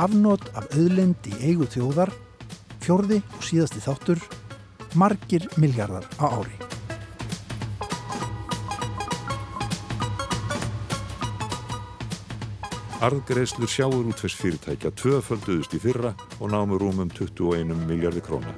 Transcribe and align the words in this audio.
afnót 0.00 0.48
af 0.56 0.70
auðlind 0.72 1.28
í 1.28 1.36
eigu 1.44 1.68
þjóðar, 1.68 2.12
fjörði 2.80 3.20
og 3.36 3.44
síðasti 3.44 3.82
þáttur, 3.84 4.22
margir 4.96 5.44
miljardar 5.60 6.06
á 6.16 6.26
ári. 6.40 6.56
Arðgreðslur 13.00 13.70
sjáur 13.72 14.08
útfess 14.10 14.36
fyrirtækja 14.36 14.90
tvöfölduðust 15.00 15.72
í 15.72 15.80
fyrra 15.80 16.10
og 16.36 16.50
námu 16.52 16.76
rúmum 16.80 17.08
21 17.16 17.72
miljardi 17.88 18.20
króna. 18.24 18.52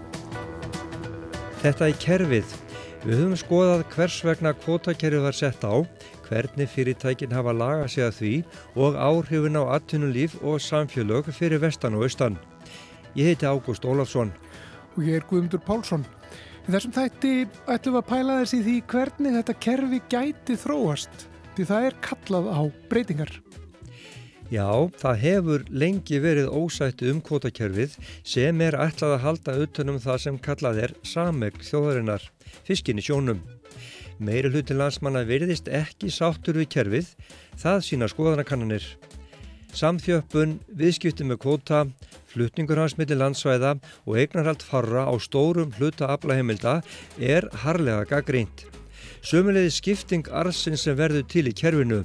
Þetta 1.62 1.86
er 1.86 1.98
kerfið. 2.02 2.56
Við 3.02 3.20
höfum 3.20 3.38
skoðað 3.38 3.84
hvers 3.94 4.16
vegna 4.26 4.54
kvotakerfið 4.64 5.26
var 5.26 5.38
sett 5.38 5.62
á, 5.62 5.86
hvernig 6.32 6.70
fyrirtækin 6.72 7.34
hafa 7.36 7.52
lagað 7.52 7.90
sig 7.92 8.04
að 8.06 8.14
því 8.18 8.32
og 8.80 8.96
áhrifin 8.96 9.58
á 9.60 9.62
atvinnulíf 9.76 10.38
og 10.40 10.62
samfélög 10.64 11.28
fyrir 11.36 11.60
vestan 11.60 11.98
og 11.98 12.06
austan. 12.06 12.38
Ég 13.12 13.28
heiti 13.32 13.44
Ágúst 13.44 13.84
Ólafsson. 13.84 14.32
Og 14.96 15.04
ég 15.04 15.20
er 15.20 15.26
Guðmundur 15.28 15.60
Pálsson. 15.60 16.06
Í 16.64 16.72
þessum 16.72 16.94
þætti 16.96 17.32
ætlum 17.68 17.98
við 17.98 18.00
að 18.00 18.08
pæla 18.08 18.38
þessi 18.40 18.62
því 18.64 18.76
hvernig 18.92 19.36
þetta 19.36 19.58
kerfi 19.66 20.00
gæti 20.14 20.56
þróast, 20.62 21.26
því 21.56 21.68
það 21.68 21.88
er 21.88 21.96
kallað 22.06 22.48
á 22.48 22.60
breytingar. 22.88 23.32
Já, 24.52 24.68
það 25.00 25.22
hefur 25.26 25.64
lengi 25.68 26.20
verið 26.20 26.52
ósættu 26.52 27.12
um 27.12 27.20
kvotakerfið 27.24 27.96
sem 28.24 28.60
er 28.64 28.76
ætlað 28.80 29.18
að 29.18 29.24
halda 29.26 29.58
utanum 29.66 30.00
það 30.00 30.22
sem 30.26 30.38
kallað 30.44 30.80
er 30.86 30.94
sameg 31.08 31.60
þjóðarinnar, 31.64 32.24
fiskinni 32.64 33.04
sjónum. 33.04 33.40
Meiri 34.18 34.50
hluti 34.52 34.76
landsmanna 34.76 35.22
verðist 35.28 35.70
ekki 35.72 36.10
sáttur 36.12 36.58
við 36.60 36.68
kerfið, 36.76 37.08
það 37.60 37.80
sína 37.86 38.08
skoðanakannanir. 38.10 38.84
Samþjöppun, 39.72 40.58
viðskipti 40.76 41.24
með 41.24 41.38
kvota, 41.46 41.86
flutningur 42.28 42.82
hans 42.82 42.98
millir 42.98 43.16
landsvæða 43.20 43.78
og 44.04 44.18
eignarhald 44.20 44.64
farra 44.66 45.06
á 45.08 45.14
stórum 45.16 45.72
hluta 45.78 46.10
aflaheimilda 46.12 46.80
er 47.16 47.48
harlega 47.64 48.04
gaggrínt. 48.10 48.66
Sömulegði 49.24 49.72
skipting 49.72 50.28
arðsins 50.28 50.84
sem 50.84 50.98
verður 50.98 51.24
til 51.30 51.46
í 51.48 51.56
kerfinu 51.56 52.02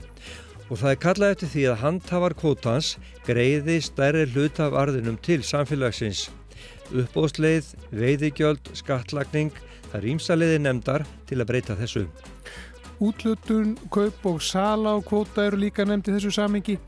og 0.67 0.79
það 0.81 0.91
er 0.91 0.99
kallað 1.03 1.33
eftir 1.33 1.51
því 1.53 1.63
að 1.71 1.79
handhafar 1.83 2.35
kvótans 2.37 2.89
greiði 3.27 3.77
stærri 3.83 4.25
hlut 4.33 4.59
af 4.63 4.75
arðinum 4.75 5.19
til 5.23 5.39
samfélagsins. 5.45 6.27
Uppbóðsleið, 6.91 7.73
veiðigjöld, 7.91 8.71
skattlagning, 8.75 9.51
það 9.91 9.99
er 9.99 10.09
ímsaliði 10.13 10.59
nefndar 10.63 11.05
til 11.29 11.39
að 11.41 11.49
breyta 11.51 11.77
þessu. 11.79 12.07
Útlutun, 12.97 13.75
kaup 13.93 14.23
og 14.25 14.39
sala 14.41 14.95
á 14.95 14.99
kvóta 15.05 15.43
eru 15.45 15.59
líka 15.61 15.85
nefndi 15.85 16.15
þessu 16.15 16.31
samingi 16.33 16.79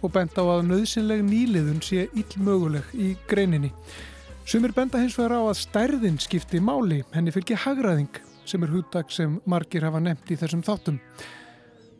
og 0.00 0.14
benda 0.14 0.40
á 0.40 0.56
að 0.56 0.68
nöðsynleg 0.70 1.24
nýliðun 1.26 1.82
sé 1.84 2.06
illmöguleg 2.16 2.94
í 2.96 3.10
greininni. 3.28 3.72
Sumir 4.48 4.72
benda 4.72 5.02
hins 5.02 5.18
vegar 5.18 5.36
á 5.36 5.42
að 5.44 5.58
stærðin 5.60 6.16
skipti 6.24 6.60
máli, 6.64 7.02
henni 7.12 7.34
fylgir 7.34 7.60
hagraðing 7.66 8.22
sem 8.48 8.64
er 8.64 8.72
húttak 8.72 9.12
sem 9.12 9.36
margir 9.44 9.84
hafa 9.84 10.00
nefnt 10.00 10.32
í 10.32 10.38
þessum 10.40 10.64
þáttum. 10.64 10.96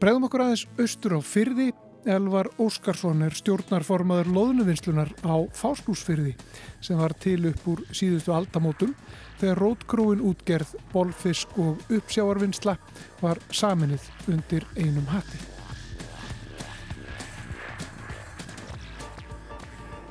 Bregðum 0.01 0.29
okkur 0.29 0.47
aðeins 0.47 0.65
austur 0.79 1.19
á 1.19 1.21
fyrði. 1.21 1.73
Elvar 2.09 2.47
Óskarsson 2.63 3.25
er 3.27 3.35
stjórnarformaður 3.37 4.31
loðnuvinslunar 4.33 5.11
á 5.29 5.45
Fáslúsfyrði 5.53 6.37
sem 6.81 6.97
var 6.97 7.13
til 7.21 7.43
upp 7.51 7.67
úr 7.69 7.83
síðustu 7.91 8.33
aldamótum 8.33 8.95
þegar 9.39 9.63
rótgróin 9.63 10.25
útgerð, 10.31 10.75
bolfisk 10.93 11.55
og 11.61 11.83
uppsjáarvinnsla 11.95 12.75
var 13.23 13.41
saminnið 13.55 14.09
undir 14.33 14.67
einum 14.77 15.07
hatti. 15.13 15.41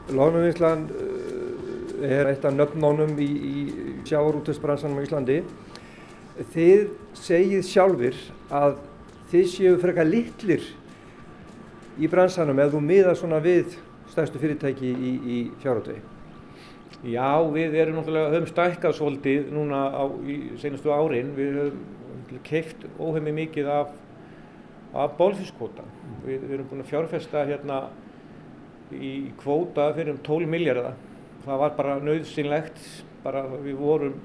Loðnuvinslan 0.08 0.88
er 2.08 2.30
eitt 2.32 2.46
af 2.48 2.54
nöfnónum 2.56 3.18
í, 3.20 3.28
í 3.28 3.64
sjáarútusbransanum 4.08 5.02
á 5.02 5.06
Íslandi. 5.06 5.42
Þið 6.54 6.84
segið 7.18 7.66
sjálfur 7.68 8.20
að 8.54 8.78
þið 9.32 9.48
séu 9.52 9.80
frekar 9.82 10.08
litlir 10.08 10.64
í 11.98 12.08
bransanum 12.08 12.62
ef 12.62 12.72
þú 12.76 12.84
miðar 12.86 13.18
svona 13.20 13.42
við 13.44 13.76
stærstu 14.14 14.40
fyrirtæki 14.40 14.94
í, 14.94 15.16
í 15.18 15.40
fjárhaldvegi? 15.64 16.17
Já, 17.06 17.30
við 17.54 17.76
erum 17.78 18.00
náttúrulega, 18.00 18.32
höfum 18.34 18.50
stækkað 18.50 18.96
svolítið 18.98 19.50
núna 19.54 19.82
á 19.94 20.04
senastu 20.62 20.92
árin. 20.94 21.34
Við 21.38 21.60
höfum 21.60 22.42
keift 22.48 22.88
óheimi 23.00 23.34
mikið 23.44 23.70
af, 23.72 23.92
af 24.98 25.14
bólfiskvóta. 25.20 25.86
Við, 26.26 26.42
við 26.48 26.56
erum 26.58 26.70
búin 26.72 26.84
að 26.84 26.92
fjárfesta 26.92 27.46
hérna 27.48 27.82
í 28.96 29.14
kvóta 29.42 29.92
fyrir 29.96 30.16
um 30.16 30.24
12 30.26 30.50
miljardar. 30.52 30.98
Það 31.46 31.62
var 31.64 31.78
bara 31.78 32.00
nöðsynlegt, 32.04 32.82
bara 33.24 33.46
við 33.62 33.78
vorum 33.80 34.18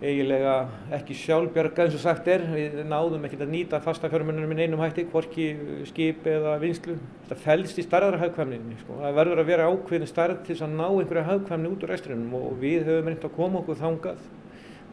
eiginlega 0.00 0.54
ekki 0.96 1.14
sjálfbjörga 1.20 1.84
eins 1.84 1.96
og 1.98 2.02
sagt 2.02 2.28
er. 2.32 2.44
Við 2.54 2.78
náðum 2.88 3.24
ekkert 3.28 3.44
að 3.44 3.52
nýta 3.52 3.80
fastafjármunum 3.84 4.48
með 4.48 4.62
einum 4.64 4.82
hætti, 4.82 5.04
hvorki 5.12 5.48
skip 5.90 6.26
eða 6.30 6.56
vinslu. 6.62 6.96
Það 7.28 7.42
fælst 7.44 7.80
í 7.80 7.84
starðara 7.84 8.20
hagkvæmninni. 8.22 8.78
Sko. 8.80 8.98
Það 9.02 9.16
verður 9.20 9.42
að 9.42 9.50
vera 9.52 9.68
ákveðin 9.70 10.10
starð 10.10 10.42
til 10.48 10.56
að 10.56 10.76
ná 10.78 10.86
einhverja 10.88 11.26
hagkvæmni 11.28 11.72
út 11.74 11.84
úr 11.84 11.94
resturinnum 11.94 12.38
og 12.40 12.56
við 12.62 12.88
höfum 12.88 13.12
reynd 13.12 13.28
að 13.28 13.36
koma 13.36 13.60
okkur 13.60 13.80
þangað. 13.80 14.24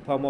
Það 0.08 0.22
má 0.24 0.30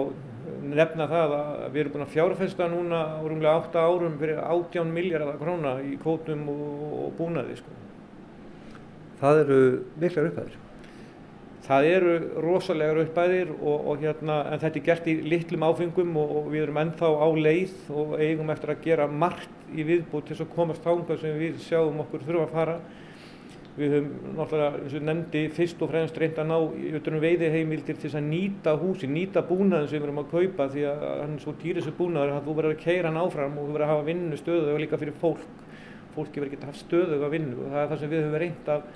nefna 0.78 1.10
það 1.10 1.34
að 1.38 1.66
við 1.74 1.82
erum 1.82 1.96
búin 1.96 2.06
að 2.06 2.14
fjárfesta 2.14 2.70
núna 2.72 3.02
á 3.18 3.22
rúmlega 3.26 3.66
8 3.66 3.82
árum 3.84 4.16
fyrir 4.22 4.40
18 4.42 4.94
miljardar 4.94 5.42
króna 5.42 5.76
í 5.86 5.98
kótum 6.02 6.48
og 6.54 7.12
búnaði. 7.18 7.60
Sko. 7.60 7.76
Það 9.18 9.44
eru 9.44 9.60
miklar 9.98 10.32
upphæðir. 10.32 10.64
Það 11.68 11.86
eru 11.92 12.12
rosalegar 12.40 13.02
uppæðir 13.02 13.50
og, 13.58 13.88
og 13.92 14.04
hérna, 14.06 14.38
en 14.54 14.62
þetta 14.62 14.80
er 14.80 14.84
gert 14.86 15.08
í 15.12 15.16
litlum 15.28 15.66
áfengum 15.68 16.14
og, 16.16 16.30
og 16.40 16.46
við 16.54 16.62
erum 16.64 16.78
ennþá 16.80 17.10
á 17.20 17.28
leið 17.36 17.90
og 17.92 18.14
eigum 18.24 18.54
eftir 18.54 18.72
að 18.72 18.86
gera 18.86 19.08
margt 19.12 19.66
í 19.76 19.84
viðbútt 19.84 20.30
til 20.30 20.38
að 20.40 20.54
komast 20.54 20.86
þánga 20.86 21.18
sem 21.20 21.36
við 21.36 21.58
sjáum 21.66 22.00
okkur 22.06 22.24
þurfa 22.24 22.46
að 22.46 22.54
fara. 22.56 22.78
Við 23.78 23.98
höfum 23.98 24.38
náttúrulega, 24.38 24.80
eins 24.80 24.96
og 24.96 25.04
nefndi, 25.10 25.42
fyrst 25.58 25.84
og 25.84 25.92
fremst 25.92 26.16
reynd 26.18 26.40
að 26.40 26.48
ná 26.54 26.56
utanum 27.02 27.22
veiðiheimildir 27.26 28.00
til 28.00 28.14
að 28.16 28.26
nýta 28.30 28.78
húsi, 28.80 29.12
nýta 29.12 29.44
búnaðin 29.46 29.92
sem 29.92 30.00
við 30.00 30.08
erum 30.08 30.24
að 30.24 30.32
kaupa 30.32 30.70
því 30.72 30.88
að 30.94 31.04
hann 31.10 31.36
er 31.36 31.44
svo 31.44 31.56
dýr 31.60 31.82
þessu 31.82 31.94
búnaður 32.00 32.34
að 32.38 32.48
þú 32.48 32.56
verður 32.62 32.78
að 32.78 32.82
keira 32.88 33.12
hann 33.12 33.20
áfram 33.22 33.60
og 33.60 33.68
þú 33.68 33.76
verður 33.76 33.86
að 33.86 33.94
hafa 33.94 34.08
vinnu 34.08 34.40
stöðu 34.40 34.72
og 34.72 34.82
líka 34.82 35.02
fyrir 35.04 35.20
fólk. 35.20 35.46
Fólki 36.16 36.42
verður 36.42 36.56
ekki 36.56 36.64
að 36.64 36.72
hafa 36.72 36.82
stöðu 36.82 37.22
að 37.22 37.36
vinnu 37.36 37.60
og 37.60 37.70
það 37.76 37.84
er 37.84 37.92
það 37.92 38.02
sem 38.02 38.14
við 38.16 38.26
höfum 38.26 38.42
reynd 38.42 38.74
að 38.74 38.90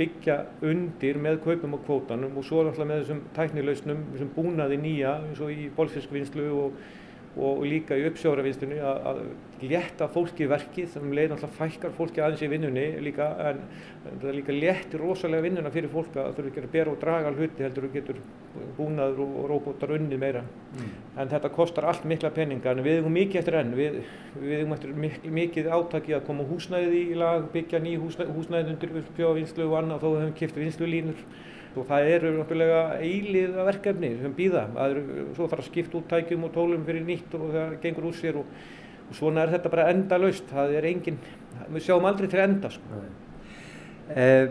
byggja 0.00 0.36
undir 0.64 1.18
með 1.20 1.42
kaupum 1.44 1.76
og 1.76 1.84
kvótanum 1.84 2.38
og 2.40 2.46
svo 2.46 2.64
náttúrulega 2.64 2.88
með 2.88 3.02
þessum 3.02 3.20
tæknilausnum, 3.36 4.02
þessum 4.14 4.32
búnaði 4.36 4.80
nýja 4.80 5.18
eins 5.26 5.42
og 5.44 5.52
í 5.52 5.68
bolfiskvinnslu 5.76 6.46
og, 6.56 6.78
og 7.38 7.62
líka 7.62 7.94
í 7.94 8.02
uppsjóravinnslunni 8.08 8.80
að, 8.82 9.20
létta 9.60 10.06
fólki 10.10 10.46
verkið, 10.48 10.86
þannig 10.94 11.16
leið 11.18 11.26
náttúrulega 11.30 11.56
fækkar 11.58 11.92
fólki 11.94 12.22
aðeins 12.24 12.42
í 12.42 12.48
vinnunni 12.48 12.84
líka 13.04 13.26
en 13.44 13.58
það 14.06 14.24
er 14.30 14.36
líka 14.38 14.54
létt 14.56 14.94
rosalega 14.98 15.44
vinnuna 15.44 15.72
fyrir 15.74 15.92
fólk 15.92 16.16
að 16.16 16.30
þurfa 16.38 16.50
ekki 16.50 16.62
að 16.64 16.70
bera 16.72 16.94
og 16.94 16.96
draga 17.02 17.32
hluti 17.34 17.66
heldur 17.66 17.86
og 17.86 17.92
getur 17.94 18.22
búnaður 18.78 19.20
og 19.26 19.44
róbótar 19.52 19.92
unni 19.94 20.16
meira. 20.18 20.42
Mm. 20.72 20.88
En 21.20 21.30
þetta 21.30 21.52
kostar 21.54 21.86
allt 21.90 22.08
mikla 22.08 22.32
peninga 22.34 22.72
en 22.72 22.82
við 22.86 22.98
hefum 22.98 23.14
mikið 23.14 23.42
eftir 23.42 23.58
enn, 23.60 23.76
við, 23.76 24.00
við 24.40 24.56
hefum 24.56 24.74
eftir 24.78 24.96
mikið, 25.04 25.36
mikið 25.38 25.70
átaki 25.76 26.16
að 26.16 26.26
koma 26.32 26.48
húsnæðið 26.48 26.98
í 26.98 27.20
lag, 27.20 27.46
byggja 27.52 27.84
ný 27.84 27.94
húsnæðið, 28.00 28.74
undir 28.74 28.98
uppsjóravinnslu 29.04 29.68
og 29.68 29.78
annað 29.82 30.06
þó 30.06 30.10
hefum 30.16 30.36
kipt 30.40 30.58
vinslulínur 30.64 31.24
og 31.76 31.86
það 31.86 32.08
eru 32.16 32.30
náttúrulega 32.34 32.80
eilið 32.98 33.58
verkefni 33.68 34.10
sem 34.18 34.32
býða. 34.34 34.64
Það 34.74 34.94
eru 34.94 35.26
svo 35.36 35.48
fara 35.50 35.62
að 35.62 35.68
skipta 35.70 35.98
út 36.00 36.08
tækjum 36.10 36.46
og 36.48 36.54
tólum 36.54 36.86
fyrir 36.86 37.04
nýtt 37.06 37.36
og 37.38 37.46
það 37.54 37.76
gengur 37.84 38.08
úr 38.10 38.16
sér 38.18 38.40
og, 38.40 38.56
og 39.06 39.18
svona 39.18 39.44
er 39.44 39.54
þetta 39.54 39.72
bara 39.74 39.86
enda 39.92 40.18
laust. 40.18 40.50
Það 40.50 40.74
er 40.80 40.88
engin, 40.90 41.20
við 41.68 41.86
sjáum 41.86 42.08
aldrei 42.10 42.30
til 42.32 42.42
enda 42.42 42.72
sko. 42.74 43.02
Eh, 44.16 44.50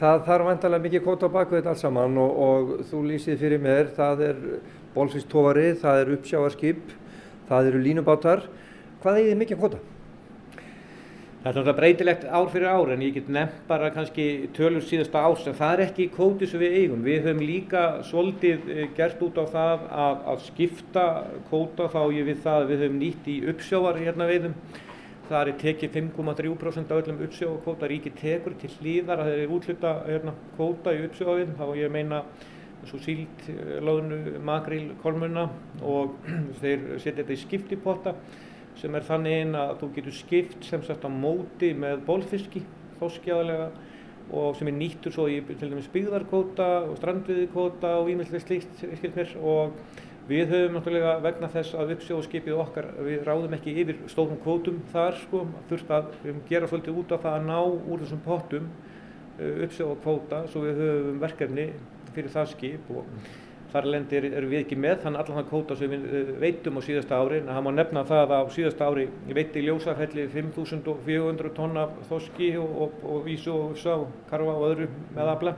það 0.00 0.26
þarf 0.26 0.48
vantarlega 0.50 0.86
mikið 0.88 1.06
kóta 1.06 1.30
á 1.30 1.34
baku 1.38 1.58
þetta 1.58 1.74
alls 1.74 1.86
saman 1.86 2.18
og, 2.18 2.42
og 2.48 2.74
þú 2.90 3.04
lýsið 3.12 3.38
fyrir 3.44 3.62
mér, 3.62 3.94
það 3.94 4.26
er 4.32 4.42
bólsvístófari, 4.96 5.70
það 5.78 6.02
er 6.02 6.12
uppsjáarskip, 6.18 6.92
það 7.48 7.72
eru 7.72 7.86
línubátar. 7.86 8.46
Hvað 9.02 9.18
er 9.20 9.30
þið 9.30 9.42
mikið 9.44 9.62
kóta? 9.62 9.84
Það 11.42 11.48
er 11.50 11.56
náttúrulega 11.56 11.78
breytilegt 11.80 12.24
ár 12.30 12.50
fyrir 12.52 12.68
ár 12.70 12.90
en 12.94 13.00
ég 13.02 13.16
get 13.16 13.28
nefnt 13.34 13.62
bara 13.66 13.88
kannski 13.90 14.24
tölur 14.54 14.84
síðasta 14.86 15.24
árs 15.26 15.46
en 15.50 15.56
það 15.58 15.72
er 15.74 15.80
ekki 15.88 16.04
kóti 16.14 16.46
sem 16.46 16.60
við 16.62 16.76
eigum. 16.78 17.00
Við 17.02 17.24
höfum 17.24 17.40
líka 17.42 17.80
svolítið 18.06 18.68
gert 18.94 19.24
út 19.26 19.40
á 19.42 19.44
það 19.50 19.82
að, 20.04 20.20
að 20.30 20.44
skipta 20.44 21.06
kóta 21.48 21.88
þá 21.90 21.98
ég 22.14 22.28
við 22.28 22.38
það 22.44 22.58
að 22.60 22.70
við 22.70 22.84
höfum 22.84 23.00
nýtt 23.00 23.26
í 23.26 23.34
uppsjávar 23.50 23.98
hérna 23.98 24.28
veiðum. 24.30 24.54
Það 25.32 25.50
er 25.50 25.58
tekið 25.64 25.98
5,3% 25.98 26.94
af 26.94 27.02
öllum 27.02 27.26
uppsjávarkóta 27.26 27.90
ríki 27.90 28.14
tekur 28.22 28.56
til 28.62 28.70
hlýðar 28.76 29.24
að 29.24 29.32
þeir 29.32 29.42
eru 29.42 29.58
útluta 29.58 29.96
hérna, 30.06 30.36
kóta 30.60 30.94
í 30.94 31.02
uppsjávarveiðum 31.08 31.58
þá 31.58 31.66
ég 31.80 31.92
meina 31.98 32.22
svo 32.86 33.02
síld, 33.02 33.44
loðnu, 33.82 34.38
makril, 34.46 34.92
kolmunna 35.02 35.48
og 35.82 36.14
þeir 36.62 36.86
setja 37.02 37.18
þetta 37.24 37.34
í 37.34 37.42
skiptipotta 37.42 38.14
sem 38.80 38.94
er 38.94 39.06
þannig 39.06 39.40
inn 39.44 39.56
að 39.58 39.74
þú 39.80 39.88
getur 39.96 40.16
skipt 40.16 40.68
sem 40.68 40.84
sagt 40.86 41.04
á 41.04 41.10
móti 41.12 41.72
með 41.76 42.04
bólfiski, 42.06 42.62
þóskjáðlega 43.00 43.68
og 44.32 44.56
sem 44.56 44.70
er 44.70 44.76
nýttur 44.78 45.12
svo 45.14 45.26
í 45.28 45.40
til 45.48 45.68
dæmis 45.68 45.90
byggðarkvóta 45.92 46.68
og 46.86 46.96
strandviðkvóta 47.00 47.96
og 48.00 48.08
ímyndlega 48.12 48.44
slíkt 48.46 48.80
skilt 48.80 49.18
mér. 49.18 49.34
Og 49.42 49.76
við 50.30 50.52
höfum 50.54 50.78
náttúrulega 50.78 51.16
vegna 51.24 51.50
þess 51.52 51.74
að 51.76 51.96
uppsjóðskipið 51.96 52.60
okkar 52.62 52.88
við 53.02 53.24
ráðum 53.26 53.56
ekki 53.58 53.74
yfir 53.82 54.00
stórum 54.12 54.38
kvótum 54.44 54.80
þar 54.92 55.18
sko. 55.24 55.44
Þurft 55.70 55.92
að 55.92 56.12
við 56.22 56.42
gera 56.48 56.70
svolítið 56.70 57.00
út 57.02 57.14
af 57.16 57.24
það 57.26 57.38
að 57.38 57.48
ná 57.50 57.58
úr 57.66 58.04
þessum 58.04 58.24
pottum 58.24 58.70
uppsjóða 59.42 59.96
kvóta 60.04 60.42
svo 60.52 60.66
við 60.66 60.82
höfum 60.82 61.22
verkefni 61.22 61.66
fyrir 62.12 62.32
það 62.32 62.50
skip 62.52 62.92
og 62.92 63.08
þar 63.72 63.88
lendir 63.94 64.26
erum 64.28 64.50
við 64.52 64.62
ekki 64.62 64.76
með 64.80 64.98
þannig 65.04 65.22
allan 65.22 65.38
það 65.38 65.48
kvóta 65.50 65.76
sem 65.80 65.92
við 65.92 66.32
veitum 66.42 66.76
á 66.76 66.80
síðasta 66.86 67.20
ári 67.20 67.38
en 67.40 67.52
það 67.52 67.64
má 67.66 67.70
nefna 67.76 68.04
það 68.10 68.34
að 68.36 68.44
á 68.44 68.54
síðasta 68.56 68.88
ári 68.90 69.06
veitti 69.38 69.64
ljósafelli 69.64 70.26
5.400 70.34 71.54
tonna 71.56 71.86
þoski 72.10 72.52
og, 72.60 72.74
og, 72.86 73.06
og 73.14 73.24
vísu 73.28 73.54
og 73.54 73.72
vissa 73.72 73.96
og 74.02 74.12
karfa 74.30 74.58
og 74.58 74.68
öðru 74.72 74.90
með 75.16 75.32
afla 75.36 75.56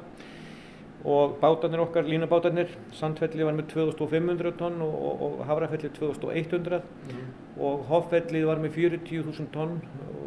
og 1.05 1.37
bátarnir 1.41 1.83
okkar, 1.85 2.07
línabátarnir 2.09 2.71
Sandfelli 2.97 3.45
var 3.45 3.53
með 3.53 3.75
2500 3.75 4.55
tonn 4.57 4.81
og, 4.81 4.95
og 5.27 5.43
Hafrafelli 5.45 5.91
2100 5.99 6.81
mm. 6.81 7.27
og 7.61 7.83
Hoffelli 7.91 8.41
var 8.49 8.63
með 8.63 8.79
40.000 8.79 9.51
tonn 9.53 9.77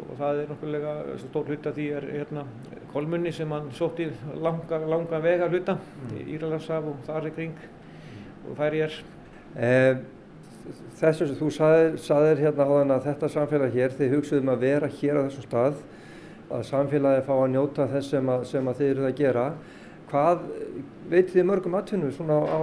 og 0.04 0.12
það 0.20 0.44
er 0.44 0.52
nokkulega 0.52 0.92
stór 1.24 1.50
hluta 1.50 1.72
því 1.74 1.88
er 1.98 2.06
hérna 2.12 2.44
kolmunni 2.92 3.32
sem 3.34 3.50
hann 3.52 3.72
sótti 3.74 4.06
langa, 4.38 4.78
langa 4.86 5.20
vega 5.24 5.50
hluta 5.50 5.74
mm. 5.80 6.14
í 6.14 6.28
Íralansaf 6.36 6.86
og 6.92 7.02
þar 7.08 7.26
í 7.32 7.34
kring 7.34 7.58
og 8.46 8.54
færi 8.58 8.84
er 8.86 9.00
eh, 9.56 9.98
Þess 10.98 11.22
að 11.24 11.30
þú 11.38 11.46
saðir, 11.54 12.40
hérna 12.42 12.66
áðan 12.68 12.90
að 12.98 13.06
þetta 13.06 13.28
samfélag 13.32 13.76
hér, 13.76 13.94
þið 13.96 14.14
hugsuðum 14.16 14.50
að 14.52 14.64
vera 14.66 14.90
hér 14.98 15.16
á 15.16 15.24
þessum 15.24 15.46
stað 15.46 15.78
að 16.52 16.64
samfélagi 16.68 17.24
fá 17.24 17.32
að 17.36 17.50
njóta 17.54 17.86
þess 17.88 18.12
sem 18.12 18.28
að, 18.32 18.44
sem 18.50 18.68
að 18.68 18.80
þið 18.80 18.90
eruð 18.92 19.08
að 19.08 19.16
gera 19.20 19.44
hvað 20.10 20.44
veit 21.08 21.32
þið 21.32 21.48
mörgum 21.48 21.78
atvinnum 21.78 22.12
svona 22.16 22.38
á 22.44 22.60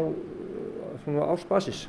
svona 1.06 1.27
ásbasis? 1.33 1.86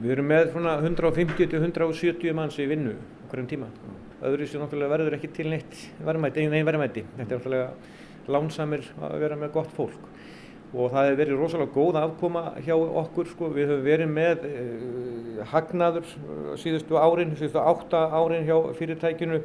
Við 0.00 0.14
erum 0.16 0.30
með 0.30 0.52
svona 0.54 0.76
150-170 0.80 2.36
manns 2.36 2.58
í 2.62 2.66
vinnu 2.70 2.94
okkur 3.26 3.42
um 3.42 3.48
tíma. 3.50 3.70
Öðru 4.26 4.46
sem 4.48 4.62
náttúrulega 4.62 4.94
verður 4.94 5.16
ekki 5.18 5.30
til 5.34 5.50
neitt 5.50 5.76
verðmæti, 6.06 6.46
einn 6.46 6.66
verðmæti. 6.66 7.04
Þetta 7.18 7.26
er 7.26 7.40
náttúrulega 7.40 8.30
lánsamir 8.30 8.86
að 9.02 9.18
vera 9.24 9.38
með 9.40 9.54
gott 9.58 9.74
fólk 9.76 10.08
og 10.70 10.92
það 10.92 11.08
hefur 11.08 11.18
verið 11.18 11.40
rosalega 11.40 11.74
góð 11.74 11.98
afkoma 11.98 12.44
hjá 12.62 12.76
okkur 12.78 13.30
sko. 13.32 13.50
Við 13.54 13.72
höfum 13.72 13.86
verið 13.88 14.12
með 14.14 14.44
eh, 14.46 15.42
hagnaður 15.50 16.12
síðustu 16.60 16.98
árin, 17.00 17.34
síðustu 17.38 17.62
átta 17.62 18.06
árin 18.14 18.46
hjá 18.46 18.56
fyrirtækinu 18.78 19.40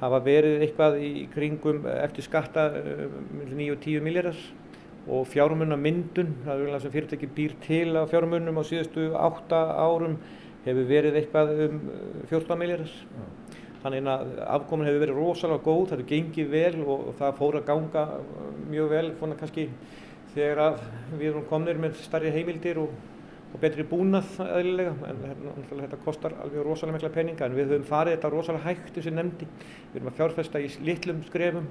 hafa 0.00 0.20
verið 0.24 0.64
eitthvað 0.64 1.00
í 1.04 1.10
kringum 1.32 1.84
eftir 1.86 2.26
skatta 2.26 2.68
9-10 2.74 4.04
miljardar 4.04 4.38
og 5.04 5.26
fjármunamyndun, 5.28 6.32
það 6.46 6.62
er 6.62 6.72
það 6.72 6.82
sem 6.82 6.94
fyrirtæki 6.94 7.28
býr 7.36 7.54
til 7.64 7.92
á 7.92 8.08
fjármunum 8.08 8.56
á 8.56 8.62
síðustu 8.64 9.10
8 9.20 9.60
árum 9.84 10.16
hefur 10.64 10.88
verið 10.88 11.20
eitthvað 11.20 11.52
um 11.66 11.82
14 12.30 12.60
miljardar. 12.60 12.96
Þannig 13.84 14.08
að 14.08 14.30
afkomin 14.48 14.88
hefur 14.88 15.02
verið 15.02 15.18
rosalega 15.20 15.64
góð, 15.66 15.82
það 15.90 15.98
hefur 15.98 16.10
gengið 16.14 16.50
vel 16.54 16.86
og 16.88 17.10
það 17.18 17.34
fór 17.40 17.58
að 17.58 17.66
ganga 17.68 18.04
mjög 18.70 18.92
vel 18.94 19.06
svona 19.18 19.36
kannski 19.42 19.66
þegar 20.34 20.78
við 21.14 21.28
erum 21.30 21.48
komnir 21.50 21.80
með 21.80 21.98
starri 22.02 22.32
heimildir 22.34 22.82
og 22.82 22.94
og 23.54 23.60
betri 23.62 23.84
búnað 23.86 24.32
eðlilega 24.42 25.10
en 25.12 25.20
þetta 25.70 25.98
kostar 26.02 26.34
alveg 26.42 26.64
rosalega 26.66 26.96
mikla 26.96 27.10
peninga 27.14 27.46
en 27.46 27.54
við 27.54 27.68
höfum 27.70 27.86
farið 27.86 28.16
þetta 28.16 28.30
rosalega 28.32 28.66
hægt 28.66 28.96
þessi 28.96 29.12
nefndi. 29.14 29.46
Við 29.92 30.00
erum 30.00 30.10
að 30.10 30.16
fjárfesta 30.18 30.62
í 30.62 30.70
litlum 30.82 31.20
skrefum 31.28 31.68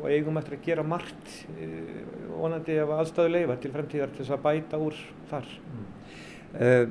og 0.00 0.08
eigum 0.10 0.40
eftir 0.40 0.56
að 0.56 0.64
gera 0.66 0.84
margt 0.86 1.34
vonandi 2.32 2.78
af 2.82 2.94
aðstöðu 2.96 3.34
leifa 3.36 3.56
til 3.62 3.70
fremtíðar 3.76 4.14
til 4.16 4.24
þess 4.24 4.34
að 4.34 4.42
bæta 4.48 4.80
úr 4.82 5.02
þar. 5.30 5.52
Mm. 5.70 5.90
Uh, 6.52 6.82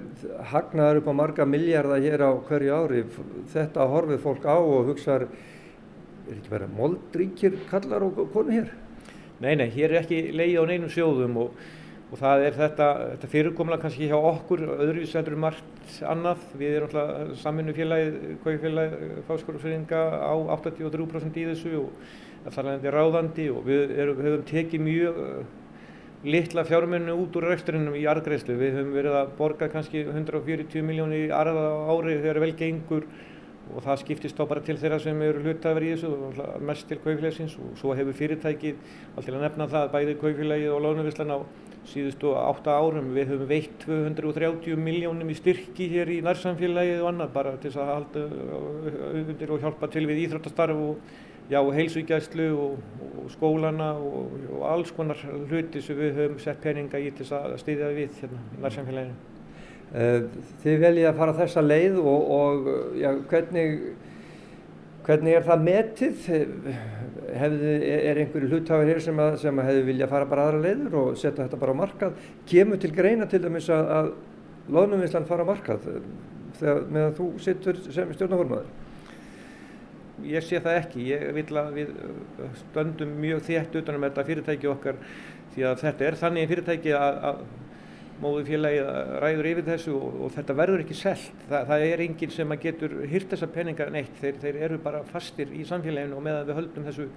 hagnaður 0.49 1.01
upp 1.01 1.09
á 1.11 1.13
marga 1.19 1.45
miljardar 1.45 2.01
hér 2.01 2.23
á 2.23 2.31
hverju 2.47 2.77
ári. 2.77 3.03
Þetta 3.51 3.89
horfið 3.91 4.23
fólk 4.23 4.47
á 4.47 4.55
og 4.55 4.93
hugsaður, 4.93 5.27
er 6.29 6.37
ekki 6.37 6.55
verið 6.55 6.79
moldríkir 6.79 7.59
kallar 7.69 8.07
og 8.07 8.23
konu 8.31 8.55
hér? 8.61 8.71
Nei, 9.41 9.55
nei, 9.57 9.69
hér 9.73 9.95
er 9.95 10.03
ekki 10.03 10.27
leið 10.37 10.59
á 10.61 10.63
neinum 10.69 10.91
sjóðum 10.93 11.39
og 11.41 11.61
og 12.11 12.19
það 12.19 12.41
er 12.43 12.57
þetta, 12.57 12.87
þetta 13.13 13.29
fyrirkomlega 13.31 13.83
kannski 13.85 14.09
hjá 14.09 14.17
okkur, 14.17 14.65
öðruvísi 14.83 15.15
heldur 15.15 15.37
margt 15.39 15.93
annað. 16.03 16.43
Við 16.59 16.73
erum 16.75 16.89
alltaf 16.89 17.39
samvinnufélagið, 17.39 18.17
kaupfélagið, 18.43 19.13
fáskórufyrringa 19.29 20.01
á 20.19 20.33
83% 20.57 21.39
í 21.39 21.47
þessu 21.53 21.71
og 21.85 22.51
það 22.51 22.59
er 22.59 22.69
alveg 22.73 22.95
ráðandi 22.97 23.47
og 23.53 23.63
við 23.69 23.95
erum, 23.95 24.21
höfum 24.25 24.45
tekið 24.51 24.85
mjög 24.89 25.21
litla 26.21 26.65
fjármennu 26.67 27.15
út 27.15 27.39
úr 27.39 27.47
reksturinnum 27.53 27.95
í 27.95 28.03
arðgreðslu. 28.11 28.59
Við 28.59 28.75
höfum 28.81 28.93
verið 28.97 29.19
að 29.21 29.33
borga 29.39 29.71
kannski 29.71 30.03
140 30.03 30.83
miljónir 30.85 31.29
í 31.29 31.33
arða 31.33 31.69
ári 31.87 32.19
þegar 32.19 32.43
vel 32.43 32.53
gengur 32.59 33.07
og 33.71 33.83
það 33.85 33.99
skiptist 34.03 34.37
þá 34.37 34.45
bara 34.49 34.63
til 34.65 34.77
þeirra 34.81 34.99
sem 35.01 35.21
eru 35.25 35.41
hlutafur 35.45 35.85
í 35.85 35.91
þessu 35.93 36.11
og 36.11 36.61
mest 36.67 36.87
til 36.89 36.99
kaupfélagsins 37.03 37.57
og 37.61 37.73
svo 37.79 37.95
hefur 37.97 38.17
fyrirtækið, 38.17 38.85
allt 39.15 39.27
til 39.29 39.35
að 39.35 39.45
nefna 39.45 39.67
það, 39.71 39.89
bæði 39.95 40.15
kaupfélagið 40.21 40.75
og 40.75 40.83
lónuvislan 40.85 41.35
á 41.35 41.39
síðustu 41.91 42.35
átta 42.37 42.75
árum. 42.77 43.09
Við 43.15 43.33
höfum 43.33 43.49
veitt 43.49 43.87
230 43.87 44.77
miljónum 44.77 45.31
í 45.31 45.37
styrki 45.37 45.89
hér 45.91 46.13
í 46.13 46.21
nærsamfélagið 46.25 47.01
og 47.01 47.09
annað 47.11 47.33
bara 47.35 47.57
til 47.63 47.73
að 47.73 47.91
halda 47.95 48.27
auðvundir 49.09 49.55
og 49.55 49.65
hjálpa 49.65 49.91
til 49.91 50.05
við 50.09 50.23
íþróttastarf 50.27 50.85
og 50.85 51.19
já, 51.51 51.59
heilsugjæslu 51.59 52.47
og, 52.55 52.77
og 53.23 53.33
skólana 53.33 53.91
og, 53.97 54.37
og 54.53 54.63
alls 54.69 54.93
konar 54.95 55.19
hluti 55.49 55.83
sem 55.83 55.99
við 55.99 56.21
höfum 56.21 56.39
sett 56.43 56.63
peninga 56.63 57.01
í 57.01 57.11
til 57.17 57.27
að 57.35 57.59
stýðja 57.65 57.93
við 57.97 58.23
hérna 58.23 58.47
í 58.55 58.65
nærsamfélaginu. 58.65 59.30
Þið 59.91 60.77
veljið 60.85 61.09
að 61.09 61.17
fara 61.19 61.35
þessa 61.35 61.61
leið 61.65 61.97
og, 61.99 62.29
og 62.31 62.67
já, 62.95 63.09
hvernig, 63.27 63.73
hvernig 65.07 65.35
er 65.35 65.47
það 65.47 65.65
metið? 65.67 66.27
Hefði, 67.31 67.73
er 67.95 68.19
einhverju 68.21 68.51
hluthafur 68.51 68.87
hér 68.87 69.01
sem, 69.03 69.19
að, 69.23 69.37
sem 69.43 69.59
að 69.59 69.67
hefði 69.69 69.83
viljað 69.89 70.13
fara 70.13 70.29
bara 70.31 70.45
aðra 70.47 70.61
leiður 70.65 70.97
og 71.01 71.09
setja 71.19 71.45
þetta 71.45 71.59
bara 71.59 71.75
á 71.75 71.81
markað? 71.81 72.21
Kemur 72.47 72.79
til 72.79 72.91
greina 72.95 73.27
til 73.31 73.41
dæmis 73.43 73.67
að, 73.71 73.91
að 73.97 74.11
loðnumvinslan 74.71 75.27
fara 75.27 75.43
á 75.47 75.51
markað 75.51 75.89
þegar 76.59 76.81
meðan 76.87 77.17
þú 77.17 77.27
sittur 77.43 77.83
sem 77.87 78.13
stjórnaformaður? 78.15 78.71
Ég 80.27 80.45
sé 80.45 80.59
það 80.61 80.77
ekki. 80.77 81.05
Ég 81.09 81.27
vil 81.35 81.45
að 81.57 81.71
við 81.79 81.93
stöndum 82.61 83.15
mjög 83.19 83.43
þétt 83.47 83.79
utanum 83.81 84.05
þetta 84.05 84.27
fyrirtæki 84.27 84.69
okkar 84.71 84.99
því 85.55 85.65
að 85.67 85.81
þetta 85.81 86.07
er 86.07 86.19
þannig 86.19 86.51
fyrirtæki 86.51 86.93
að, 86.95 87.21
að 88.21 88.25
móðufélagið 88.25 88.89
ræður 89.21 89.49
yfir 89.51 89.65
þessu 89.65 89.93
og, 89.97 90.17
og 90.25 90.33
þetta 90.35 90.55
verður 90.57 90.83
ekki 90.83 90.97
selt. 90.97 91.45
Þa, 91.49 91.63
það 91.69 91.85
er 91.87 92.03
enginn 92.05 92.33
sem 92.35 92.53
getur 92.61 92.93
hyrt 93.09 93.33
þessa 93.33 93.49
peningar 93.51 93.91
neitt. 93.93 94.13
Þeir, 94.21 94.37
þeir 94.43 94.59
eru 94.67 94.79
bara 94.83 95.01
fastir 95.09 95.53
í 95.55 95.65
samfélaginu 95.67 96.17
og 96.17 96.25
meðan 96.25 96.47
við 96.49 96.59
höldum 96.59 96.87
þessu, 96.89 97.07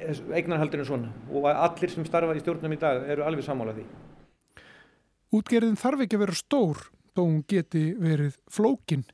þessu 0.00 0.36
eignarhaldinu 0.40 0.86
svona 0.88 1.12
og 1.30 1.48
allir 1.52 1.92
sem 1.92 2.06
starfa 2.08 2.36
í 2.36 2.42
stjórnum 2.42 2.74
í 2.74 2.80
dag 2.82 3.06
eru 3.14 3.26
alveg 3.26 3.46
sammálað 3.46 3.80
því. 3.80 3.88
Útgerðin 5.36 5.80
þarf 5.80 6.06
ekki 6.06 6.18
að 6.18 6.24
vera 6.26 6.38
stór 6.38 6.86
þó 7.16 7.22
hún 7.24 7.42
geti 7.48 7.90
verið 7.98 8.38
flókin. 8.52 9.06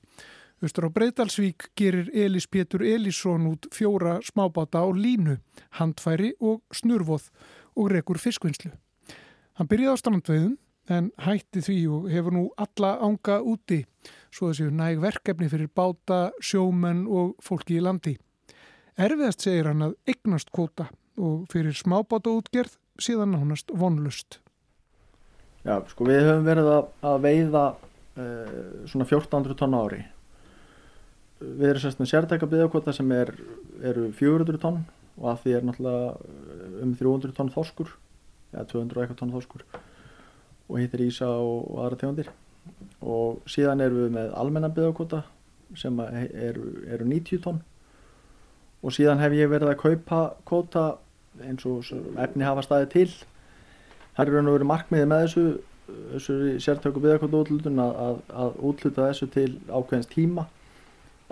Östur 0.62 0.86
á 0.86 0.94
Breitalsvík 0.94 1.72
gerir 1.74 2.12
Elís 2.14 2.46
Pétur 2.46 2.84
Elísson 2.86 3.48
út 3.50 3.66
fjóra 3.74 4.20
smábáta 4.22 4.84
á 4.84 4.86
línu, 4.94 5.40
handfæri 5.74 6.36
og 6.38 6.62
snurvoð 6.70 7.32
og 7.74 7.90
rekur 7.90 8.20
fiskvinnslu. 8.22 8.70
Hann 9.58 9.68
byrjaði 9.68 9.98
á 9.98 9.98
strandveiðum 9.98 10.52
en 10.92 11.10
hætti 11.24 11.62
því 11.64 11.78
og 11.92 12.10
hefur 12.12 12.34
nú 12.36 12.44
alla 12.60 12.96
ánga 13.02 13.40
úti 13.40 13.82
svo 14.32 14.50
þessi 14.50 14.70
næg 14.72 15.00
verkefni 15.02 15.48
fyrir 15.52 15.70
báta, 15.76 16.32
sjómenn 16.40 17.04
og 17.06 17.34
fólki 17.44 17.78
í 17.78 17.84
landi. 17.84 18.16
Erfiðast 19.00 19.44
segir 19.44 19.68
hann 19.70 19.84
að 19.88 19.96
eignast 20.08 20.52
kvota 20.52 20.88
og 21.20 21.44
fyrir 21.52 21.76
smábáta 21.76 22.32
útgerð 22.32 22.78
síðan 23.00 23.36
nánast 23.36 23.72
vonlust. 23.76 24.40
Já, 25.62 25.78
sko 25.88 26.08
við 26.08 26.24
höfum 26.26 26.48
verið 26.48 26.70
að, 26.72 26.88
að 27.06 27.20
veiða 27.26 27.64
uh, 27.76 28.56
svona 28.90 29.06
1400 29.06 29.58
tonn 29.60 29.78
ári. 29.78 30.00
Við 31.42 31.68
erum 31.68 31.82
sérst 31.82 32.00
með 32.00 32.12
sértæka 32.12 32.48
byggjakvota 32.50 32.94
sem 32.94 33.08
er, 33.14 33.32
eru 33.82 34.08
400 34.16 34.60
tonn 34.62 34.82
og 35.20 35.32
að 35.32 35.40
því 35.42 35.54
er 35.56 35.64
náttúrulega 35.68 36.82
um 36.82 36.92
300 36.98 37.34
tonn 37.36 37.52
þorskur, 37.52 37.90
eða 38.54 38.68
200 38.70 39.02
eitthvað 39.02 39.18
tonn 39.20 39.34
þorskur 39.34 39.66
og 40.68 40.78
hittir 40.80 41.04
ísa 41.06 41.28
og, 41.28 41.66
og 41.72 41.82
aðra 41.84 42.00
tegundir. 42.00 42.30
Og 43.02 43.42
síðan 43.50 43.82
erum 43.82 44.04
við 44.04 44.14
með 44.16 44.34
almennan 44.38 44.74
byggakvota 44.76 45.24
sem 45.78 45.98
eru, 46.04 46.68
eru 46.92 47.08
90 47.08 47.42
tonn. 47.42 47.60
Og 48.82 48.94
síðan 48.94 49.22
hef 49.22 49.34
ég 49.36 49.50
verið 49.50 49.72
að 49.72 49.82
kaupa 49.82 50.22
kvota 50.48 50.86
eins 51.42 51.66
og 51.66 51.86
efni 52.20 52.46
hafa 52.46 52.64
staðið 52.66 52.90
til. 52.94 53.10
Það 54.16 54.24
er 54.26 54.34
raun 54.36 54.50
og 54.50 54.58
verið 54.58 54.70
markmiðið 54.72 55.12
með 55.12 55.22
þessu 55.26 55.44
þessu 55.92 56.34
sértöku 56.62 57.02
byggakvota 57.02 57.42
útlutun 57.42 57.80
að, 57.82 57.94
að, 58.06 58.18
að 58.42 58.58
útluta 58.70 59.06
þessu 59.10 59.28
til 59.34 59.48
ákveðins 59.68 60.10
tíma. 60.12 60.46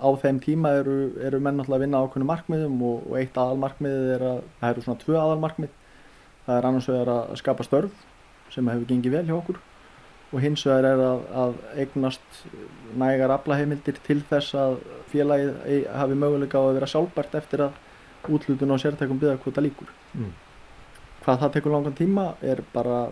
Á 0.01 0.09
þeim 0.21 0.39
tíma 0.41 0.73
eru, 0.81 0.95
eru 1.21 1.39
menn 1.39 1.59
náttúrulega 1.59 1.77
að 1.77 1.85
vinna 1.85 2.01
ákveðinu 2.01 2.29
markmiðum 2.29 2.79
og, 2.89 3.03
og 3.09 3.17
eitt 3.21 3.37
aðalmarkmið 3.37 4.07
er 4.15 4.25
að 4.31 4.39
það 4.59 4.73
eru 4.73 4.85
svona 4.85 5.03
tvö 5.03 5.17
aðalmarkmið. 5.21 5.75
Það 6.45 6.57
er 6.57 6.67
annars 6.69 6.89
vegar 6.89 7.13
að 7.13 7.35
skapa 7.41 7.67
störf 7.67 8.07
sem 8.51 8.67
hefur 8.71 8.87
gengið 8.89 9.17
vel 9.17 9.27
hjá 9.29 9.35
okkur 9.37 9.59
og 10.31 10.39
hins 10.39 10.63
vegar 10.67 10.87
er 10.87 11.01
að, 11.03 11.23
að 11.43 11.55
eignast 11.83 12.43
nægar 12.99 13.33
aflaheimildir 13.35 13.97
til 14.05 14.21
þess 14.29 14.55
að 14.55 14.77
félagið 15.11 15.89
hafi 15.91 16.17
möguleika 16.19 16.61
á 16.61 16.63
að 16.63 16.77
vera 16.79 16.89
sjálfbært 16.91 17.35
eftir 17.39 17.65
að 17.67 18.31
útlutun 18.31 18.71
og 18.71 18.79
sértækum 18.79 19.19
byggðarkvota 19.19 19.63
líkur. 19.63 19.91
Mm. 20.13 20.31
Hvað 21.25 21.43
það 21.43 21.53
tekur 21.57 21.75
langan 21.75 21.97
tíma 21.97 22.25
er 22.41 22.63
bara, 22.73 23.03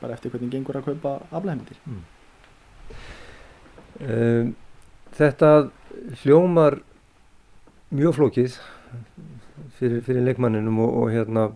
bara 0.00 0.14
eftir 0.14 0.32
hvernig 0.32 0.52
gengur 0.52 0.78
að 0.78 0.90
kaupa 0.92 1.16
aflaheimildir. 1.32 1.80
Mm. 1.88 2.02
Um, 3.98 4.52
þetta 5.18 5.52
hljómar 6.22 6.78
mjög 7.90 8.18
flókið 8.20 8.58
fyrir, 9.80 10.02
fyrir 10.06 10.28
leikmanninum 10.28 10.78
og, 10.84 10.94
og 11.02 11.10
hérna 11.16 11.48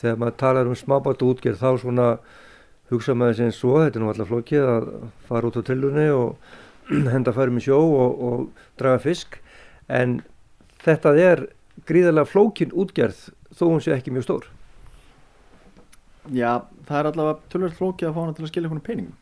þegar 0.00 0.20
maður 0.20 0.36
talar 0.42 0.70
um 0.70 0.78
smábátu 0.78 1.30
útgerð 1.32 1.62
þá 1.62 1.70
svona 1.82 2.08
hugsa 2.90 3.16
maður 3.18 3.40
sem 3.40 3.52
svo, 3.54 3.80
þetta 3.82 3.98
er 3.98 4.04
nú 4.04 4.10
alltaf 4.12 4.30
flókið 4.30 4.68
að 4.70 4.88
fara 5.28 5.50
út 5.50 5.58
á 5.58 5.62
trillunni 5.66 6.06
og 6.14 6.36
henda 7.14 7.34
færum 7.34 7.58
í 7.58 7.64
sjó 7.64 7.80
og, 7.82 8.20
og 8.28 8.66
draga 8.78 9.02
fisk. 9.02 9.40
En 9.90 10.20
þetta 10.84 11.14
er 11.18 11.46
gríðarlega 11.88 12.30
flókin 12.30 12.74
útgerð 12.74 13.26
þó 13.56 13.66
hún 13.70 13.82
sé 13.82 13.94
ekki 13.96 14.14
mjög 14.14 14.28
stór. 14.28 14.48
Já, 16.34 16.66
það 16.86 16.98
er 16.98 17.08
allavega 17.10 17.52
tölvöld 17.52 17.76
flókið 17.78 18.08
að 18.08 18.16
fá 18.16 18.22
hana 18.22 18.36
til 18.36 18.46
að 18.46 18.50
skilja 18.50 18.68
einhvern 18.68 18.86
peningum. 18.86 19.18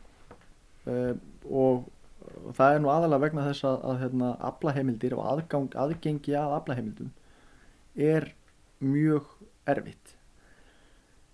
Uh, 0.85 1.13
og 1.49 2.53
það 2.57 2.75
er 2.75 2.81
nú 2.81 2.91
aðalega 2.93 3.23
vegna 3.25 3.45
þess 3.49 3.65
að, 3.69 3.77
að 3.89 4.01
hérna, 4.03 4.31
aflaheimildir 4.49 5.15
og 5.17 5.27
aðgang, 5.31 5.69
aðgengi 5.81 6.35
að 6.37 6.55
aflaheimildum 6.59 7.11
er 7.95 8.29
mjög 8.83 9.29
erfitt 9.69 10.14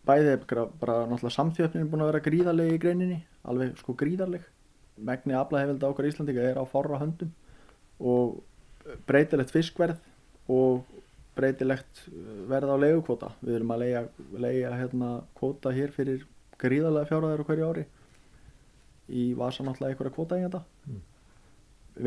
bæðið 0.07 0.31
er 0.31 0.45
bara 0.81 0.95
náttúrulega 1.09 1.35
samþjöfnin 1.35 1.89
búin 1.91 2.05
að 2.05 2.11
vera 2.11 2.25
gríðarlega 2.25 2.77
í 2.77 2.81
greininni 2.81 3.19
alveg 3.47 3.75
sko 3.81 3.95
gríðarleg. 3.97 4.47
Megni 5.01 5.35
aflæðhefildi 5.37 5.87
ákvar 5.87 6.07
Íslandika 6.09 6.45
er 6.45 6.59
á 6.61 6.65
forra 6.69 6.99
höndum 7.01 7.31
og 8.01 8.41
breytilegt 9.07 9.53
fiskverð 9.53 10.01
og 10.51 10.83
breytilegt 11.37 12.03
uh, 12.09 12.41
verð 12.49 12.73
á 12.73 12.77
leiðukvota 12.81 13.31
við 13.41 13.59
erum 13.59 13.73
að 13.75 13.85
leiða, 13.85 14.03
leiða 14.35 14.73
hérna, 14.79 15.11
kvota 15.37 15.73
hér 15.75 15.93
fyrir 15.95 16.25
gríðarlega 16.61 17.09
fjáraðar 17.09 17.45
hverju 17.47 17.69
ári 17.69 17.85
í 19.11 19.31
vasa 19.37 19.63
náttúrulega 19.65 19.95
einhverja 19.95 20.15
kvota 20.15 20.39
í 20.39 20.45
þetta 20.45 20.61
mm. 20.87 20.99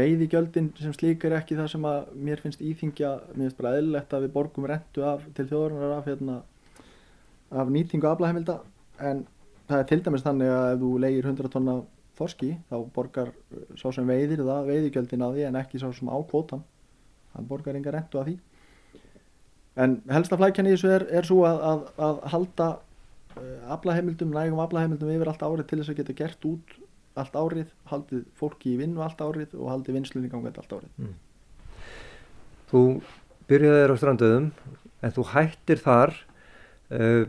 veiðigjöldin 0.00 0.70
sem 0.80 0.96
slík 0.96 1.24
er 1.28 1.38
ekki 1.40 1.58
það 1.58 1.70
sem 1.74 1.88
að 1.88 2.10
mér 2.28 2.42
finnst 2.44 2.64
íþingja 2.64 3.14
mér 3.32 3.46
finnst 3.46 3.60
bara 3.60 3.74
eðlilegt 3.78 4.16
að 4.16 4.26
við 4.26 4.34
borgum 4.36 4.68
rentu 4.70 5.06
af 5.08 5.24
til 5.36 5.48
þjóðurnar 5.50 5.96
af 5.98 6.10
hérna 6.10 6.40
af 7.54 7.72
nýtingu 7.72 8.08
aflaheimilda 8.10 8.60
en 9.00 9.24
það 9.68 9.80
er 9.80 9.90
til 9.90 10.00
dæmis 10.04 10.24
þannig 10.24 10.52
að 10.52 10.70
ef 10.74 10.80
þú 10.82 10.92
leigir 11.04 11.28
100 11.30 11.52
tonna 11.54 11.76
þorski 12.18 12.50
þá 12.70 12.76
borgar 12.94 13.30
sá 13.80 13.88
sem 13.94 14.06
veiðir 14.08 14.44
það 14.44 14.70
veiðigjöldin 14.70 15.24
að 15.26 15.38
því 15.38 15.46
en 15.48 15.60
ekki 15.60 15.80
sá 15.82 15.88
sem 15.94 16.10
á 16.10 16.18
kvotan 16.30 16.64
hann 17.34 17.48
borgar 17.50 17.76
enga 17.78 17.94
rentu 17.94 18.20
að 18.20 18.30
því. 18.30 18.34
En 19.84 19.96
helsta 20.06 20.38
flækjan 20.38 20.68
í 20.70 20.74
þessu 20.76 20.90
er, 20.94 21.04
er 21.18 21.26
svo 21.26 21.40
að, 21.48 21.62
að, 21.66 21.86
að 22.06 22.20
halda 22.30 22.68
uh, 22.78 23.72
aflaheimildum, 23.74 24.34
nægum 24.34 24.62
aflaheimildum 24.62 25.10
yfir 25.16 25.30
allt 25.32 25.42
árið 25.42 25.66
til 25.70 25.80
þess 25.80 25.90
að 25.94 26.00
geta 26.00 26.18
gert 26.20 26.46
út 26.50 26.76
allt 27.18 27.36
árið, 27.38 27.70
haldið 27.90 28.22
fólki 28.38 28.72
í 28.74 28.78
vinnu 28.78 29.02
allt 29.02 29.20
árið 29.22 29.54
og 29.58 29.70
haldið 29.70 29.98
vinslunni 29.98 30.30
ganga 30.30 30.50
allt 30.54 30.76
árið. 30.78 30.92
Mm. 30.98 31.12
Þú 32.70 32.82
byrjaði 33.50 33.82
þér 33.82 33.94
á 33.94 33.96
strandöðum 34.02 34.48
en 35.04 35.14
þú 35.14 35.26
hættir 35.34 35.82
þar 35.82 36.14
uh, 36.14 37.24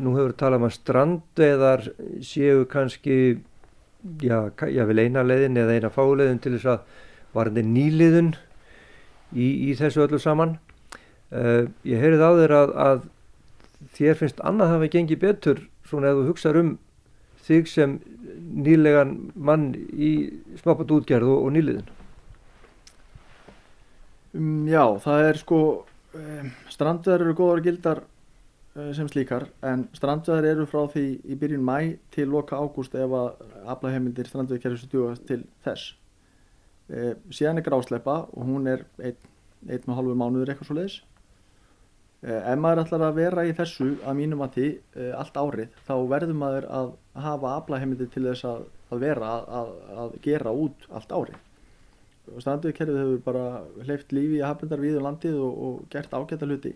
nú 0.00 0.14
hefur 0.16 0.34
talað 0.38 0.60
um 0.60 0.68
að 0.68 0.76
strandveðar 0.78 1.84
séu 2.24 2.64
kannski 2.70 3.16
já, 4.22 4.50
já 4.50 4.84
vel 4.88 5.00
eina 5.00 5.24
leiðin 5.24 5.58
eða 5.60 5.76
eina 5.78 5.90
fáleiðin 5.94 6.40
til 6.42 6.56
þess 6.56 6.70
að 6.74 7.02
varði 7.34 7.64
nýliðun 7.66 8.32
í, 9.34 9.46
í 9.70 9.74
þessu 9.78 10.04
öllu 10.04 10.20
saman. 10.22 10.56
Uh, 11.34 11.70
ég 11.86 12.02
heyrið 12.02 12.22
á 12.22 12.30
þér 12.40 12.56
að, 12.58 12.74
að 12.86 13.06
þér 13.96 14.18
finnst 14.20 14.42
annað 14.46 14.74
hafa 14.74 14.90
gengið 14.92 15.22
betur 15.22 15.62
svona 15.88 16.10
ef 16.10 16.20
þú 16.20 16.26
hugsaður 16.30 16.60
um 16.60 16.72
þig 17.44 17.68
sem 17.70 17.98
nýlegan 18.54 19.16
mann 19.34 19.72
í 19.74 20.14
smápat 20.60 20.94
útgerð 20.94 21.30
og, 21.34 21.46
og 21.46 21.54
nýliðun. 21.54 21.92
Um, 24.34 24.64
Já, 24.66 24.82
það 25.02 25.28
er 25.28 25.38
sko 25.42 25.60
um, 26.18 26.50
strandveðar 26.72 27.26
eru 27.26 27.38
góðar 27.38 27.64
gildar 27.66 28.02
Eh, 28.02 28.13
sem 28.74 29.06
slíkar 29.06 29.46
en 29.62 29.84
strandveðar 29.94 30.48
eru 30.50 30.64
frá 30.66 30.80
því 30.90 31.04
í 31.30 31.36
byrjun 31.38 31.62
mæ 31.62 31.76
til 32.14 32.26
loka 32.32 32.58
ágúst 32.58 32.94
ef 32.98 33.12
að 33.14 33.44
aflaheimildir 33.70 34.26
strandveðkerfis 34.26 34.88
stjúast 34.88 35.26
til 35.28 35.44
þess. 35.62 35.92
E, 36.90 37.14
síðan 37.30 37.60
er 37.60 37.66
grásleipa 37.68 38.16
og 38.26 38.48
hún 38.48 38.66
er 38.66 38.82
einn 38.98 39.20
ein 39.70 39.86
og 39.86 39.98
halvu 40.00 40.16
mánuður 40.18 40.50
eitthvað 40.52 40.68
svo 40.68 40.76
leiðis 40.76 40.96
e, 42.26 42.34
ef 42.34 42.58
maður 42.60 42.82
ætlar 42.82 43.04
að 43.06 43.20
vera 43.20 43.44
í 43.46 43.52
þessu 43.56 43.86
að 44.02 44.18
mínum 44.18 44.42
að 44.44 44.58
því 44.58 44.66
e, 44.74 45.06
allt 45.22 45.38
árið 45.38 45.78
þá 45.86 45.94
verður 46.10 46.40
maður 46.42 46.66
að 46.80 46.90
hafa 47.28 47.52
aflaheimildir 47.60 48.10
til 48.10 48.24
þess 48.26 48.48
að, 48.50 48.64
að 48.90 49.04
vera 49.06 49.36
að, 49.60 49.70
að 50.02 50.16
gera 50.26 50.56
út 50.64 50.88
allt 50.90 51.14
árið. 51.14 51.38
Strandveðkerfið 52.42 53.00
hefur 53.04 53.22
bara 53.22 53.46
hleyft 53.86 54.12
lífi 54.16 54.40
í 54.40 54.44
hafnendar 54.44 54.82
við 54.82 54.98
um 54.98 55.06
landið 55.06 55.38
og, 55.46 55.62
og 55.68 55.86
gert 55.94 56.18
ágæta 56.18 56.50
hluti 56.50 56.74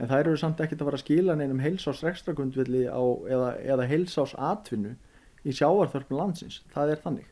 en 0.00 0.08
þær 0.08 0.22
eru 0.22 0.40
samt 0.40 0.60
ekkert 0.64 0.80
að 0.80 0.88
fara 0.88 0.98
að 0.98 1.04
skila 1.04 1.36
neinum 1.36 1.60
heilsás 1.60 2.02
rekstrakundvilli 2.06 2.86
eða, 2.88 3.50
eða 3.60 3.88
heilsás 3.90 4.32
atvinnu 4.34 4.94
í 5.44 5.54
sjáarþörfum 5.56 6.18
landsins, 6.18 6.60
það 6.74 6.94
er 6.94 7.02
þannig. 7.04 7.26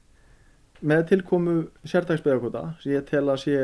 Með 0.78 1.04
tilkomu 1.10 1.54
sértagsbyggjarkvota 1.88 2.64
sem 2.82 2.94
ég 2.94 3.06
tel 3.08 3.24
að 3.26 3.40
sé 3.44 3.56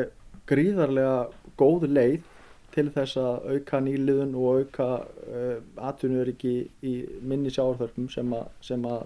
gríðarlega 0.49 1.19
góð 1.59 1.87
leið 1.89 2.31
til 2.75 2.89
þess 2.91 3.19
að 3.21 3.45
auka 3.53 3.79
nýliðun 3.85 4.33
og 4.35 4.65
auka 4.65 4.87
uh, 5.05 5.59
atvinnuöryggi 5.89 6.55
í 6.83 6.95
minni 7.23 7.53
sjáarþörfum 7.53 8.09
sem, 8.11 8.35
sem 8.65 8.89
að 8.89 9.05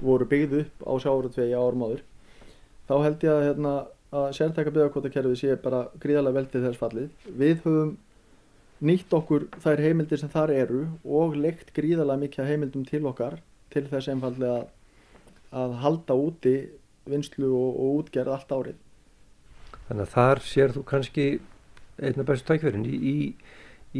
voru 0.00 0.28
byggð 0.30 0.60
upp 0.60 0.86
á 0.86 0.92
sjáartvegi 1.02 1.56
árum 1.58 1.88
áður 1.88 2.04
þá 2.90 2.94
held 3.04 3.26
ég 3.26 3.32
að, 3.32 3.42
hérna, 3.48 3.72
að 4.10 4.28
sértækabyggarkvota 4.38 5.10
kerfið 5.14 5.40
sé 5.40 5.58
bara 5.62 5.82
gríðarlega 6.02 6.38
vel 6.38 6.48
til 6.50 6.62
þess 6.64 6.80
fallið. 6.80 7.10
Við 7.42 7.60
höfum 7.64 7.92
nýtt 8.80 9.12
okkur 9.12 9.46
þær 9.60 9.82
heimildir 9.84 10.20
sem 10.20 10.32
þar 10.32 10.52
eru 10.56 10.82
og 11.04 11.36
leikt 11.36 11.72
gríðalega 11.76 12.22
mikið 12.24 12.50
heimildum 12.50 12.84
til 12.88 13.02
okkar 13.10 13.38
til 13.70 13.84
þess 13.90 14.10
einfallega 14.12 14.62
að, 14.62 14.68
að 15.62 15.76
halda 15.84 16.16
úti 16.16 16.54
vinslu 17.10 17.50
og, 17.50 17.70
og 17.76 18.00
útgerð 18.00 18.34
allt 18.36 18.54
árið. 18.56 18.80
Þannig 19.88 20.04
að 20.06 20.12
þar 20.14 20.42
sér 20.46 20.74
þú 20.74 20.84
kannski 20.88 21.26
einna 22.00 22.26
bestu 22.26 22.48
tækverðin 22.48 22.86
í, 22.88 22.96
í, 22.96 23.16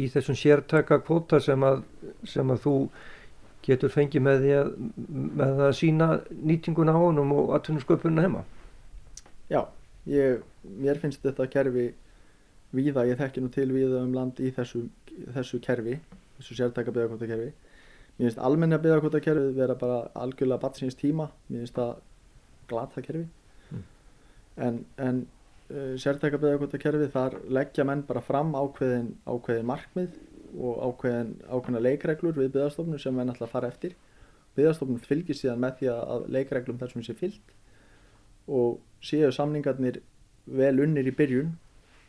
í 0.01 0.07
þessum 0.11 0.37
sértaka 0.39 1.01
kvota 1.05 1.41
sem 1.43 1.63
að, 1.67 1.83
sem 2.27 2.53
að 2.53 2.63
þú 2.65 2.75
getur 3.65 3.93
fengið 3.93 4.25
með 4.25 4.45
því 4.45 4.53
að, 4.57 4.71
með 5.41 5.63
að 5.67 5.73
sína 5.77 6.07
nýtinguna 6.31 6.95
á 6.97 6.99
honum 6.99 7.33
og 7.37 7.51
atvinnusköpunna 7.57 8.25
heima. 8.25 8.45
Já, 9.51 9.65
ég, 10.09 10.41
mér 10.63 11.01
finnst 11.01 11.21
þetta 11.25 11.49
kerfi 11.51 11.91
víða, 12.71 13.05
ég 13.09 13.19
þekki 13.19 13.43
nú 13.43 13.51
til 13.51 13.69
víða 13.73 14.01
um 14.05 14.13
land 14.15 14.39
í 14.39 14.51
þessu, 14.55 14.85
þessu 15.35 15.59
kerfi 15.63 15.99
þessu 16.41 16.57
sértæka 16.57 16.93
byggjarkvotakerfi 16.93 17.51
mér 17.51 18.27
finnst 18.27 18.41
almenna 18.41 18.79
byggjarkvotakerfi 18.81 19.53
vera 19.57 19.75
bara 19.75 19.99
algjörlega 20.23 20.61
batsins 20.61 20.97
tíma 20.99 21.29
mér 21.49 21.63
finnst 21.63 21.77
það 21.77 21.93
glata 22.71 23.03
kerfi. 23.05 23.27
Mm. 23.71 23.83
en, 24.67 24.85
en 24.97 25.23
uh, 25.71 25.95
sértæka 25.99 26.39
byggjarkvotakerfi 26.41 27.09
þar 27.15 27.39
leggja 27.49 27.87
menn 27.87 28.05
bara 28.07 28.23
fram 28.25 28.53
ákveðin, 28.55 29.15
ákveðin 29.25 29.67
markmið 29.71 30.19
og 30.59 30.79
ákveðin, 30.87 31.35
ákveðina 31.47 31.83
leikreglur 31.87 32.37
við 32.37 32.53
byggjarstofnum 32.55 32.99
sem 32.99 33.15
við 33.15 33.29
náttúrulega 33.29 33.55
fara 33.55 33.71
eftir. 33.71 33.95
Byggjarstofnum 34.55 34.99
fylgir 35.03 35.37
síðan 35.37 35.61
með 35.63 35.77
því 35.79 35.91
að 35.95 36.29
leikreglum 36.35 36.79
þessum 36.81 37.05
sé 37.07 37.15
fyllt 37.15 37.53
og 38.51 38.81
séu 39.05 39.29
samningarnir 39.31 40.01
vel 40.45 40.73
unnir 40.83 41.07
í 41.07 41.13
byrjun 41.15 41.53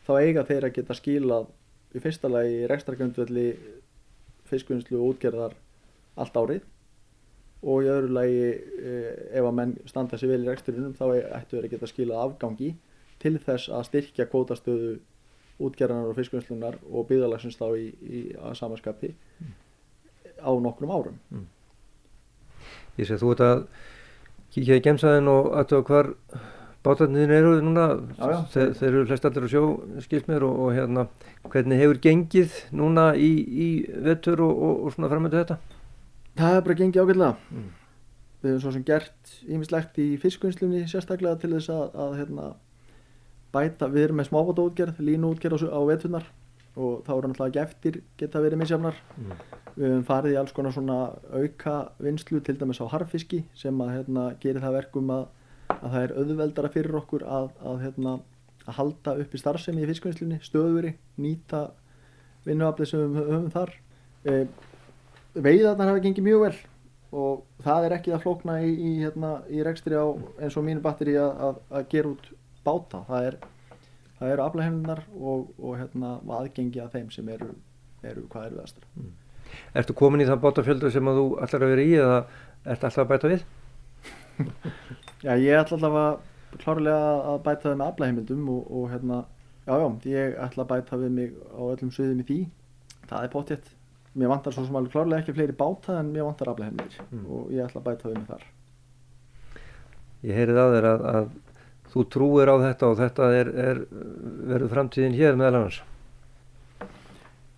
þá 0.07 0.13
eiga 0.19 0.45
þeir 0.47 0.67
að 0.67 0.75
geta 0.77 0.97
skílað 0.97 1.49
í 1.93 2.01
fyrsta 2.03 2.31
lagi 2.31 2.67
rekstarkjöndvelli 2.69 3.47
fiskvinnslu 4.49 4.99
og 4.99 5.13
útgerðar 5.13 5.55
allt 6.19 6.37
árið 6.37 6.65
og 7.63 7.85
í 7.85 7.89
öðru 7.93 8.11
lagi 8.17 8.43
eh, 8.49 9.37
ef 9.39 9.47
að 9.47 9.55
menn 9.59 9.73
standa 9.87 10.19
sér 10.19 10.33
vel 10.33 10.43
í 10.43 10.49
reksturinnum 10.49 10.95
þá 10.97 11.05
ættu 11.39 11.55
þeir 11.55 11.67
að 11.67 11.73
geta 11.75 11.89
skílað 11.89 12.23
afgangi 12.25 12.73
til 13.23 13.37
þess 13.39 13.71
að 13.71 13.87
styrkja 13.87 14.27
kótastöðu 14.31 14.97
útgerðanar 15.63 16.11
og 16.11 16.17
fiskvinnslunar 16.17 16.79
og 16.89 17.07
byggðalagsins 17.07 17.59
þá 17.59 17.67
í, 17.77 17.87
í 18.03 18.21
samanskapi 18.57 19.13
mm. 19.13 19.53
á 20.43 20.51
nokkrum 20.65 20.91
árum 20.91 21.19
mm. 21.31 21.45
Ég 22.99 23.07
sé 23.09 23.17
þú 23.21 23.31
ert 23.33 23.45
að 23.45 23.61
kíkja 24.53 24.77
í 24.77 24.83
gemsaðin 24.85 25.31
og 25.31 25.53
aðtöða 25.61 25.87
hvar 25.87 26.11
Bátarnir 26.83 27.31
eru 27.31 27.53
núna, 27.63 27.85
Já, 28.17 28.25
já. 28.27 28.39
þeir, 28.51 28.73
þeir 28.79 28.89
eru 28.89 29.05
flest 29.07 29.27
allir 29.29 29.45
á 29.47 29.49
sjó, 29.53 29.61
skilst 30.03 30.27
mér, 30.27 30.43
og, 30.43 30.57
og 30.65 30.73
hérna, 30.75 31.05
hvernig 31.53 31.79
hefur 31.79 32.01
gengið 32.03 32.57
núna 32.75 33.05
í, 33.15 33.29
í 33.39 33.67
vettur 34.03 34.43
og, 34.43 34.51
og, 34.51 34.81
og 34.83 34.95
svona 34.97 35.11
framöndu 35.13 35.39
þetta? 35.39 35.57
Það 36.41 36.57
er 36.57 36.65
bara 36.67 36.77
gengið 36.81 37.05
ágætlega. 37.05 37.31
Mm. 37.53 37.71
Við 38.43 38.51
hefum 38.51 38.61
svo 38.65 38.73
sem 38.75 38.85
gert 38.89 39.33
ímislegt 39.47 39.99
í 40.03 40.09
fiskvinnslunni 40.19 40.83
sérstaklega 40.91 41.39
til 41.39 41.53
þess 41.55 41.71
að, 41.71 41.83
að 42.03 42.15
hérna, 42.19 42.47
bæta, 43.55 43.87
við 43.93 44.09
erum 44.09 44.19
með 44.19 44.31
smábátaútgerð, 44.31 44.99
línuútgerð 45.07 45.67
á, 45.69 45.79
á 45.79 45.81
veturnar 45.87 46.25
og 46.73 47.03
þá 47.05 47.11
eru 47.13 47.29
náttúrulega 47.29 47.47
ekki 47.51 47.61
eftir 47.61 47.99
geta 48.17 48.41
verið 48.41 48.59
misjafnar. 48.63 48.97
Mm. 49.15 49.33
Við 49.77 49.87
hefum 49.87 50.03
farið 50.09 50.35
í 50.35 50.39
alls 50.41 50.53
konar 50.57 50.73
svona 50.75 50.97
auka 51.31 51.75
vinslu 52.01 52.41
til 52.43 52.57
dæmis 52.59 52.81
á 52.81 52.85
harfiski 52.91 53.43
sem 53.57 53.79
að 53.85 53.93
hérna, 53.95 54.25
gerir 54.41 54.63
það 54.65 54.77
verkum 54.81 55.13
að, 55.13 55.23
að 55.69 55.87
það 55.87 56.01
er 56.01 56.13
auðveldara 56.17 56.71
fyrir 56.73 56.99
okkur 56.99 57.25
að, 57.27 57.49
að, 57.63 57.79
hérna, 57.83 58.17
að 58.65 58.77
halda 58.79 59.15
upp 59.23 59.33
í 59.33 59.41
starfsemi 59.41 59.83
í 59.83 59.89
fiskvinnslunni, 59.89 60.39
stöðveri, 60.43 60.93
nýta 61.21 61.63
vinnuaflið 62.47 62.91
sem 62.91 63.15
við 63.15 63.31
höfum 63.31 63.49
þar. 63.53 63.73
E, 64.23 64.37
veiðarnar 65.33 65.91
hafa 65.93 66.03
gengið 66.03 66.27
mjög 66.27 66.45
vel 66.45 66.55
og 67.13 67.43
það 67.61 67.87
er 67.87 67.95
ekki 67.97 68.13
það 68.13 68.23
flókna 68.23 68.59
í, 68.65 68.69
í, 68.73 68.93
hérna, 69.03 69.33
í 69.53 69.59
rekstri 69.65 69.97
á 69.99 70.07
eins 70.41 70.55
og 70.57 70.65
mínu 70.65 70.81
batteri 70.83 71.13
að, 71.21 71.43
að, 71.47 71.59
að 71.77 71.89
gera 71.91 72.13
út 72.13 72.31
báta. 72.65 73.03
Það, 73.09 73.27
er, 73.29 73.37
það 74.19 74.33
eru 74.35 74.45
aflæðhennar 74.47 75.03
og, 75.19 75.51
og 75.59 75.77
hérna, 75.81 76.15
aðgengi 76.39 76.81
að 76.81 76.97
þeim 76.97 77.11
sem 77.13 77.29
eru, 77.35 77.51
eru 78.01 78.25
hvað 78.31 78.49
eru 78.49 78.61
veðastar. 78.61 78.89
Ertu 79.77 79.93
komin 79.97 80.23
í 80.23 80.27
það 80.29 80.41
bátafjöldu 80.47 80.89
sem 80.93 81.11
að 81.11 81.19
þú 81.19 81.27
að 81.43 81.67
vera 81.67 81.85
í 81.85 81.95
eða 81.99 82.19
ertu 82.63 82.89
alltaf 82.89 83.03
að 83.03 83.11
bæta 83.13 83.33
við? 83.35 83.47
Já, 85.23 85.33
ég 85.39 85.55
ætla 85.55 85.77
allavega 85.77 86.57
klárlega 86.59 87.13
að 87.31 87.37
bæta 87.45 87.69
það 87.69 87.77
með 87.79 87.91
aflæðheimildum 87.91 88.49
og, 88.53 88.65
og 88.79 88.89
hérna, 88.91 89.19
já, 89.67 89.73
já, 89.79 89.87
ég 90.11 90.35
ætla 90.47 90.65
að 90.65 90.71
bæta 90.73 90.99
við 90.99 91.13
mig 91.19 91.37
á 91.55 91.61
öllum 91.69 91.93
sviðum 91.95 92.19
í 92.23 92.27
því. 92.27 92.39
Það 93.09 93.23
er 93.27 93.31
potjett. 93.33 93.71
Mér 94.13 94.29
vantar 94.29 94.53
svo 94.53 94.65
sem 94.67 94.75
alveg 94.77 94.93
klárlega 94.93 95.23
ekki 95.23 95.33
fleiri 95.37 95.55
báta 95.57 95.95
en 96.01 96.11
mér 96.13 96.27
vantar 96.27 96.51
aflæðheimildir 96.51 96.99
Mm. 97.09 97.23
og 97.33 97.47
ég 97.55 97.63
ætla 97.65 97.81
að 97.81 97.87
bæta 97.87 98.09
við 98.11 98.19
mig 98.19 98.27
þar. 98.27 98.43
Ég 100.23 100.37
heyrið 100.37 100.59
á 100.61 100.65
þér 100.75 100.85
að, 100.91 101.07
að 101.13 101.31
þú 101.93 102.03
trúir 102.13 102.51
á 102.53 102.55
þetta 102.61 102.91
og 102.91 102.99
þetta 102.99 103.31
er, 103.39 103.49
er 103.69 103.81
verður 104.51 104.71
framtíðin 104.75 105.17
hér 105.17 105.35
meðal 105.39 105.57
annars. 105.63 105.81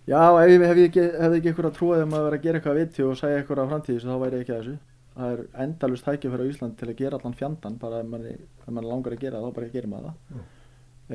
Já, 0.06 0.22
ef 0.38 0.48
ég 0.48 0.62
hef 0.62 0.78
ekki 0.86 1.04
eitthvað 1.50 1.68
að 1.72 1.76
trúa 1.76 1.96
þegar 1.98 2.10
maður 2.12 2.26
verið 2.30 2.38
að 2.38 2.44
gera 2.46 2.58
eitthvað 2.60 2.76
að 2.76 2.80
viti 2.80 3.02
og 3.06 3.16
segja 3.18 3.38
eitthvað 3.40 3.62
á 3.66 3.70
framtíðis 3.72 4.06
þá 4.06 4.16
væri 4.22 4.36
ég 4.36 4.44
ekki 4.44 4.54
að 4.54 4.60
þessu. 4.62 4.76
Það 5.16 5.32
er 5.32 5.42
endalust 5.64 6.04
tækifæri 6.04 6.44
á 6.44 6.50
Ísland 6.50 6.74
til 6.76 6.90
að 6.90 6.98
gera 6.98 7.16
allan 7.16 7.36
fjandan 7.36 7.78
bara 7.80 8.02
ef 8.02 8.08
mann, 8.10 8.26
ef 8.28 8.66
mann 8.68 8.88
langar 8.88 9.16
að 9.16 9.22
gera 9.22 9.40
það, 9.40 9.46
þá 9.46 9.58
bara 9.58 9.70
gerir 9.72 9.92
maður 9.92 10.10
það. 10.10 10.34
Mm. 10.34 10.42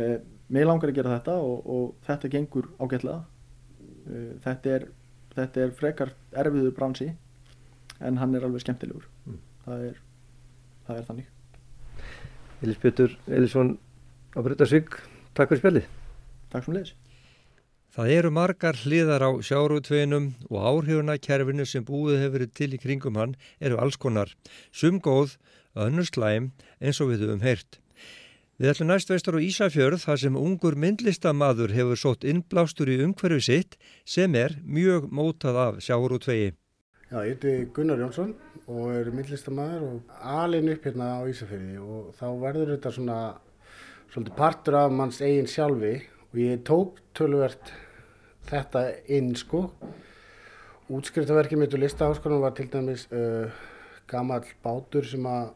Eh, 0.01 0.15
mér 0.55 0.67
langar 0.69 0.89
að 0.89 0.97
gera 0.97 1.11
þetta 1.17 1.35
og, 1.45 1.67
og 1.75 2.07
þetta 2.07 2.31
gengur 2.33 2.71
ágætlega. 2.79 3.19
Eh, 4.07 4.31
þetta, 4.45 4.77
er, 4.77 4.87
þetta 5.35 5.65
er 5.65 5.75
frekar 5.77 6.15
erfiður 6.43 6.75
bransi 6.79 7.11
en 8.01 8.17
hann 8.17 8.33
er 8.35 8.47
alveg 8.47 8.65
skemmtilegur. 8.65 9.05
Mm. 9.27 9.37
Það, 9.67 9.85
er, 9.91 10.01
það 10.87 11.01
er 11.01 11.07
þannig. 11.11 11.31
Elis 12.61 12.81
Pétur 12.81 13.17
Elisson 13.29 13.75
á 14.33 14.39
Brutarsvík, 14.41 14.97
takk 15.37 15.53
fyrir 15.53 15.61
spjallið. 15.61 15.93
Takk 16.51 16.65
sem 16.65 16.75
leiðis. 16.75 16.95
Það 17.91 18.09
eru 18.15 18.29
margar 18.31 18.77
hliðar 18.85 19.19
á 19.19 19.31
sjárútveginum 19.43 20.29
og 20.47 20.59
áhrifuna 20.63 21.17
kerfinu 21.19 21.65
sem 21.67 21.83
búið 21.83 22.21
hefur 22.21 22.45
til 22.55 22.69
í 22.71 22.77
kringum 22.79 23.17
hann 23.19 23.33
eru 23.59 23.81
alls 23.83 23.97
konar. 23.99 24.29
Sum 24.71 25.01
góð, 25.03 25.33
önnur 25.75 26.07
slæm 26.07 26.53
eins 26.79 27.01
og 27.03 27.11
við 27.11 27.25
höfum 27.25 27.43
heyrt. 27.43 27.81
Við 28.55 28.71
ætlum 28.71 28.87
næst 28.93 29.11
veistar 29.11 29.35
á 29.35 29.43
Ísafjörð 29.43 30.05
þar 30.05 30.21
sem 30.21 30.37
ungur 30.39 30.77
myndlistamaður 30.79 31.73
hefur 31.75 31.99
sótt 31.99 32.23
innblástur 32.23 32.93
í 32.93 32.95
umhverfi 33.03 33.41
sitt 33.43 33.75
sem 34.07 34.39
er 34.39 34.55
mjög 34.63 35.11
mótað 35.11 35.59
af 35.59 35.83
sjárútvegi. 35.83 36.53
Já, 37.11 37.17
ég 37.27 37.35
heiti 37.35 37.67
Gunnar 37.75 37.99
Jónsson 37.99 38.31
og 38.71 38.95
er 38.95 39.11
myndlistamæður 39.11 39.83
og 39.89 40.15
alin 40.23 40.71
upp 40.71 40.87
hérna 40.87 41.11
á 41.19 41.27
Ísafjörði 41.27 41.83
og 41.83 42.15
þá 42.15 42.27
verður 42.39 42.73
þetta 42.77 42.95
svona 42.95 43.19
svolítið 44.13 44.39
partur 44.39 44.79
af 44.79 44.95
manns 44.95 45.19
eigin 45.19 45.51
sjálfi 45.51 45.97
og 46.31 46.39
ég 46.39 46.61
tók 46.67 46.99
tölvert 47.17 47.73
þetta 48.47 48.85
inn 49.11 49.33
sko. 49.35 49.65
Útskriftaverkið 50.91 51.59
mitt 51.59 51.75
úr 51.75 51.83
listaháskólanum 51.83 52.45
var 52.45 52.55
til 52.55 52.67
dæmis 52.71 53.05
uh, 53.11 53.51
gamall 54.11 54.47
bátur 54.63 55.07
sem 55.07 55.25
að 55.27 55.51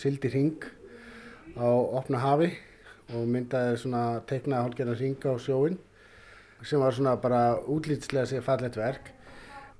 sildi 0.00 0.30
hring 0.32 0.64
á 1.56 1.68
opna 1.70 2.20
hafi 2.24 2.50
og 3.14 3.28
myndaði 3.28 3.78
svona 3.80 4.04
teiknaði 4.28 4.64
hálfgerðan 4.64 4.98
hring 4.98 5.26
á 5.28 5.32
sjóin 5.40 5.78
sem 6.64 6.80
var 6.80 6.96
svona 6.96 7.14
bara 7.20 7.60
útlýtslega 7.70 8.26
sér 8.28 8.44
fallett 8.44 8.76
verk 8.80 9.12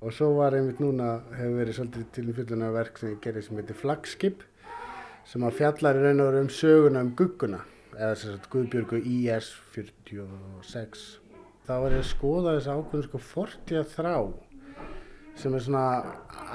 og 0.01 0.13
svo 0.13 0.31
var 0.37 0.55
einmitt 0.55 0.81
núna 0.83 1.19
hefur 1.33 1.59
verið 1.59 1.79
svolítið 1.79 2.09
til 2.15 2.33
fyllunar 2.37 2.75
verk 2.75 2.99
sem 3.01 3.15
ég 3.15 3.21
gerði 3.23 3.45
sem 3.45 3.59
heitir 3.59 3.79
Flagskip 3.79 4.43
sem 5.25 5.45
að 5.45 5.57
fjallar 5.59 5.99
í 5.99 6.03
raun 6.05 6.21
og 6.21 6.29
veru 6.29 6.43
um 6.45 6.51
söguna 6.53 7.01
um 7.05 7.15
gugguna 7.17 7.63
eða 7.95 8.15
sem 8.19 8.35
sagt 8.35 8.49
Guðbjörgu 8.53 9.01
IS 9.01 9.51
46 9.75 11.05
þá 11.65 11.73
var 11.81 11.95
ég 11.95 12.03
að 12.03 12.09
skoða 12.11 12.55
þess 12.57 12.71
ákveðin 12.71 13.07
sko 13.07 13.21
fortja 13.31 13.83
þrá 13.95 14.15
sem 15.35 15.55
er 15.55 15.63
svona 15.65 15.85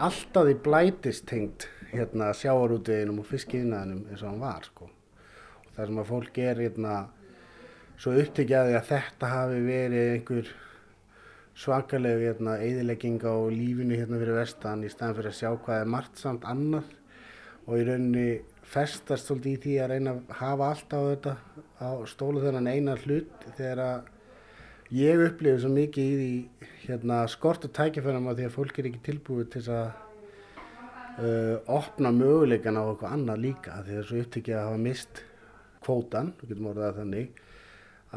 alltaf 0.07 0.49
í 0.49 0.57
blætistengt 0.65 1.69
hérna 1.91 2.31
sjáarútiðinum 2.37 3.21
og 3.23 3.29
fiskiðinaðinum 3.29 4.07
eins 4.09 4.23
og 4.23 4.31
hann 4.31 4.43
var 4.43 4.67
sko. 4.69 4.89
Og 5.67 5.73
það 5.75 5.91
sem 5.91 6.01
að 6.01 6.11
fólk 6.11 6.41
er 6.45 6.63
hérna 6.65 6.95
svo 8.01 8.15
upptekjaði 8.17 8.77
að 8.79 8.89
þetta 8.93 9.33
hafi 9.35 9.63
verið 9.67 10.13
einhver 10.15 10.53
svakaleg 11.61 12.23
hérna, 12.25 12.57
eðilegging 12.63 13.21
á 13.27 13.37
lífinu 13.53 13.99
hérna 13.99 14.21
fyrir 14.23 14.39
vestan 14.39 14.87
í 14.87 14.93
staðan 14.93 15.19
fyrir 15.19 15.33
að 15.33 15.39
sjá 15.41 15.51
hvað 15.67 15.83
er 15.83 15.93
margt 15.97 16.23
samt 16.23 16.47
annað 16.49 16.95
og 17.67 17.75
í 17.77 17.85
rauninni 17.85 18.29
festast 18.71 19.27
svolítið 19.27 19.53
í 19.53 19.61
því 19.65 19.75
að 19.83 19.93
reyna 19.95 20.15
að 20.15 20.35
hafa 20.41 20.69
allt 20.71 20.95
á 20.95 21.01
þetta 21.01 21.33
á 21.83 21.91
stólu 22.11 22.43
þennan 22.45 22.71
eina 22.71 22.95
hlut 23.03 23.47
þegar 23.57 23.83
að 23.87 24.11
ég 24.95 25.25
upplifi 25.27 25.63
svo 25.63 25.71
mikið 25.75 26.07
í 26.07 26.21
því 26.21 26.69
hérna, 26.85 27.25
skort 27.31 27.67
og 27.67 27.75
tækifærum 27.75 28.31
að 28.31 28.41
því 28.41 28.47
að 28.49 28.55
fólk 28.57 28.79
er 28.79 28.91
ekki 28.91 29.03
tilbúið 29.09 29.51
til 29.57 29.65
að 29.75 29.91
uh, 31.19 31.57
opna 31.71 32.13
möguleikan 32.15 32.79
á 32.79 32.83
eitthvað 32.85 33.17
annað 33.17 33.45
líka 33.47 33.83
því 33.87 33.99
að 33.99 34.09
svo 34.09 34.23
upptekið 34.25 34.59
að 34.59 34.67
hafa 34.69 34.81
mist 34.87 35.23
kvótan, 35.81 36.33
við 36.41 36.53
getum 36.53 36.71
orðað 36.71 36.89
það 36.91 37.03
þannig 37.03 37.45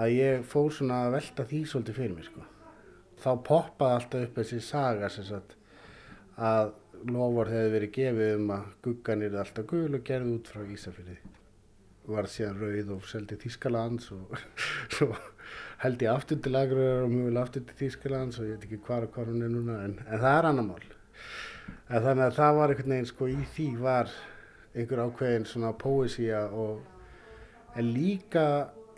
að 0.03 0.15
ég 0.17 0.47
fór 0.49 0.71
svona 0.73 1.01
að 1.05 1.17
velta 1.17 1.47
því 1.49 1.59
svolítið 1.69 1.99
fyrir 1.99 2.15
mér 2.17 2.29
sko. 2.29 2.45
Þá 3.23 3.29
poppaði 3.47 3.97
alltaf 3.97 4.25
upp 4.27 4.39
þessi 4.41 4.61
saga 4.65 5.09
sem 5.13 5.27
sagt 5.27 5.53
að 6.33 6.73
lofur 7.11 7.51
hefði 7.51 7.71
verið 7.73 7.93
gefið 7.97 8.33
um 8.37 8.51
að 8.55 8.65
guggan 8.85 9.23
er 9.25 9.37
alltaf 9.41 9.67
gul 9.69 9.89
og 9.97 10.03
gerði 10.07 10.35
út 10.37 10.51
frá 10.53 10.63
Ísafyrði. 10.75 11.17
Var 12.13 12.27
síðan 12.27 12.59
rauð 12.59 12.91
og 12.97 13.05
seldi 13.07 13.37
Þískalands 13.39 14.09
og 14.15 14.33
svo 14.95 15.09
held 15.83 16.03
ég 16.03 16.11
aftur 16.11 16.39
til 16.43 16.55
Akureyrar 16.59 17.07
og 17.07 17.13
mjög 17.13 17.39
aftur 17.41 17.65
til 17.67 17.79
Þískalands 17.81 18.39
og 18.39 18.47
ég 18.47 18.57
veit 18.57 18.67
ekki 18.67 18.81
hvar 18.87 19.07
og 19.07 19.15
hvar 19.15 19.31
hún 19.31 19.43
er 19.43 19.51
núna 19.51 19.79
en, 19.87 19.97
en 20.07 20.23
það 20.23 20.37
er 20.37 20.49
annar 20.51 20.67
mál. 20.67 20.87
En 21.89 22.03
þannig 22.05 22.25
að 22.25 22.39
það 22.39 22.57
var 22.59 22.73
einhvern 22.73 22.95
veginn 22.95 23.11
sko 23.11 23.29
í 23.31 23.37
því 23.55 23.67
var 23.83 24.11
einhver 24.73 25.03
ákveðin 25.05 25.47
svona 25.47 25.73
póesía 25.77 26.45
og 26.49 27.77
en 27.77 27.93
líka 27.93 28.45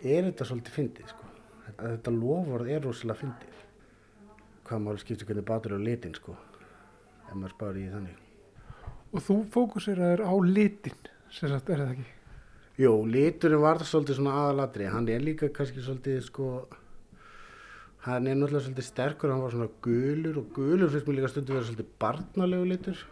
er 0.00 0.28
þetta 0.30 0.48
svolítið 0.48 0.78
fyndið 0.78 1.12
sko. 1.12 1.30
Þetta 1.76 2.12
lofvörð 2.14 2.72
er 2.72 2.84
rosalega 2.86 3.22
fyndið. 3.24 3.62
Hvað 4.66 4.84
máli 4.84 5.02
skiptir 5.02 5.28
hvernig 5.28 5.46
bátur 5.46 5.76
á 5.76 5.80
litin 5.82 6.14
sko. 6.16 6.36
Ef 7.26 7.34
maður 7.34 7.54
spáir 7.56 7.80
í 7.80 7.86
þannig. 7.92 8.22
Og 9.12 9.22
þú 9.22 9.36
fókuseraður 9.54 10.24
á 10.26 10.34
litin, 10.46 11.08
sem 11.32 11.50
sagt, 11.52 11.70
er 11.70 11.82
það 11.82 11.94
ekki? 11.94 12.08
Jó, 12.76 12.90
liturinn 13.08 13.62
var 13.62 13.80
það 13.80 13.90
svolítið 13.90 14.18
svona 14.18 14.34
aðalatri. 14.42 14.88
Hann 14.92 15.08
er 15.08 15.22
líka 15.24 15.48
kannski 15.54 15.84
svolítið 15.84 16.18
sko, 16.26 16.48
hann 18.04 18.28
er 18.28 18.36
náttúrulega 18.36 18.66
svolítið 18.66 18.88
sterkur, 18.90 19.32
hann 19.32 19.44
var 19.46 19.54
svona 19.54 19.70
gulur 19.86 20.40
og 20.42 20.50
gulur 20.56 20.92
finnst 20.92 21.08
mér 21.08 21.18
líka 21.20 21.32
stundu 21.32 21.56
vera 21.56 21.68
svolítið 21.70 21.94
barnalegu 22.02 22.68
litur. 22.72 23.04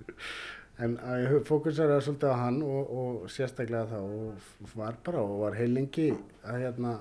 en 0.84 0.98
ég 1.22 1.48
fókuseraði 1.48 2.04
svolítið 2.06 2.34
á 2.34 2.36
hann 2.42 2.60
og, 2.64 2.92
og 3.00 3.32
sérstaklega 3.32 3.88
það 3.94 4.12
og 4.18 4.76
var 4.76 5.00
bara 5.06 5.24
og 5.24 5.40
var 5.46 5.58
heilingi 5.58 6.10
að 6.44 6.62
hérna 6.66 6.94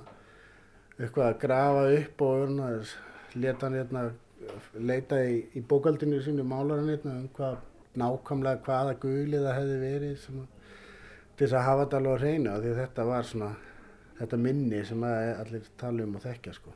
eitthvað 1.00 1.28
að 1.28 1.38
grafa 1.44 1.86
upp 2.00 2.24
og 2.28 2.58
leta 3.40 3.68
hann 3.68 3.78
hérna 3.80 4.04
leita 4.80 5.20
í, 5.24 5.42
í 5.56 5.62
bókaldinu 5.62 6.22
sínu 6.24 6.46
málarinn 6.48 6.94
hérna 6.94 7.18
um 7.22 7.28
hvað 7.36 7.58
nákvæmlega 8.00 8.64
hvaða 8.66 8.96
gulið 9.02 9.46
það 9.48 9.58
hefði 9.60 9.78
verið 9.84 10.16
sem 10.24 10.40
að 10.44 10.48
til 11.40 11.48
þess 11.48 11.56
að 11.56 11.66
hafa 11.70 11.84
þetta 11.86 12.00
alveg 12.00 12.24
hreinu 12.24 12.52
af 12.52 12.64
því 12.64 12.72
að 12.74 12.80
þetta 12.84 13.04
var 13.08 13.28
svona 13.30 13.50
þetta 14.20 14.40
minni 14.44 14.80
sem 14.84 15.04
að 15.08 15.30
allir 15.44 15.70
tala 15.80 16.04
um 16.04 16.18
og 16.20 16.24
þekkja 16.26 16.56
sko. 16.58 16.74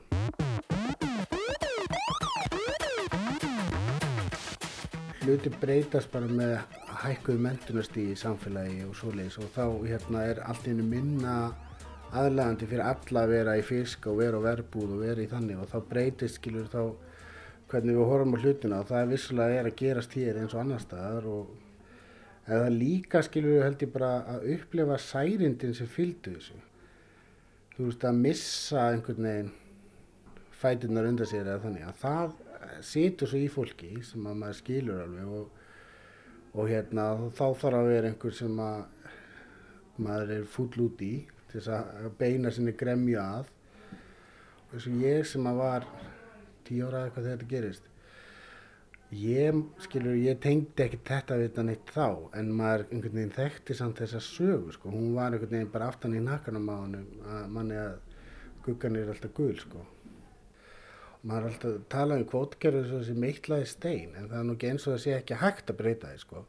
Hluti 5.23 5.51
breytast 5.59 6.11
bara 6.11 6.27
með 6.27 6.55
hækkuð 7.03 7.43
mentunastíði 7.43 8.15
í 8.15 8.19
samfélagi 8.19 8.81
og 8.87 8.95
svoleiðis 8.99 9.39
og 9.43 9.51
þá 9.55 9.65
hérna 9.87 10.23
er 10.31 10.41
allt 10.47 10.67
einu 10.67 10.87
minna 10.87 11.35
aðlægandi 12.13 12.67
fyrir 12.69 12.85
alla 12.85 13.23
að 13.23 13.33
vera 13.33 13.57
í 13.59 13.63
fisk 13.65 14.07
og 14.11 14.19
vera 14.19 14.39
á 14.39 14.45
verbúð 14.47 14.95
og 14.97 15.03
vera 15.03 15.23
í 15.23 15.29
þannig 15.31 15.59
og 15.63 15.71
þá 15.71 15.77
breytist 15.91 16.39
skilur 16.39 16.67
þá 16.71 16.81
hvernig 17.73 17.97
við 17.97 18.09
horfum 18.11 18.37
á 18.37 18.41
hlutina 18.43 18.79
og 18.83 18.89
það 18.91 19.01
er 19.01 19.11
vissulega 19.11 19.59
er 19.59 19.69
að 19.69 19.79
gerast 19.79 20.17
hér 20.17 20.39
eins 20.41 20.53
og 20.53 20.61
annar 20.61 20.83
staðar 20.83 21.27
og 21.33 21.63
eða 22.43 22.69
líka 22.73 23.23
skilur 23.25 23.55
við 23.55 23.65
held 23.65 23.83
ég 23.85 23.91
bara 23.93 24.13
að 24.35 24.47
upplefa 24.57 24.99
særindin 25.01 25.75
sem 25.77 25.89
fylgdu 25.89 26.35
þessu. 26.35 26.59
Þú 27.73 27.87
veist 27.87 28.05
að 28.05 28.19
missa 28.21 28.87
einhvern 28.91 29.27
veginn 29.27 29.51
fætunar 30.63 31.09
undan 31.09 31.29
sér 31.29 31.47
eða 31.47 31.63
þannig 31.65 31.87
að 31.87 31.99
það 32.03 32.35
situr 32.85 33.31
svo 33.31 33.41
í 33.41 33.49
fólki 33.51 33.91
sem 34.05 34.27
að 34.29 34.39
maður 34.43 34.59
skilur 34.59 35.01
alveg 35.03 35.33
og, 35.39 35.59
og 36.53 36.69
hérna 36.69 37.07
þá 37.33 37.45
þarf 37.63 37.79
að 37.79 37.89
vera 37.89 38.11
einhver 38.11 38.37
sem 38.37 38.61
að 38.63 38.83
maður 40.03 40.35
er 40.37 40.47
full 40.49 40.85
út 40.85 41.03
í 41.05 41.13
til 41.49 41.59
þess 41.59 41.73
að 41.73 42.13
beina 42.19 42.51
sinni 42.53 42.73
gremju 42.77 43.19
að. 43.21 43.49
Og 44.67 44.77
eins 44.77 44.89
og 44.89 45.03
ég 45.05 45.27
sem 45.29 45.49
að 45.49 45.59
var 45.63 45.87
tíu 46.73 46.89
ára 46.89 47.05
eitthvað 47.07 47.27
þegar 47.27 47.41
þetta 47.41 47.51
gerist. 47.55 47.89
Ég, 49.13 49.57
skilur, 49.85 50.15
ég 50.17 50.39
tengdi 50.41 50.87
ekki 50.87 50.99
þetta 51.05 51.35
við 51.37 51.49
þetta 51.51 51.63
neitt 51.67 51.91
þá 51.93 52.05
en 52.39 52.47
maður 52.57 52.85
einhvern 52.87 53.17
veginn 53.19 53.35
þekkti 53.35 53.75
samt 53.77 53.99
þessa 54.01 54.21
sögu 54.25 54.73
sko, 54.73 54.89
hún 54.89 55.11
var 55.13 55.35
einhvern 55.35 55.53
veginn 55.53 55.73
bara 55.73 55.89
aftan 55.91 56.15
í 56.17 56.21
nakkanum 56.23 56.71
á 56.73 56.75
hann 56.79 56.95
að 56.97 57.51
manni 57.53 57.77
að 57.77 57.99
guggan 58.65 58.97
er 58.97 59.11
alltaf 59.13 59.35
gul 59.37 59.53
sko. 59.59 59.83
Maður 61.23 61.45
er 61.45 61.51
alltaf 61.51 61.69
að 61.69 61.83
tala 61.93 62.17
um 62.17 62.25
kvótgerður 62.31 63.05
sem 63.05 63.27
eitlaði 63.29 63.67
stein 63.69 64.17
en 64.17 64.31
það 64.31 64.39
er 64.39 64.47
nú 64.47 64.55
ekki 64.57 64.71
eins 64.71 64.87
og 64.87 64.95
það 64.95 65.03
sé 65.05 65.13
ekki 65.19 65.39
hægt 65.43 65.69
að 65.69 65.79
breyta 65.83 66.09
því 66.09 66.23
sko. 66.23 66.43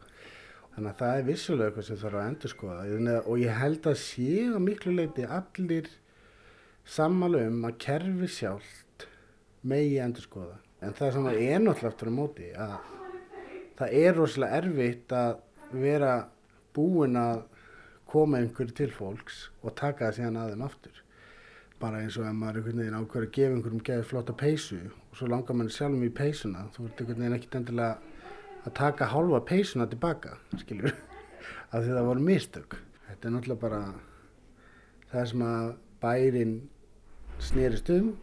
Þannig 0.74 0.90
að 0.90 1.02
það 1.02 1.18
er 1.18 1.28
vissulega 1.28 1.68
eitthvað 1.68 1.88
sem 1.90 2.00
þarf 2.00 2.20
að 2.20 2.30
endur 2.30 2.54
skoða 2.54 3.18
og 3.20 3.44
ég 3.44 3.60
held 3.60 3.90
að 3.92 4.00
séu 4.00 4.48
að 4.54 4.64
miklu 4.64 4.96
leiti 4.96 5.28
allir 5.36 5.92
sammálu 6.96 7.44
um 7.50 7.68
að 7.68 7.78
kerfi 7.84 8.30
sjálft 8.38 8.83
megi 9.64 9.98
endur 10.02 10.26
skoða. 10.26 10.58
En 10.84 10.92
það 10.96 11.16
sem 11.16 11.26
er 11.32 11.62
náttúrulega 11.62 11.90
aftur 11.90 12.10
á 12.12 12.14
móti 12.14 12.50
að 12.52 12.74
það 13.78 13.96
er 14.00 14.16
rosalega 14.18 14.60
erfitt 14.60 15.14
að 15.16 15.36
vera 15.84 16.12
búin 16.76 17.16
að 17.18 17.44
koma 18.10 18.38
einhverju 18.38 18.76
til 18.78 18.90
fólks 18.94 19.48
og 19.62 19.74
taka 19.78 20.08
það 20.08 20.18
síðan 20.18 20.40
aðeins 20.42 20.66
aftur. 20.68 21.00
Bara 21.80 22.02
eins 22.04 22.18
og 22.20 22.28
ef 22.28 22.36
maður 22.38 22.60
er 22.60 22.60
einhvern 22.60 22.82
veginn 22.82 22.98
ákveður 23.00 23.26
að 23.26 23.36
gefa 23.38 23.56
einhverjum 23.56 23.86
geði 23.88 24.08
flotta 24.10 24.36
peysu 24.44 24.80
og 24.86 25.16
svo 25.18 25.30
langar 25.30 25.58
mann 25.58 25.72
sjálfum 25.72 26.04
í 26.06 26.12
peysuna, 26.14 26.68
þú 26.74 26.88
ert 26.88 27.00
einhvern 27.02 27.24
veginn 27.24 27.38
ekkert 27.38 27.58
endilega 27.60 27.96
að 28.64 28.76
taka 28.78 29.08
hálfa 29.10 29.40
peysuna 29.48 29.88
tilbaka, 29.90 30.36
skiljur, 30.60 30.94
af 31.72 31.80
því 31.80 31.96
það 31.96 32.08
voru 32.10 32.28
mistök. 32.28 32.76
Þetta 33.08 33.28
er 33.28 33.34
náttúrulega 33.34 33.64
bara 33.64 33.82
það 35.10 35.28
sem 35.32 35.44
að 35.48 35.72
bærin 36.04 36.54
snerist 37.42 37.90
um, 37.94 38.14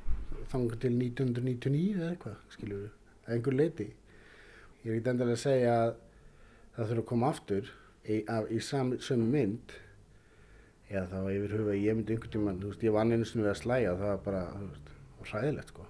þangur 0.51 0.79
til 0.81 0.91
1999 0.97 1.99
eða 1.99 2.09
eitthvað, 2.13 2.39
skiljur, 2.55 2.89
að 3.25 3.35
einhver 3.37 3.57
leiti. 3.57 3.87
Ég 4.81 4.89
er 4.89 4.97
ekkert 4.97 5.13
endilega 5.13 5.37
að 5.37 5.45
segja 5.45 5.77
að 5.77 5.93
það 6.75 6.91
þurfa 6.91 7.03
að 7.03 7.09
koma 7.13 7.31
aftur 7.31 7.71
í, 8.05 8.19
í 8.57 8.59
sömu 8.65 9.31
mynd, 9.31 9.77
eða 10.91 11.07
þá 11.13 11.19
yfir 11.37 11.57
huga 11.59 11.79
ég 11.79 11.97
myndi 11.97 12.17
einhvern 12.17 12.35
tíma, 12.35 12.57
þú 12.59 12.73
veist, 12.73 12.85
ég 12.87 12.95
vann 12.97 13.15
einu 13.15 13.27
snu 13.27 13.45
við 13.45 13.53
að 13.53 13.63
slæja 13.63 13.95
og 13.95 14.03
það 14.03 14.13
var 14.13 14.21
bara, 14.27 14.45
þú 14.57 14.69
veist, 14.71 14.93
ræðilegt, 15.31 15.73
sko 15.73 15.87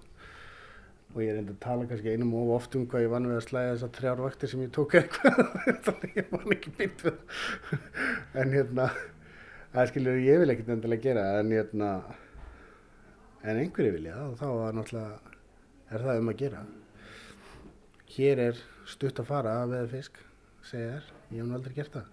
og 1.12 1.20
ég 1.20 1.34
reyndi 1.36 1.52
að 1.52 1.60
tala 1.60 1.86
kannski 1.88 2.12
einum 2.14 2.32
og 2.40 2.54
oft 2.56 2.74
um 2.78 2.86
hvað 2.88 3.04
ég 3.04 3.10
vann 3.12 3.26
við 3.28 3.36
að 3.36 3.44
slæða 3.44 3.72
þessar 3.74 3.90
þrjár 3.98 4.20
vaktir 4.24 4.50
sem 4.50 4.62
ég 4.64 4.70
tók 4.72 4.94
eitthvað 4.96 5.40
þannig 5.86 6.14
ég 6.16 6.30
vann 6.32 6.54
ekki 6.56 6.72
byggt 6.78 7.04
við 7.04 7.18
en 8.40 8.54
hérna 8.56 8.86
það 9.74 9.90
skilur 9.90 10.20
ég 10.24 10.40
vil 10.40 10.54
ekkert 10.54 10.72
endilega 10.76 11.04
gera 11.04 11.26
en 11.40 11.52
hérna 11.52 11.90
en 13.42 13.58
einhverju 13.58 13.94
vilja 13.96 14.16
og 14.26 14.36
þá 14.40 14.48
er 14.50 14.76
náttúrulega 14.78 15.32
er 15.92 16.04
það 16.06 16.20
um 16.22 16.30
að 16.32 16.40
gera. 16.42 16.62
Hér 18.12 18.42
er 18.48 18.60
stutt 18.88 19.20
að 19.20 19.28
fara 19.28 19.56
að 19.62 19.74
veða 19.74 19.90
fisk 19.92 20.20
segja 20.66 20.92
þér, 20.92 21.06
ég 21.32 21.40
hef 21.40 21.48
nú 21.48 21.56
aldrei 21.58 21.76
gert 21.76 21.96
það. 21.96 22.10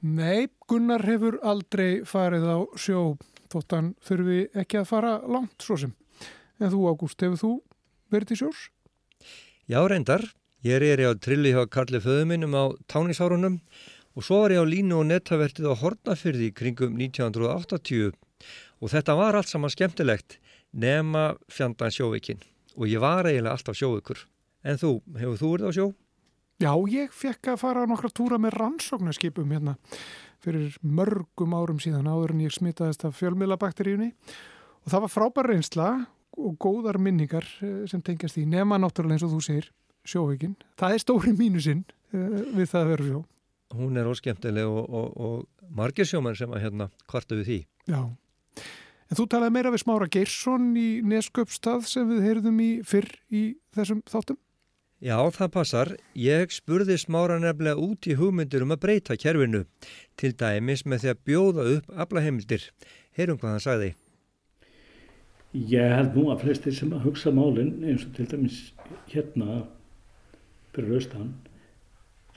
Nei, 0.00 0.48
Gunnar 0.70 1.04
hefur 1.04 1.36
aldrei 1.44 2.02
farið 2.08 2.46
á 2.48 2.58
sjó 2.80 3.00
þóttan 3.52 3.94
þurfi 4.06 4.42
ekki 4.62 4.80
að 4.80 4.88
fara 4.88 5.14
langt 5.28 5.60
svo 5.60 5.76
sem. 5.82 5.92
En 6.60 6.72
þú, 6.72 6.86
Ágúst, 6.88 7.20
hefur 7.20 7.40
þú 7.40 7.52
verið 8.12 8.32
til 8.32 8.40
sjórs? 8.44 8.62
Já, 9.68 9.80
reyndar. 9.84 10.24
Ég 10.64 10.82
er 10.84 11.00
á 11.04 11.16
trilli 11.16 11.54
hjá 11.54 11.64
Karli 11.72 12.00
Föðuminnum 12.04 12.56
á 12.56 12.64
tánisárunum 12.88 13.60
og 14.16 14.24
svo 14.24 14.42
var 14.42 14.52
ég 14.52 14.60
á 14.60 14.68
línu 14.68 14.98
og 15.00 15.06
nettavertið 15.08 15.70
á 15.72 15.74
Hortnafyrði 15.80 16.50
kringum 16.52 16.98
1980 17.00 18.12
og 18.80 18.92
þetta 18.92 19.16
var 19.18 19.38
allt 19.38 19.50
saman 19.50 19.72
skemmtilegt 19.72 20.38
nema 20.72 21.34
fjandan 21.52 21.92
sjóvikinn 21.94 22.42
og 22.76 22.86
ég 22.88 23.02
var 23.02 23.28
eiginlega 23.28 23.56
alltaf 23.56 23.76
sjóvikur. 23.76 24.24
En 24.64 24.78
þú, 24.80 24.98
hefur 25.16 25.40
þú 25.40 25.50
verið 25.54 25.68
á 25.68 25.72
sjó? 25.76 25.86
Já, 26.60 26.72
ég 26.92 27.12
fekk 27.16 27.54
að 27.54 27.62
fara 27.62 27.86
nokkra 27.88 28.10
túra 28.12 28.36
með 28.40 28.58
rannsóknarskipum 28.60 29.52
hérna 29.54 29.76
fyrir 30.44 30.76
mörgum 30.84 31.56
árum 31.56 31.80
síðan 31.80 32.08
áður 32.08 32.34
en 32.34 32.42
ég 32.44 32.54
smitaðist 32.54 33.06
af 33.08 33.16
fjölmiðlabakteríunni 33.16 34.10
og 34.84 34.92
það 34.92 35.04
var 35.04 35.12
frábær 35.12 35.50
reynsla 35.50 35.88
og 36.40 36.56
góðar 36.60 37.00
minningar 37.02 37.46
eh, 37.64 37.84
sem 37.90 38.02
tengjast 38.04 38.38
í 38.40 38.46
nema 38.48 38.78
náttúrulega 38.80 39.18
eins 39.18 39.26
og 39.26 39.34
þú 39.34 39.40
segir 39.44 39.70
sjóveikin. 40.08 40.56
Það 40.80 40.96
er 40.96 41.02
stóri 41.02 41.32
mínusinn 41.36 41.82
uh, 41.84 42.40
við 42.56 42.70
það 42.70 42.80
að 42.80 42.90
vera 42.92 43.08
sjó. 43.08 43.20
Hún 43.76 44.00
er 44.00 44.08
óskemtileg 44.10 44.68
og, 44.68 44.86
og, 44.88 45.10
og 45.20 45.72
margir 45.76 46.08
sjóman 46.08 46.38
sem 46.38 46.50
að 46.50 46.64
hérna 46.64 46.88
kvarta 47.10 47.36
við 47.38 47.50
því. 47.50 47.58
Já. 47.92 48.00
En 49.10 49.18
þú 49.18 49.26
talaði 49.26 49.54
meira 49.56 49.72
við 49.74 49.82
Smára 49.82 50.06
Geirsson 50.06 50.68
í 50.78 51.00
Nesköpstað 51.02 51.88
sem 51.90 52.06
við 52.12 52.26
heyrðum 52.28 52.60
í 52.62 52.70
fyrr 52.86 53.10
í 53.34 53.42
þessum 53.74 54.04
þáttum? 54.06 54.38
Já, 55.00 55.16
það 55.32 55.48
passar. 55.54 55.90
Ég 56.14 56.52
spurði 56.52 56.98
Smára 57.00 57.38
nefnilega 57.40 57.80
út 57.80 58.06
í 58.06 58.14
hugmyndir 58.20 58.62
um 58.66 58.74
að 58.74 58.82
breyta 58.84 59.16
kerfinu 59.16 59.64
til 60.20 60.30
dæmis 60.36 60.84
með 60.84 61.02
því 61.02 61.10
að 61.12 61.22
bjóða 61.30 61.66
upp 61.74 61.94
aflaheimildir. 62.04 62.66
Heyrum 63.16 63.40
hvað 63.40 63.54
hann 63.54 63.64
sagði. 63.64 63.90
Ég 65.72 65.94
held 65.96 66.14
nú 66.14 66.28
að 66.30 66.44
flestir 66.44 66.76
sem 66.76 66.92
að 66.94 67.08
hugsa 67.08 67.32
málinn 67.34 67.80
eins 67.82 68.04
og 68.06 68.12
til 68.14 68.28
dæmis 68.30 68.60
hérna 69.10 69.64
fyrir 70.76 71.00
austan 71.00 71.32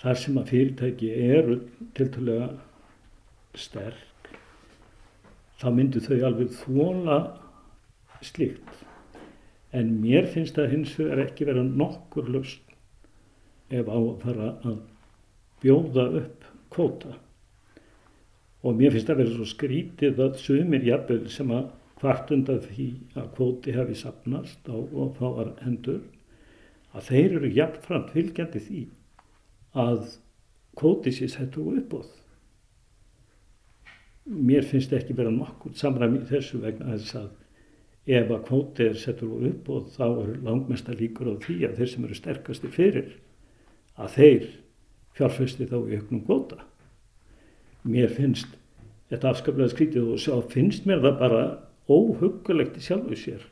þar 0.02 0.18
sem 0.24 0.40
að 0.40 0.50
fyrirtæki 0.56 1.12
eru 1.36 1.60
tiltalega 2.00 2.50
sterk 3.54 4.13
þá 5.64 5.70
myndu 5.72 6.02
þau 6.04 6.20
alveg 6.28 6.56
þóla 6.60 7.18
slíkt 8.24 8.84
en 9.74 9.96
mér 10.04 10.28
finnst 10.30 10.58
það 10.60 10.74
hins 10.76 10.96
vegar 11.00 11.24
ekki 11.26 11.48
vera 11.50 11.64
nokkur 11.66 12.30
löst 12.36 12.74
ef 13.74 13.88
á 13.90 13.98
að 13.98 14.26
fara 14.26 14.50
að 14.70 14.82
bjóða 15.64 16.10
upp 16.22 16.50
kvóta 16.74 17.14
og 18.64 18.76
mér 18.80 18.94
finnst 18.94 19.10
það 19.10 19.16
að 19.16 19.24
vera 19.24 19.38
svo 19.38 19.48
skrítið 19.50 20.22
að 20.28 20.42
sumir 20.44 20.86
jafnvel 20.88 21.24
sem 21.32 21.56
að 21.56 21.72
hvart 22.04 22.34
undan 22.36 22.60
því 22.66 22.90
að 23.16 23.32
kvóti 23.38 23.74
hefði 23.76 23.96
sapnast 23.96 24.68
á 24.68 24.76
og 24.76 25.16
fáar 25.20 25.54
hendur 25.64 26.02
að 26.94 27.08
þeir 27.10 27.38
eru 27.40 27.52
jafnframt 27.58 28.12
fylgjandi 28.14 28.62
því 28.68 28.82
að 29.84 30.04
kvóti 30.78 31.14
sé 31.16 31.30
settu 31.32 31.66
uppóð. 31.74 32.10
Mér 34.24 34.64
finnst 34.64 34.94
ekki 34.96 35.16
vera 35.18 35.32
nokkur 35.34 35.74
samræmi 35.76 36.22
þessu 36.30 36.62
vegna 36.64 36.94
þess 36.94 37.16
að 37.20 38.14
ef 38.20 38.30
að 38.32 38.44
kvóti 38.48 38.86
er 38.88 39.00
settur 39.00 39.48
uppóð 39.50 39.90
þá 39.96 40.06
eru 40.08 40.36
langmesta 40.46 40.96
líkur 40.96 41.32
á 41.32 41.36
því 41.44 41.56
að 41.68 41.80
þeir 41.80 41.90
sem 41.92 42.06
eru 42.08 42.18
sterkasti 42.20 42.72
fyrir 42.72 43.10
að 44.00 44.16
þeir 44.18 44.46
fjárfæsti 45.18 45.68
þá 45.70 45.76
í 45.78 45.98
auknum 46.00 46.24
kvóta. 46.28 46.60
Mér 47.84 48.12
finnst 48.16 48.56
þetta 49.12 49.34
afskaplega 49.34 49.74
skrítið 49.74 50.14
og 50.16 50.24
svo 50.24 50.40
finnst 50.52 50.88
mér 50.88 51.04
það 51.04 51.20
bara 51.20 51.44
óhugulegt 51.92 52.80
í 52.80 52.84
sjálfu 52.84 53.20
sér 53.20 53.44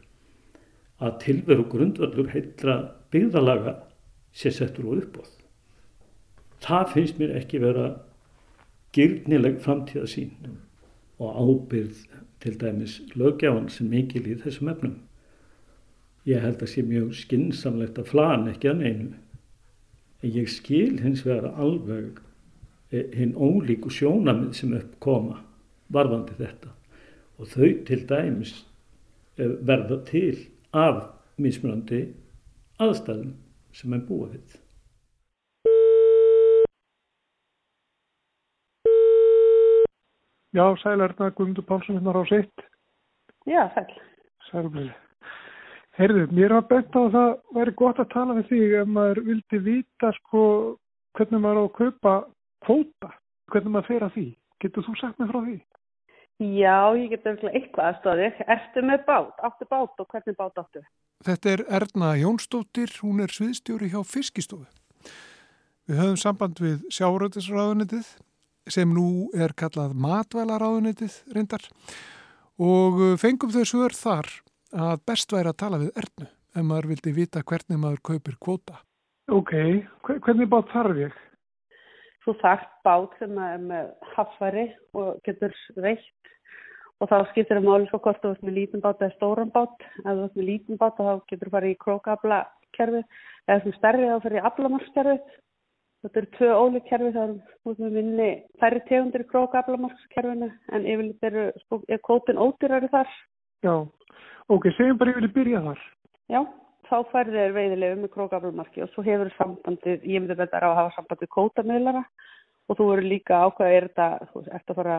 að 1.02 1.18
tilveru 1.26 1.66
grundvöldur 1.68 2.32
heitra 2.32 2.78
byggðalaga 3.12 3.76
sé 4.32 4.54
settur 4.56 4.88
og 4.88 5.04
uppbóð. 5.04 5.30
Það 6.64 6.92
finnst 6.96 7.20
mér 7.20 7.36
ekki 7.42 7.60
vera 7.60 7.90
gyrnileg 8.96 9.60
framtíða 9.64 10.08
sín 10.10 10.32
og 11.22 11.38
ábyrð 11.38 12.04
til 12.42 12.58
dæmis 12.60 13.00
lögjafan 13.16 13.70
sem 13.70 13.90
mikil 13.90 14.26
í 14.28 14.38
þessum 14.42 14.72
efnum. 14.72 14.98
Ég 16.26 16.42
held 16.42 16.62
að 16.62 16.72
sé 16.74 16.84
mjög 16.86 17.14
skinsamlegt 17.18 18.00
að 18.02 18.10
flan 18.12 18.50
ekki 18.52 18.72
að 18.72 18.82
neinu. 18.82 19.22
En 20.22 20.36
ég 20.36 20.50
skil 20.54 21.00
hins 21.02 21.24
vegar 21.26 21.56
alveg 21.58 22.20
eh, 22.92 23.08
hinn 23.18 23.34
ólíku 23.34 23.90
sjónamið 23.94 24.54
sem 24.60 24.76
uppkoma 24.78 25.40
varðandi 25.92 26.38
þetta 26.38 26.76
og 27.42 27.50
þau 27.50 27.70
til 27.88 28.02
dæmis 28.10 28.54
eh, 29.38 29.50
verða 29.66 30.02
til 30.10 30.38
af 30.78 31.08
mismunandi 31.42 32.04
aðstæðum 32.82 33.34
sem 33.76 33.94
er 33.96 34.06
búið 34.06 34.36
við. 34.36 34.60
Já, 40.52 40.66
sælarna 40.82 41.32
Guðmundur 41.32 41.64
Pálsson 41.64 41.96
hérna 41.96 42.12
á 42.12 42.24
sitt. 42.28 42.66
Já, 43.48 43.64
sæl. 43.74 43.88
Sælblöði. 44.50 44.92
Heyrðu, 45.96 46.28
mér 46.36 46.56
var 46.58 46.68
bent 46.68 46.96
á 46.96 47.00
að 47.02 47.16
það 47.16 47.32
væri 47.56 47.74
gott 47.80 48.00
að 48.00 48.12
tala 48.12 48.36
við 48.38 48.48
þig 48.52 48.76
ef 48.82 48.88
maður 48.88 49.22
vildi 49.28 49.60
vita 49.64 50.12
sko 50.20 50.44
hvernig 51.18 51.44
maður 51.44 51.60
á 51.60 51.64
að 51.64 51.76
kaupa 51.78 52.14
kvóta, 52.66 53.12
hvernig 53.52 53.74
maður 53.76 53.88
fer 53.90 54.06
að 54.08 54.16
því. 54.16 54.26
Getur 54.62 54.86
þú 54.88 54.96
sagt 55.00 55.20
mig 55.20 55.32
frá 55.32 55.40
því? 55.46 55.58
Já, 56.42 56.78
ég 56.98 57.12
get 57.12 57.28
auðvitað 57.28 57.58
eitthvað 57.60 57.88
aðstóði. 57.92 58.28
Ertu 58.56 58.84
með 58.88 59.06
bát? 59.08 59.44
Áttu 59.46 59.68
bát 59.70 60.04
og 60.04 60.08
hvernig 60.12 60.38
bát 60.40 60.62
áttu? 60.64 60.84
Þetta 61.22 61.52
er 61.52 61.64
Erna 61.80 62.12
Jónsdóttir, 62.18 62.96
hún 63.04 63.22
er 63.22 63.32
sviðstjóri 63.32 63.92
hjá 63.94 64.02
Fiskistofu. 64.08 64.66
Við 65.88 66.02
höfum 66.02 66.18
samband 66.18 66.60
við 66.64 66.82
sjáuröldisraðunitið 66.94 68.10
sem 68.70 68.90
nú 68.94 69.30
er 69.34 69.56
kallað 69.58 69.96
matvælaráðunitið 69.98 71.18
reyndar 71.34 71.66
og 72.62 73.02
fengum 73.22 73.54
þau 73.54 73.66
svör 73.66 73.96
þar 73.98 74.30
að 74.72 75.02
best 75.08 75.34
væri 75.34 75.52
að 75.52 75.60
tala 75.64 75.82
við 75.82 75.98
Ernu 76.04 76.30
ef 76.52 76.64
maður 76.68 76.92
vildi 76.92 77.14
vita 77.16 77.44
hvernig 77.48 77.80
maður 77.80 78.02
kaupir 78.12 78.38
kvóta. 78.40 78.82
Ok, 79.32 79.54
hvernig 80.04 80.50
bát 80.52 80.72
þarf 80.74 80.98
ég? 81.00 81.14
Þú 82.26 82.36
þarf 82.42 82.66
bát 82.86 83.14
sem 83.20 83.38
er 83.42 83.62
með 83.64 83.92
haffari 84.14 84.66
og 84.98 85.22
getur 85.26 85.56
reitt 85.82 86.34
og 87.02 87.10
þá 87.10 87.18
skiptir 87.32 87.58
það 87.58 87.68
máli 87.68 87.88
svo 87.90 88.00
hvort 88.04 88.22
þú 88.22 88.34
ert 88.36 88.44
með 88.46 88.58
lítinn 88.60 88.84
bát 88.84 89.00
eða 89.02 89.16
stóran 89.16 89.54
bát. 89.54 89.78
Ef 90.04 90.10
þú 90.12 90.26
ert 90.28 90.36
með 90.38 90.50
lítinn 90.50 90.82
bát 90.82 91.00
þá 91.00 91.24
getur 91.32 91.48
þú 91.48 91.54
farið 91.56 91.74
í 91.74 91.80
krókabla 91.82 92.42
kerfi 92.78 93.02
eða 93.48 93.64
þú 93.64 93.74
stærri 93.78 94.10
þá 94.12 94.18
farið 94.26 94.38
í 94.38 94.44
aflamarkskerfi 94.52 95.16
Þetta 96.02 96.20
eru 96.22 96.30
tvö 96.38 96.54
ólík 96.58 96.88
kerfi, 96.90 97.12
það 97.14 97.34
eru 97.70 97.90
minni 97.94 98.30
færri 98.62 98.82
tegundir 98.88 99.22
í 99.22 99.28
krókablamarkskerfinu 99.30 100.48
en 100.74 100.88
yfirleitt 100.90 101.28
eru, 101.30 101.44
sko, 101.66 101.78
er 101.94 102.02
kótin 102.08 102.42
ódýrari 102.42 102.90
þar. 102.90 103.12
Já, 103.62 103.76
ok, 104.50 104.66
segjum 104.78 104.98
bara 104.98 105.14
yfirleitt 105.14 105.36
byrja 105.36 105.62
þar. 105.68 105.84
Já, 106.34 106.42
þá 106.90 106.96
færði 107.12 107.38
þér 107.38 107.54
veiðilegu 107.60 108.00
með 108.02 108.14
krókablamarki 108.16 108.82
og 108.86 108.90
svo 108.96 109.06
hefur 109.06 109.30
sambandið, 109.38 110.08
ég 110.10 110.24
myndi 110.24 110.40
þetta 110.42 110.64
að 110.66 110.76
hafa 110.80 110.96
sambandið 110.98 111.32
kótamöðlara 111.38 112.04
og 112.72 112.80
þú 112.80 112.90
eru 112.96 113.06
líka 113.06 113.44
ákveða, 113.46 113.78
er 113.78 113.88
þetta, 113.92 114.10
þú 114.32 114.44
ert 114.58 114.74
að 114.74 114.82
fara 114.82 114.98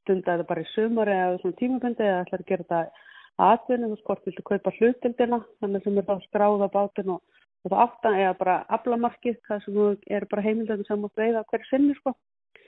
stunda 0.00 0.34
þetta 0.34 0.48
bara 0.50 0.64
í 0.66 0.70
sumar 0.74 1.14
eða 1.14 1.40
svona 1.44 1.60
tímabundi 1.62 2.06
eða 2.08 2.24
ætlar 2.24 2.42
að 2.42 2.50
gera 2.50 2.66
þetta 2.66 2.82
aðvinni, 3.44 3.90
þú 3.92 4.02
skort 4.02 4.26
viltu 4.26 4.44
kaupa 4.50 4.74
hlutildina, 4.80 5.40
þannig 5.62 5.86
sem 5.86 5.98
er 5.98 6.06
þá 6.10 6.14
skráða 6.26 6.70
bátinn 6.74 7.14
og 7.16 7.22
og 7.64 7.72
það 7.72 7.82
áttan 7.84 8.20
eða 8.20 8.34
bara 8.38 8.56
aflamarkið 8.76 9.36
það 9.48 9.64
sem 9.64 9.80
eru 10.18 10.30
bara 10.30 10.46
heimildandi 10.46 10.86
sem 10.88 11.04
átt 11.04 11.22
veiða 11.22 11.44
hverju 11.50 11.68
sinni 11.70 11.94
sko. 11.94 12.14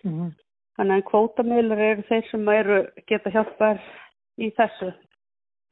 Mm 0.04 0.12
-hmm. 0.12 0.30
þannig 0.76 0.96
að 0.96 1.08
kvótamilur 1.10 1.78
eru 1.78 2.02
þeir 2.08 2.30
sem 2.30 2.48
eru 2.48 2.78
geta 3.06 3.30
hjálpar 3.30 3.80
í 4.38 4.50
þessu. 4.56 4.92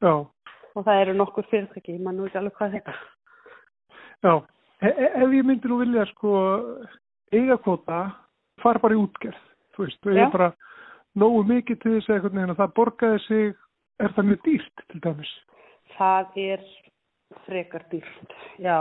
Já. 0.04 0.26
og 0.74 0.84
það 0.84 1.00
eru 1.00 1.14
nokkur 1.14 1.46
fyrirtæki, 1.50 1.98
mann 2.02 2.20
ekki 2.26 2.38
alveg 2.38 2.56
hvað 2.58 2.76
þetta 2.78 2.94
Já, 4.24 4.34
e 4.82 4.88
e 4.88 5.06
ef 5.22 5.34
ég 5.38 5.46
myndi 5.46 5.68
nú 5.68 5.78
vilja 5.78 6.06
sko 6.10 6.30
eiga 7.32 7.56
kvóta, 7.62 8.00
fara 8.62 8.82
bara 8.82 8.94
í 8.94 9.00
útgerð 9.00 9.38
þú 9.74 9.84
veist, 9.84 10.00
þú 10.02 10.16
er 10.16 10.32
bara 10.32 10.50
nógu 11.14 11.44
mikið 11.50 11.80
til 11.82 11.94
þess 12.00 12.26
að 12.26 12.56
það 12.58 12.74
borgaði 12.78 13.22
sig 13.26 13.54
er 14.02 14.14
það 14.16 14.28
mjög 14.30 14.42
dýrt 14.48 14.84
til 14.90 15.00
dæmis? 15.06 15.32
Það 15.96 16.38
er 16.42 16.64
frekar 17.46 17.84
dýrt, 17.90 18.36
já, 18.62 18.78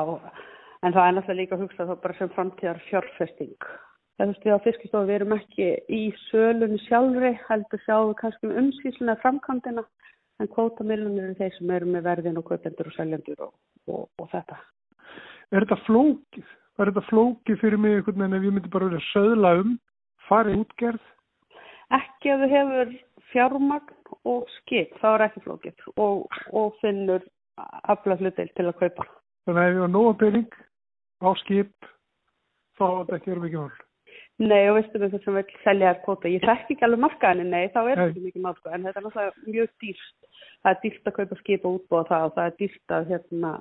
en 0.84 0.94
það 0.94 1.08
er 1.08 1.16
náttúrulega 1.18 1.40
líka 1.40 1.58
að 1.58 1.66
hugsa 1.66 1.88
þá 1.90 1.96
bara 2.04 2.18
sem 2.20 2.32
framtíðar 2.36 2.82
fjárfesting. 2.90 3.68
Það 4.14 4.28
þú 4.28 4.34
veist 4.34 4.46
við 4.46 4.56
á 4.56 4.66
fiskistofu, 4.66 5.08
við 5.10 5.16
erum 5.18 5.36
ekki 5.38 5.70
í 5.90 6.02
sölunni 6.28 6.80
sjálfri, 6.86 7.32
heldur 7.48 7.82
sjáum 7.86 8.12
við 8.12 8.18
kannski 8.20 8.50
um 8.50 8.58
umsýsluna 8.62 9.16
framkantina, 9.24 9.86
en 10.42 10.52
kvótamilunir 10.54 11.30
eru 11.30 11.38
þeir 11.40 11.56
sem 11.58 11.72
eru 11.78 11.90
með 11.90 12.06
verðin 12.10 12.38
og 12.42 12.46
kaupendur 12.50 12.90
og 12.90 12.96
seljandur 12.98 13.48
og, 13.48 13.56
og, 13.90 14.06
og 14.22 14.30
þetta. 14.34 14.60
Er 15.54 15.66
þetta 15.66 15.80
flókið? 15.88 16.54
Er 16.82 16.90
þetta 16.90 17.06
flókið 17.10 17.60
fyrir 17.62 17.82
mig 17.82 17.98
einhvern 17.98 18.24
veginn 18.24 18.38
ef 18.38 18.48
ég 18.48 18.56
myndi 18.56 18.72
bara 18.74 18.90
verið 18.90 19.02
að 19.02 19.10
söðla 19.12 19.52
um, 19.62 19.76
farið 20.28 20.62
útgerð? 20.64 21.10
Ekki 21.94 22.34
ef 22.34 22.42
þú 22.42 22.50
hefur 22.54 22.96
fjármagn 23.34 24.18
og 24.30 24.50
skip, 24.60 24.94
þá 25.02 25.08
er 25.14 25.26
ekki 25.28 25.44
flókið 25.46 25.88
og, 26.02 26.40
og 26.54 26.78
finnur 26.82 27.26
afla 27.58 28.18
hlutil 28.20 28.50
til 28.58 28.68
að 28.68 28.78
kaupa. 28.82 29.08
Þannig 29.48 29.62
að 29.62 29.70
ef 29.70 29.76
ég 29.76 29.84
var 29.84 29.92
nóga 29.94 30.14
pening 30.22 30.56
á 31.24 31.30
skip 31.42 31.90
þá 32.78 32.86
er 32.86 33.00
þetta 33.00 33.18
ekki 33.18 33.34
verið 33.34 33.44
mikið 33.48 33.64
mál. 33.64 33.82
Nei 34.44 34.64
og 34.66 34.78
veistu 34.80 35.00
með 35.00 35.12
þess 35.14 35.30
að 35.30 35.36
við 35.38 35.52
selja 35.64 35.90
þér 35.92 36.00
kvota. 36.06 36.32
Ég 36.34 36.46
þekk 36.48 36.72
ekki 36.74 36.86
alveg 36.88 37.02
markaðinni, 37.04 37.50
nei 37.52 37.74
þá 37.74 37.82
er 37.84 38.00
þetta 38.02 38.24
mikið 38.24 38.46
mál 38.46 38.56
sko 38.58 38.72
en 38.74 38.88
þetta 38.88 39.00
er 39.02 39.06
náttúrulega 39.08 39.52
mjög 39.56 39.74
dýrst. 39.84 40.16
Það 40.64 40.72
er 40.72 40.80
dýrst 40.86 41.10
að 41.10 41.18
kaupa 41.20 41.38
skip 41.42 41.68
og 41.68 41.78
útbúa 41.78 42.08
það 42.10 42.26
og 42.26 42.34
það 42.38 42.50
er 42.50 42.56
dýrst 42.62 42.96
að 42.98 43.12
hérna 43.12 43.52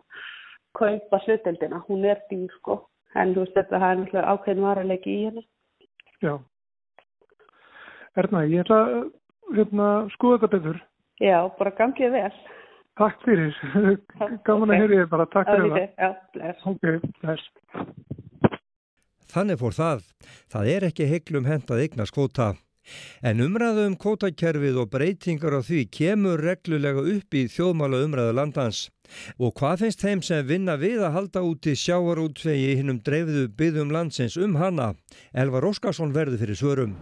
kaupa 0.78 1.20
hlutildina. 1.26 1.82
Hún 1.88 2.06
er 2.08 2.22
dýr 2.30 2.56
sko 2.56 2.78
en 3.12 3.34
þú 3.34 3.44
veist 3.44 3.58
þetta 3.58 3.82
það 3.82 3.90
er 3.90 4.00
náttúrulega 4.00 4.32
ákveðin 4.32 4.66
varalegi 4.68 5.12
í 5.18 5.26
henni. 5.26 5.44
Já. 6.22 6.34
Erna, 8.22 8.42
ég 8.48 8.64
ætla 8.64 8.80
hérna, 9.52 9.88
skoða 10.16 10.40
þetta 10.42 10.56
betur. 10.56 10.82
Já, 11.22 11.38
bara 11.58 11.76
gangið 11.76 12.16
vel. 12.16 12.32
Takk 13.00 13.22
fyrir, 13.24 13.54
gaman 14.46 14.68
okay. 14.68 14.76
að 14.76 14.82
heyri 14.82 14.98
þér 15.00 15.06
bara, 15.14 15.28
takk 15.32 15.48
fyrir 15.48 15.70
það. 15.72 15.86
Já, 15.96 16.10
bless. 16.34 16.66
Ok, 16.68 16.82
bless. 17.22 17.46
Þannig 19.32 19.62
fór 19.62 19.76
það. 19.78 20.02
Það 20.52 20.68
er 20.74 20.86
ekki 20.90 21.08
heiklum 21.08 21.48
hentað 21.48 21.86
eignast 21.86 22.12
kvóta. 22.12 22.50
En 23.24 23.40
umræðu 23.40 23.86
um 23.86 23.94
kvótakerfið 23.96 24.80
og 24.82 24.90
breytingar 24.92 25.54
á 25.56 25.60
því 25.64 25.84
kemur 25.94 26.42
reglulega 26.42 27.04
upp 27.14 27.38
í 27.38 27.46
þjóðmála 27.48 28.02
umræðu 28.08 28.34
landans. 28.36 28.82
Og 29.38 29.54
hvað 29.56 29.86
finnst 29.86 30.04
þeim 30.04 30.24
sem 30.26 30.44
vinna 30.48 30.76
við 30.80 31.00
að 31.06 31.16
halda 31.16 31.44
út 31.48 31.68
í 31.70 31.76
sjáarútvegi 31.78 32.76
hinnum 32.80 33.00
dreifðu 33.06 33.46
byggðum 33.56 33.94
landsins 33.94 34.36
um 34.36 34.58
hana? 34.60 34.92
Elvar 35.32 35.64
Óskarsson 35.70 36.12
verður 36.12 36.42
fyrir 36.42 36.58
svörum. 36.58 36.94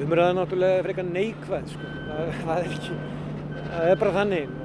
Umræðu 0.00 0.38
náttúrulega 0.38 0.84
frekar 0.86 1.10
neikvæð, 1.10 1.70
sko. 1.74 1.94
Það, 2.08 2.34
það, 2.40 2.56
er 2.56 2.74
ekki, 2.78 2.98
það 3.68 3.90
er 3.90 4.00
bara 4.00 4.16
þannig 4.16 4.58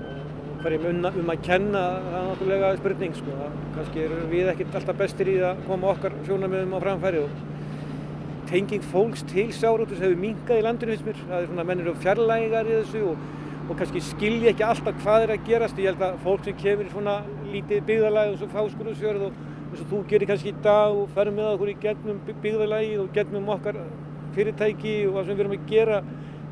hverjum 0.65 0.86
um, 0.89 1.19
um 1.21 1.30
að 1.30 1.41
kenna 1.45 1.82
það 2.01 2.15
er 2.17 2.28
náttúrulega 2.30 2.69
spurning 2.80 3.17
sko. 3.19 3.49
kannski 3.75 4.04
erum 4.06 4.30
við 4.32 4.47
ekkert 4.49 4.78
alltaf 4.80 4.97
bestir 4.97 5.30
í 5.30 5.36
að 5.45 5.62
koma 5.67 5.91
okkar 5.91 6.15
sjónamöðum 6.25 6.73
á 6.73 6.80
framfæri 6.82 7.21
og 7.21 8.45
tenging 8.49 8.86
fólks 8.91 9.21
til 9.30 9.47
sjárótus 9.54 10.01
hefur 10.01 10.21
minkað 10.21 10.62
í 10.62 10.65
landinu 10.65 10.95
þess 10.95 11.06
mér 11.06 11.19
það 11.21 11.38
er 11.38 11.49
svona 11.49 11.65
mennir 11.69 11.89
og 11.91 11.99
fjarlægar 12.01 12.69
í 12.69 12.78
þessu 12.80 13.04
og, 13.12 13.28
og 13.69 13.78
kannski 13.80 14.01
skilji 14.08 14.49
ekki 14.51 14.65
alltaf 14.65 14.97
hvað 15.04 15.25
er 15.25 15.34
að 15.36 15.49
gerast 15.49 15.82
ég 15.82 15.91
held 15.91 16.06
að 16.08 16.17
fólk 16.25 16.47
sem 16.47 16.58
kemur 16.62 16.89
svona 16.93 17.17
lítið 17.51 17.86
byggðalæg 17.89 18.34
og 18.34 18.39
svo 18.41 18.49
fáskurðsfjörð 18.56 19.28
og 19.28 19.43
eins 19.65 19.84
og 19.84 19.91
þú 19.91 20.01
gerir 20.10 20.32
kannski 20.32 20.54
í 20.54 20.60
dag 20.65 20.97
og 20.97 21.13
ferum 21.13 21.38
með 21.38 21.51
okkur 21.51 21.73
í 21.73 21.78
getnum 21.84 22.23
byggðalægi 22.32 22.97
og 23.04 23.12
getnum 23.13 23.54
okkar 23.54 23.82
fyrirtæki 24.38 24.95
og 25.10 25.19
það 25.19 25.30
sem 25.30 25.38
við 25.38 25.45
erum 25.45 25.58
að 25.58 25.69
gera 25.73 26.01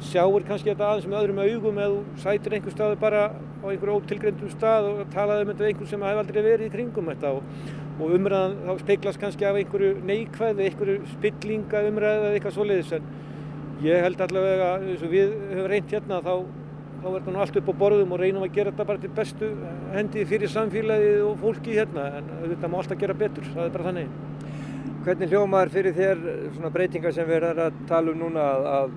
sjáur 0.04 0.46
kannski 0.48 0.72
þetta 0.72 0.90
aðeins 0.90 1.10
með 1.10 1.20
öðrum 1.22 1.44
augum 1.44 1.82
eða 1.86 2.22
sætir 2.24 2.58
einhver 2.58 2.74
staðu 2.76 2.98
bara 3.02 3.24
á 3.64 3.66
einhverju 3.72 4.00
ótilgreyndum 4.02 4.52
stað 4.52 4.90
og 4.90 5.04
talaði 5.14 5.46
um 5.46 5.52
þetta 5.54 5.68
einhver 5.70 5.90
sem 5.90 6.02
hef 6.04 6.20
aldrei 6.22 6.42
verið 6.44 6.68
í 6.68 6.74
kringum 6.74 7.12
þetta 7.14 7.30
og, 7.38 7.46
og 7.94 8.16
umræðan 8.18 8.58
þá 8.68 8.82
speiklast 8.82 9.22
kannski 9.22 9.48
af 9.48 9.60
einhverju 9.60 9.94
neikvæði, 10.10 10.66
einhverju 10.68 10.98
spillinga 11.14 11.84
umræði 11.90 12.26
eða 12.26 12.34
eitthvað 12.34 12.58
svoleiðis 12.58 12.92
en 12.98 13.08
ég 13.84 14.04
held 14.04 14.26
allavega 14.26 14.68
eins 14.82 15.06
og 15.06 15.14
við 15.14 15.32
höfum 15.54 15.72
reynt 15.72 15.96
hérna 15.96 16.20
þá, 16.24 16.34
þá 17.00 17.08
verður 17.08 17.26
það 17.26 17.34
nú 17.36 17.44
allt 17.46 17.62
upp 17.62 17.72
á 17.72 17.82
borðum 17.84 18.14
og 18.16 18.22
reynum 18.22 18.46
að 18.46 18.54
gera 18.58 18.74
þetta 18.74 18.90
bara 18.92 19.04
til 19.04 19.14
bestu 19.22 19.50
hendi 19.94 20.28
fyrir 20.28 20.52
samfélagið 20.52 21.24
og 21.30 21.40
fólki 21.42 21.80
hérna 21.80 22.10
en 22.20 22.30
þetta 22.44 22.72
má 22.72 22.78
alltaf 22.82 23.00
gera 23.00 23.18
betur, 23.24 23.48
það 23.56 23.66
er 23.66 23.74
bara 23.78 23.90
þannig. 23.90 24.14
Hvernig 25.04 25.34
hljómaður 25.34 25.74
fyrir 25.74 25.98
þér 25.98 26.22
svona 26.54 26.72
breytingar 26.72 27.16
sem 27.16 27.28
við 27.28 27.42
erum 27.42 27.66
að 27.66 27.82
tala 27.90 28.14
um 28.14 28.22
núna 28.24 28.46
að 28.72 28.94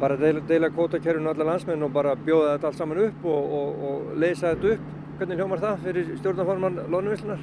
bara 0.00 0.16
deila, 0.16 0.40
deila 0.46 0.70
kvótakerfinu 0.70 1.30
allar 1.32 1.52
landsmenn 1.52 1.82
og 1.82 1.92
bara 1.94 2.14
bjóða 2.16 2.54
þetta 2.54 2.70
allt 2.70 2.78
saman 2.78 3.00
upp 3.06 3.24
og, 3.26 3.54
og, 3.58 3.82
og 3.88 4.12
leysa 4.22 4.54
þetta 4.54 4.74
upp. 4.74 4.94
Hvernig 5.18 5.40
hljómar 5.40 5.62
það 5.62 5.86
fyrir 5.86 6.12
stjórnaforman 6.20 6.78
Lónuvillunar? 6.92 7.40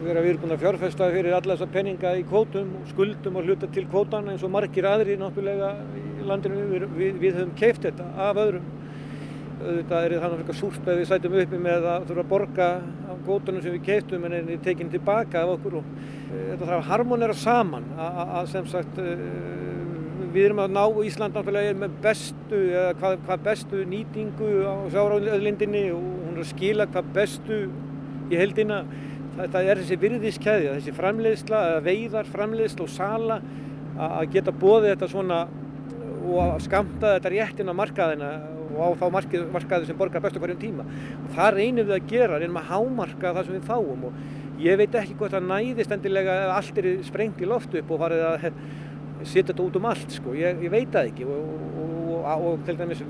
Við 0.00 0.16
erum 0.16 0.38
búin 0.40 0.54
að 0.54 0.62
fjárfesta 0.62 1.10
fyrir 1.12 1.34
alla 1.36 1.52
þessa 1.52 1.72
penninga 1.74 2.14
í 2.16 2.22
kvótum, 2.24 2.70
skuldum 2.88 3.36
og 3.36 3.44
hluta 3.44 3.68
til 3.68 3.84
kvótana 3.90 4.32
eins 4.32 4.44
og 4.46 4.52
margir 4.54 4.88
aðri 4.88 5.18
náttúrulega 5.20 5.74
í 6.00 6.24
landinu. 6.24 6.62
Við, 6.70 6.86
við, 6.96 7.18
við 7.20 7.36
höfum 7.36 7.52
keift 7.58 7.84
þetta 7.84 8.06
af 8.28 8.40
öðrum. 8.40 8.70
Þetta 9.60 9.98
er 10.06 10.14
þannig 10.22 10.48
að 10.48 10.56
súrspæð 10.56 11.02
við 11.02 11.10
sætum 11.10 11.36
uppi 11.42 11.60
með 11.60 11.84
að 11.84 12.06
þurfa 12.08 12.24
að 12.24 12.30
borga 12.30 12.68
á 12.80 13.12
kvótunum 13.26 13.60
sem 13.60 13.76
við 13.76 13.84
keiftum 13.90 14.24
en 14.24 14.38
er 14.38 14.48
tekin 14.64 14.88
tilbaka 14.88 15.42
af 15.44 15.52
okkur 15.58 15.76
eh, 15.82 15.84
þetta 16.32 16.64
þarf 16.64 16.78
að 16.78 16.88
harmonera 16.88 17.36
saman 17.36 17.90
að 18.00 18.48
sem 18.54 18.70
sagt 18.72 19.02
eh, 19.04 19.26
við 20.34 20.48
erum 20.48 20.62
að 20.62 20.74
ná 20.74 20.82
Ísland 21.06 21.36
náttúrulega 21.36 21.76
með 21.78 21.94
bestu, 22.04 22.58
eða 22.70 22.90
hvað, 23.00 23.16
hvað 23.26 23.46
bestu 23.46 23.84
nýtingu 23.90 24.50
á 24.66 24.74
sjáraöðlindinni 24.94 25.84
og 25.94 26.04
hún 26.04 26.36
er 26.36 26.42
að 26.44 26.50
skila 26.52 26.86
hvað 26.90 27.14
bestu 27.16 27.60
í 28.30 28.38
heldina. 28.38 28.82
Þetta 29.40 29.62
er 29.62 29.80
þessi 29.80 29.98
virðiskeiðja, 30.02 30.76
þessi 30.76 30.94
framleiðsla, 30.96 31.60
veiðar, 31.86 32.30
framleiðsla 32.30 32.86
og 32.86 32.92
sala 32.92 33.40
að 34.00 34.32
geta 34.34 34.54
bóðið 34.54 34.94
þetta 34.94 35.10
svona 35.10 35.40
og 36.30 36.58
skamta 36.62 37.14
þetta 37.16 37.32
rétt 37.32 37.62
inn 37.62 37.72
á 37.72 37.80
markaðina 37.80 38.30
og 38.70 38.82
á 38.84 38.88
þá 39.00 39.06
markið, 39.14 39.46
markaði 39.54 39.88
sem 39.88 39.98
borgar 39.98 40.22
bestu 40.22 40.42
hverjum 40.42 40.60
tíma. 40.60 40.84
Og 41.24 41.32
það 41.38 41.56
reynum 41.56 41.88
við 41.88 41.96
að 41.96 42.12
gera, 42.12 42.38
reynum 42.38 42.60
að 42.60 42.70
hámarka 42.70 43.34
það 43.34 43.48
sem 43.48 43.56
við 43.56 43.66
fáum 43.70 44.06
og 44.10 44.60
ég 44.60 44.78
veit 44.78 44.94
ekki 45.00 45.16
hvort 45.18 45.34
það 45.34 45.48
næðist 45.48 45.96
endilega 45.96 46.36
að 46.44 46.54
allt 46.58 46.80
er 46.82 46.88
sprengt 47.06 47.40
í 47.40 47.48
loft 47.48 47.74
upp 47.80 47.90
og 47.90 48.02
farið 48.04 48.26
að 48.28 48.46
setja 49.24 49.50
þetta 49.52 49.64
út 49.66 49.78
um 49.80 49.88
allt 49.90 50.14
sko, 50.14 50.34
ég, 50.38 50.60
ég 50.64 50.72
veit 50.72 50.92
það 50.92 51.10
ekki. 51.10 51.26
Og, 51.30 51.48
og, 51.80 51.96
og, 52.20 52.44
og 52.50 52.62
til 52.68 52.76
dæmis 52.78 53.02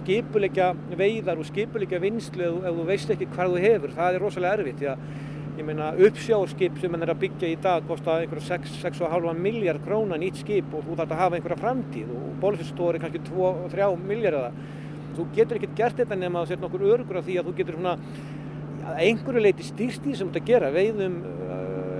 skipuleikja 0.00 0.72
veiðar 0.98 1.40
og 1.40 1.48
skipuleikja 1.48 2.02
vinslu 2.02 2.52
ef 2.60 2.76
þú 2.76 2.86
veist 2.90 3.14
ekki 3.14 3.30
hvað 3.32 3.54
þú 3.54 3.64
hefur, 3.66 3.96
það 3.96 4.18
er 4.18 4.24
rosalega 4.26 4.60
erfitt 4.60 4.80
því 4.82 4.92
að 4.92 5.08
ég 5.56 5.64
meina 5.64 5.92
uppsjáskip 6.06 6.80
sem 6.80 6.92
mann 6.92 7.04
er 7.06 7.12
að 7.14 7.22
byggja 7.22 7.48
í 7.48 7.58
dag 7.64 7.84
kostar 7.88 8.24
einhverja 8.24 8.58
6,5 8.76 9.38
miljard 9.40 9.84
krónan 9.86 10.20
nýtt 10.20 10.42
skip 10.42 10.74
og 10.76 10.84
þú 10.84 10.96
þarf 10.98 11.14
að 11.14 11.22
hafa 11.22 11.38
einhverja 11.38 11.60
framtíð 11.62 12.10
og 12.12 12.26
bólfistóri 12.42 13.00
kannski 13.00 13.22
2-3 13.30 13.88
miljardar 14.04 14.58
þú 15.16 15.26
getur 15.36 15.56
ekkert 15.56 15.78
gert 15.78 16.02
þetta 16.02 16.18
nema 16.20 16.42
að 16.42 16.52
setja 16.52 16.64
nokkur 16.66 16.84
örgur 16.92 17.20
af 17.20 17.24
því 17.24 17.38
að 17.40 17.48
þú 17.48 17.54
getur 17.60 17.78
svona 17.78 17.94
að 18.86 19.00
einhverju 19.06 19.44
leiti 19.46 19.66
stýrst 19.66 20.04
því 20.04 20.18
sem 20.18 20.28
þú 20.28 20.34
ert 20.34 20.42
að 20.42 20.50
gera 20.50 20.72
veiðum 20.74 21.16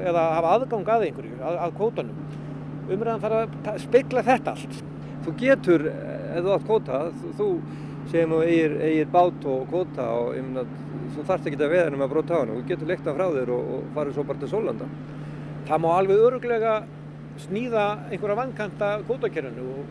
eða 0.06 0.26
hafa 0.36 0.52
aðgang 0.58 0.90
að 0.92 1.06
einhverju, 1.08 1.38
að, 1.40 1.60
að 1.64 1.78
kótanum 1.80 2.44
umræðan 2.86 3.24
þarf 3.24 3.72
að 3.72 3.82
speikla 3.82 4.24
þetta 4.26 4.54
allt. 4.56 4.78
Þú 5.26 5.34
getur, 5.40 5.86
ef 5.90 6.44
þú 6.44 6.54
átt 6.54 6.66
kóta 6.68 7.02
þú 7.38 7.50
segjum 8.10 8.34
þú 8.36 8.40
eigir, 8.46 8.74
eigir 8.86 9.08
bát 9.12 9.46
og 9.50 9.70
kóta 9.70 10.06
og 10.14 10.34
meina 10.36 10.64
þú 11.14 11.24
þarfst 11.26 11.48
ekki 11.50 11.60
að 11.60 11.74
veða 11.74 11.92
um 11.94 12.04
að 12.04 12.12
bróta 12.12 12.38
á 12.38 12.40
hann 12.42 12.52
þú 12.54 12.64
getur 12.70 12.90
leikta 12.90 13.14
frá 13.16 13.26
þér 13.34 13.52
og, 13.56 13.70
og 13.76 13.86
farið 13.96 14.16
svo 14.16 14.24
bara 14.28 14.42
til 14.42 14.50
Sólanda 14.52 14.88
Það 15.66 15.82
má 15.82 15.88
alveg 15.96 16.24
öruglega 16.28 16.74
snýða 17.42 17.86
einhverja 18.10 18.38
vankanta 18.38 18.90
kótakerfinu 19.08 19.64
og, 19.66 19.88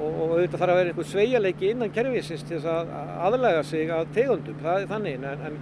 og, 0.00 0.18
og 0.24 0.34
þetta 0.42 0.60
þarf 0.60 0.74
að 0.74 0.80
vera 0.80 0.92
einhver 0.92 1.08
sveigaleiki 1.12 1.70
innan 1.72 1.94
kerfisins 1.94 2.44
til 2.46 2.58
þess 2.58 2.68
að 2.74 2.92
aðlæga 3.28 3.62
sig 3.66 3.94
að 3.94 4.12
tegundum, 4.16 4.58
það 4.60 4.82
er 4.82 4.90
þannig 4.90 5.16
en, 5.16 5.46
en, 5.48 5.56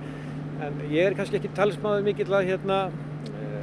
en 0.67 0.81
ég 0.91 1.07
er 1.07 1.17
kannski 1.19 1.39
ekki 1.39 1.55
talsmaður 1.57 2.09
mikill 2.11 2.35
að 2.35 2.51
hérna 2.51 2.81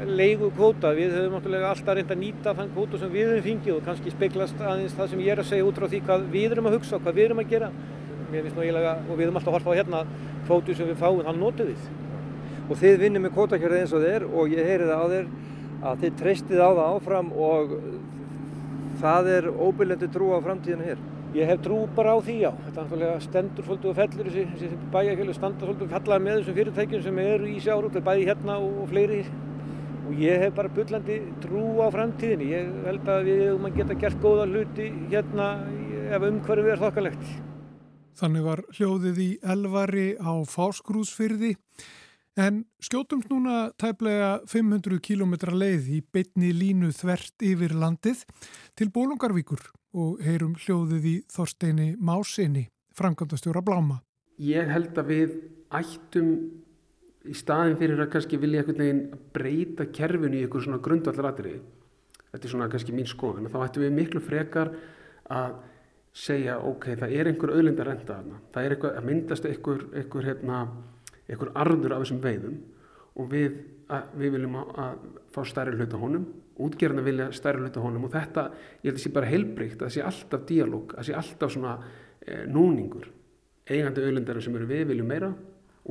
leigu 0.03 0.49
kóta, 0.55 0.91
við 0.95 1.13
höfum 1.15 1.35
náttúrulega 1.37 1.71
alltaf 1.71 1.95
reynd 1.97 2.11
að 2.13 2.21
nýta 2.21 2.53
þann 2.57 2.71
kóta 2.75 2.99
sem 3.01 3.11
við 3.13 3.29
höfum 3.31 3.45
fengið 3.45 3.75
og 3.75 3.83
kannski 3.85 4.13
speglast 4.13 4.61
aðeins 4.61 4.95
það 4.97 5.11
sem 5.11 5.21
ég 5.23 5.33
er 5.33 5.41
að 5.41 5.49
segja 5.49 5.67
út 5.67 5.79
frá 5.79 5.87
því 5.91 6.01
hvað 6.07 6.25
við 6.33 6.55
erum 6.55 6.69
að 6.69 6.77
hugsa 6.77 6.97
og 6.97 7.05
hvað 7.05 7.17
við 7.19 7.25
erum 7.29 7.41
að 7.43 7.51
gera. 7.53 7.69
Mér 8.31 8.45
finnst 8.45 8.57
nú 8.57 8.63
eiginlega, 8.65 8.93
og 9.05 9.15
við 9.15 9.27
höfum 9.27 9.39
alltaf 9.39 9.55
horfað 9.55 9.75
á 9.75 9.79
hérna 9.79 10.03
kvótu 10.45 10.75
sem 10.75 10.89
við 10.89 11.01
fáum, 11.01 11.23
þann 11.25 11.41
notu 11.41 11.67
við. 11.69 11.89
Og 12.65 12.79
þið 12.81 13.01
vinnum 13.05 13.25
með 13.25 13.35
kótakjörði 13.37 13.81
eins 13.83 13.95
og 13.95 14.05
þér 14.05 14.27
og 14.29 14.55
ég 14.55 14.69
heyri 14.69 14.89
það 14.89 15.03
á 15.05 15.07
þér 15.13 15.27
að 15.85 16.05
þið 16.05 16.15
treystið 16.21 16.63
á 16.65 16.69
það 16.69 16.85
áfram 16.95 17.33
og 17.45 17.75
það 19.01 19.29
er 19.35 19.51
óbyrlendi 19.53 20.09
trú 20.13 20.31
á 20.33 20.39
framtíðinu 20.45 20.89
hér. 20.89 21.03
Ég 21.35 21.49
hef 21.51 21.65
trú 21.65 21.81
bara 21.91 22.15
á 22.15 22.19
því 22.23 22.35
já, 22.39 22.51
þetta 22.63 22.79
er 22.79 22.85
náttúrulega 22.85 23.15
stendur 23.25 23.65
svolítið 23.67 23.89
og 23.91 23.97
fellur 23.97 24.27
þessi, 24.29 24.43
þessi 24.55 24.77
bæjarkjölu 24.93 25.33
standa 25.35 25.67
svolítið 25.67 25.85
og 25.85 25.95
fellaði 25.97 26.23
með 26.23 26.37
þessum 26.39 26.57
fyrirtækjum 26.59 27.03
sem 27.03 27.19
eru 27.25 27.49
í 27.51 27.55
sjárútt, 27.59 27.97
bæði 28.05 28.29
hérna 28.29 28.55
og 28.63 28.85
fleiri 28.93 29.17
og 30.05 30.21
ég 30.21 30.45
hef 30.45 30.55
bara 30.57 30.71
bullandi 30.71 31.17
trú 31.43 31.63
á 31.81 31.87
framtíðinni. 31.93 32.47
Ég 32.53 32.71
held 32.85 33.09
að 33.09 33.27
við 33.27 33.43
höfum 33.47 33.67
að 33.69 33.77
geta 33.79 33.99
gert 34.03 34.21
góða 34.23 34.47
hluti 34.49 34.87
hérna 35.11 35.49
ef 36.13 36.25
umhverfið 36.29 36.73
er 36.75 36.81
þokkalegt. 36.83 37.29
Þannig 38.15 38.45
var 38.45 38.63
hljóðið 38.77 39.21
í 39.21 39.29
elvari 39.43 40.07
á 40.15 40.33
fáskrúsfyrði 40.47 41.55
en 42.39 42.61
skjótumst 42.83 43.31
núna 43.31 43.71
tæplega 43.79 44.41
500 44.51 45.01
km 45.03 45.35
leið 45.55 45.89
í 45.97 46.01
beitni 46.13 46.51
línu 46.55 46.91
þvert 46.95 47.43
yfir 47.43 47.75
landið 47.75 48.23
til 48.75 48.91
Bólungarvíkur 48.95 49.63
og 49.95 50.19
heyrum 50.23 50.55
hljóðið 50.59 51.07
í 51.07 51.15
Þorsteini 51.31 51.93
Másinni, 51.99 52.67
framkvæmdastjóra 52.95 53.63
Bláma. 53.63 54.01
Ég 54.39 54.67
held 54.67 54.97
að 54.99 55.11
við 55.11 55.35
ættum 55.75 56.31
í 57.29 57.35
staðin 57.37 57.77
fyrir 57.79 58.01
að 58.03 58.11
kannski 58.13 58.39
vilja 58.41 58.61
einhvern 58.61 58.83
veginn 58.83 59.03
breyta 59.35 59.87
kerfinu 59.93 60.39
í 60.39 60.43
einhver 60.45 60.65
svona 60.65 60.81
grundvallaratriði. 60.83 61.61
Þetta 62.31 62.47
er 62.47 62.53
svona 62.53 62.69
kannski 62.71 62.95
mín 62.95 63.09
skoðan 63.09 63.49
þá 63.51 63.59
ættum 63.63 63.85
við 63.85 63.95
miklu 63.95 64.21
frekar 64.23 64.73
að 65.31 65.57
segja 66.15 66.57
ok, 66.63 66.93
það 67.01 67.13
er 67.17 67.29
einhver 67.31 67.53
auðlindar 67.55 67.89
renta 67.89 68.17
þarna, 68.17 68.39
það 68.53 68.65
er 68.65 68.75
eitthvað 68.75 68.97
að 68.99 69.07
myndast 69.09 69.47
einhver, 69.49 69.81
einhver, 69.99 70.27
hérna, 70.29 70.59
einhver 71.27 71.51
arður 71.59 71.95
af 71.95 72.05
þessum 72.05 72.21
veiðum 72.23 72.59
og 73.19 73.29
við, 73.31 73.57
að, 73.91 74.13
við 74.21 74.35
viljum 74.37 74.55
að, 74.61 74.71
að 74.85 75.01
fá 75.35 75.41
stærri 75.49 75.75
hluta 75.75 75.99
honum 75.99 76.27
útgerðina 76.55 77.03
vilja 77.03 77.27
stærri 77.35 77.65
hluta 77.65 77.83
honum 77.83 78.07
og 78.07 78.13
þetta, 78.13 78.45
ég 78.83 78.87
held 78.87 78.93
að 78.93 78.99
það 78.99 79.03
sé 79.03 79.13
bara 79.17 79.31
heilbrygt 79.31 79.81
að 79.81 79.87
það 79.87 79.95
sé 79.95 80.05
alltaf 80.07 80.45
díalóg, 80.47 80.93
að 80.93 81.01
það 81.01 81.09
sé 81.09 81.17
alltaf 81.19 81.53
svona 81.55 81.73
e, 82.21 82.37
núningur 82.47 83.09
eigandi 83.65 84.05
auðlindar 84.05 84.39
sem 84.45 84.55
eru 84.55 84.69
við 84.69 84.85
viljum 84.93 85.11
meira 85.11 85.31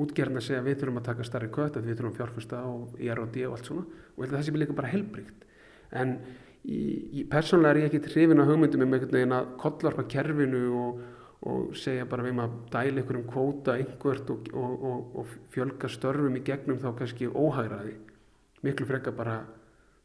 útgerðin 0.01 0.41
að 0.41 0.47
segja 0.49 0.65
við 0.65 0.81
þurfum 0.81 1.01
að 1.01 1.09
taka 1.09 1.27
starri 1.29 1.51
kött 1.55 1.77
við 1.79 1.99
þurfum 1.99 2.17
fjárfesta 2.19 2.63
og 2.67 2.97
IROD 2.99 3.37
og 3.47 3.57
allt 3.57 3.69
svona. 3.69 3.85
Og 4.17 4.31
það 4.33 4.47
sé 4.47 4.55
líka 4.57 4.77
bara 4.77 4.91
helbrikt 4.91 5.45
en 5.95 6.17
persónulega 7.31 7.75
er 7.75 7.81
ég 7.83 7.91
ekki 7.91 8.13
hrifin 8.15 8.41
að 8.41 8.55
hugmyndum 8.55 8.87
um 8.87 8.95
einhvern 8.97 9.19
veginn 9.19 9.37
að 9.37 9.51
kollvarpa 9.61 10.07
kerfinu 10.09 10.63
og, 10.81 11.03
og 11.51 11.75
segja 11.77 12.07
bara 12.09 12.25
við 12.25 12.39
maður 12.39 12.55
að 12.55 12.71
dæla 12.73 13.03
einhverjum 13.03 13.27
kvóta 13.29 13.75
einhvert 13.77 14.33
og, 14.33 14.49
og, 14.57 15.19
og 15.21 15.35
fjölga 15.53 15.91
störfum 15.93 16.39
í 16.41 16.45
gegnum 16.47 16.81
þá 16.81 16.89
kannski 16.99 17.29
óhægraði 17.29 17.99
miklu 18.65 18.89
frekka 18.89 19.13
bara 19.13 19.43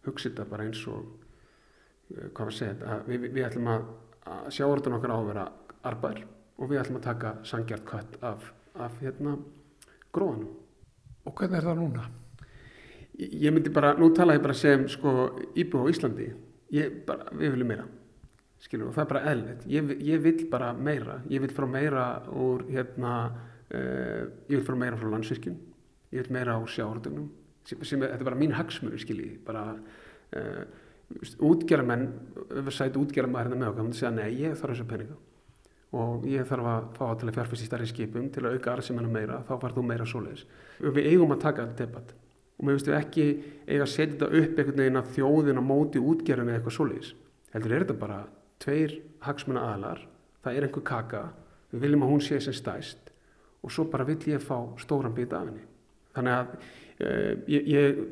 hugsa 0.05 0.27
þetta 0.27 0.47
bara 0.51 0.67
eins 0.67 0.83
og 0.91 1.07
hvað 2.09 2.43
var 2.43 2.57
segja 2.57 2.91
að 2.91 3.07
við, 3.07 3.29
við 3.37 3.47
ætlum 3.47 3.71
að, 3.71 3.87
að 4.27 4.51
sjáurðan 4.57 4.97
okkar 4.99 5.15
á 5.15 5.17
að 5.17 5.29
vera 5.31 5.47
arbær 5.89 6.21
og 6.59 6.73
við 6.73 6.81
ætlum 6.81 6.99
að 6.99 7.07
taka 7.07 7.33
sangjart 7.47 7.87
kött 7.87 8.19
af, 8.25 8.51
af 8.75 8.99
hérna 8.99 9.37
gróðanum. 10.15 10.49
Og 11.27 11.35
hvernig 11.37 11.59
er 11.59 11.67
það 11.67 11.79
núna? 11.81 12.07
Ég, 13.19 13.51
myndi 13.51 13.71
bara, 13.75 13.93
nú 13.99 14.09
tala 14.15 14.37
ég 14.37 14.43
bara 14.43 14.55
sem 14.55 14.85
sko 14.89 15.13
íbúið 15.59 15.89
á 15.89 15.91
Íslandi, 15.91 16.27
ég 16.73 17.01
bara, 17.07 17.27
við 17.35 17.55
viljum 17.55 17.71
meira, 17.73 17.85
skilur, 18.63 18.89
og 18.89 18.95
það 18.95 19.03
er 19.03 19.09
bara 19.11 19.23
eðlilegt. 19.31 19.65
Ég, 19.69 19.93
ég 20.07 20.23
vil 20.23 20.45
bara 20.51 20.71
meira, 20.73 21.19
ég 21.27 21.43
vil 21.43 21.51
frá 21.53 21.67
meira 21.67 22.05
úr, 22.31 22.63
hérna, 22.71 23.15
uh, 23.73 24.23
ég 24.47 24.55
vil 24.55 24.65
frá 24.67 24.77
meira 24.79 24.99
frá 24.99 25.11
landsvirkjum, 25.11 25.57
ég 26.15 26.23
vil 26.23 26.37
meira 26.37 26.55
á 26.55 26.61
sjáhaldunum, 26.63 27.27
sem, 27.67 27.83
sem 27.83 28.05
þetta 28.05 28.21
er 28.21 28.29
bara 28.31 28.39
mín 28.39 28.55
hagsmur, 28.55 28.95
skilji, 29.03 29.33
bara 29.45 29.65
uh, 29.75 30.63
útgerðamenn, 31.43 32.07
öfursæti 32.61 33.01
útgerðamenn 33.01 33.49
hérna 33.49 33.59
með 33.59 33.73
okkar, 33.73 33.83
hann 33.83 33.99
segja, 33.99 34.15
nei, 34.15 34.29
ég 34.45 34.55
þarf 34.55 34.77
þessa 34.77 34.89
peninga 34.93 35.19
og 35.95 36.25
ég 36.29 36.45
þarf 36.45 36.69
að 36.69 36.87
fá 36.97 37.05
til 37.17 37.29
að 37.29 37.35
fjárfæst 37.37 37.65
í 37.65 37.67
starri 37.69 37.87
skipum 37.89 38.27
til 38.33 38.43
að 38.45 38.57
auka 38.57 38.73
arðsefnina 38.75 39.09
meira, 39.09 39.39
þá 39.47 39.53
far 39.61 39.73
þú 39.73 39.85
meira 39.89 40.05
svoleiðis. 40.05 40.45
Við 40.79 41.07
eigum 41.09 41.33
að 41.33 41.45
taka 41.45 41.65
þetta 41.65 41.85
debatt 41.85 42.15
og 42.59 42.67
við 42.67 42.89
ekki 42.91 43.25
eiga 43.69 43.85
að 43.85 43.91
setja 43.93 44.15
þetta 44.17 44.27
upp 44.41 44.57
einhvern 44.59 44.81
veginn 44.83 44.99
að 44.99 45.11
þjóðin 45.15 45.61
á 45.61 45.63
móti 45.63 46.01
útgerðinu 46.03 46.55
eitthvað 46.57 46.75
svoleiðis. 46.75 47.13
Heldur 47.53 47.75
er 47.75 47.85
þetta 47.85 47.99
bara 48.01 48.17
tveir 48.59 48.97
hagsmuna 49.23 49.63
aðlar, 49.71 50.01
það 50.43 50.57
er 50.57 50.67
einhver 50.67 50.85
kaka, 50.89 51.21
við 51.71 51.85
viljum 51.85 52.03
að 52.05 52.11
hún 52.11 52.25
sé 52.25 52.39
sem 52.43 52.55
stæst 52.57 53.13
og 53.63 53.73
svo 53.73 53.87
bara 53.91 54.05
vill 54.07 54.19
ég 54.29 54.43
fá 54.43 54.57
stóran 54.79 55.15
bit 55.15 55.33
af 55.35 55.47
henni. 55.47 55.63
Þannig 56.15 56.35
að 56.35 56.53
uh, 56.59 57.33
ég, 57.51 57.65
ég 57.73 58.03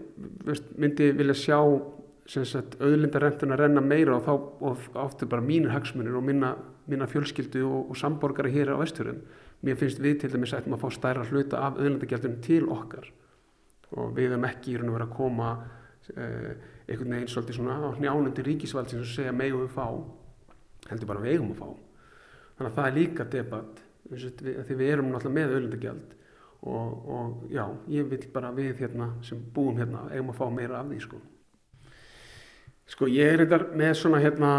veist, 0.47 0.71
myndi 0.79 1.11
vilja 1.15 1.37
sjá 1.37 1.59
auðlindarrentuna 2.27 3.55
renna 3.59 3.83
meira 3.83 4.17
og 4.17 4.25
þá 4.25 4.97
áttu 5.05 5.27
bara 5.29 5.43
mínir 5.43 5.71
hagsmunir 5.71 6.17
og 6.17 6.25
minna, 6.27 6.55
minna 6.87 7.07
fjölskyldu 7.09 7.63
og, 7.67 7.91
og 7.91 7.99
samborgari 7.99 8.51
hér 8.53 8.73
á 8.73 8.81
vesturinn. 8.81 9.21
Mér 9.65 9.79
finnst 9.79 10.01
við 10.03 10.21
til 10.21 10.31
dæmis 10.33 10.53
ættum 10.55 10.75
að 10.77 10.83
fá 10.85 10.93
stærra 10.93 11.25
hluta 11.27 11.61
af 11.65 11.79
auðlindagjaldunum 11.79 12.43
til 12.45 12.67
okkar 12.73 13.09
og 13.97 14.13
við 14.17 14.33
hefum 14.33 14.45
ekki 14.49 14.73
í 14.73 14.77
raun 14.77 14.91
og 14.91 14.97
verið 14.97 15.07
að 15.07 15.17
koma 15.17 15.49
eh, 16.13 16.53
einhvern 16.87 17.13
veginn 17.15 17.31
svolítið 17.31 17.57
svona 17.57 17.77
á 17.79 17.89
njánandi 17.95 18.43
ríkisvald 18.43 18.91
sem 18.91 19.05
segja 19.07 19.33
megum 19.35 19.63
við 19.63 19.73
fá, 19.75 19.87
heldur 20.91 21.09
bara 21.09 21.23
við 21.23 21.37
eigum 21.37 21.53
að 21.53 21.61
fá. 21.61 21.69
Þannig 22.57 22.69
að 22.71 22.77
það 22.77 22.89
er 22.89 22.97
líka 22.97 23.27
debatt 23.31 23.83
því 24.07 24.77
við 24.79 24.91
erum 24.91 25.09
náttúrulega 25.11 25.35
með 25.37 25.55
auðlindagjald 25.55 26.13
og, 26.67 27.09
og 27.15 27.47
já, 27.53 27.63
ég 27.91 28.07
vil 28.11 28.21
bara 28.33 28.51
við 28.55 28.83
hérna 28.83 29.09
sem 29.25 29.41
búum 29.53 29.79
hérna 29.79 30.07
eigum 30.11 30.31
að 30.33 30.39
fá 30.39 30.47
meira 30.53 30.81
af 30.81 30.91
því 30.91 31.01
sko. 31.03 31.19
Sko 32.87 33.07
ég 33.11 33.33
er 33.33 33.43
eitthvað 33.43 33.73
með 33.77 33.93
svona 33.99 34.19
hérna, 34.23 34.51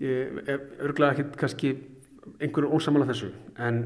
örglega 0.00 1.14
ekki 1.14 1.24
kannski 1.40 1.72
einhverju 2.38 2.70
ósamála 2.76 3.08
þessu 3.08 3.30
en 3.64 3.82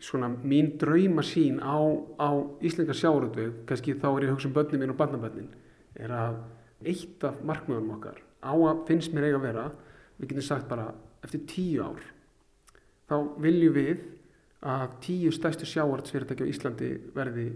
svona 0.00 0.28
mín 0.28 0.74
draumasín 0.80 1.58
á, 1.60 1.76
á 2.20 2.28
Íslingar 2.64 2.96
sjáurötu, 2.96 3.48
kannski 3.68 3.96
þá 3.96 4.08
er 4.10 4.26
ég 4.26 4.30
að 4.30 4.34
hugsa 4.36 4.50
um 4.50 4.56
börnin 4.56 4.82
mín 4.82 4.92
og 4.92 4.98
barnabörnin, 5.00 5.48
er 5.96 6.12
að 6.12 6.38
eitt 6.86 7.24
af 7.24 7.40
markmiðunum 7.44 7.96
okkar 7.96 8.20
á 8.44 8.52
að 8.52 8.82
finnst 8.88 9.14
mér 9.16 9.30
eiga 9.30 9.40
að 9.40 9.46
vera, 9.48 9.64
við 10.18 10.32
getum 10.32 10.46
sagt 10.48 10.68
bara 10.68 10.90
eftir 11.24 11.46
tíu 11.48 11.86
ár, 11.86 12.04
þá 13.08 13.16
viljum 13.42 13.76
við 13.76 14.04
að 14.66 14.98
tíu 15.04 15.32
stærstu 15.32 15.68
sjáurötsfyrirtæki 15.68 16.44
á 16.44 16.50
Íslandi 16.52 16.92
verði 17.16 17.48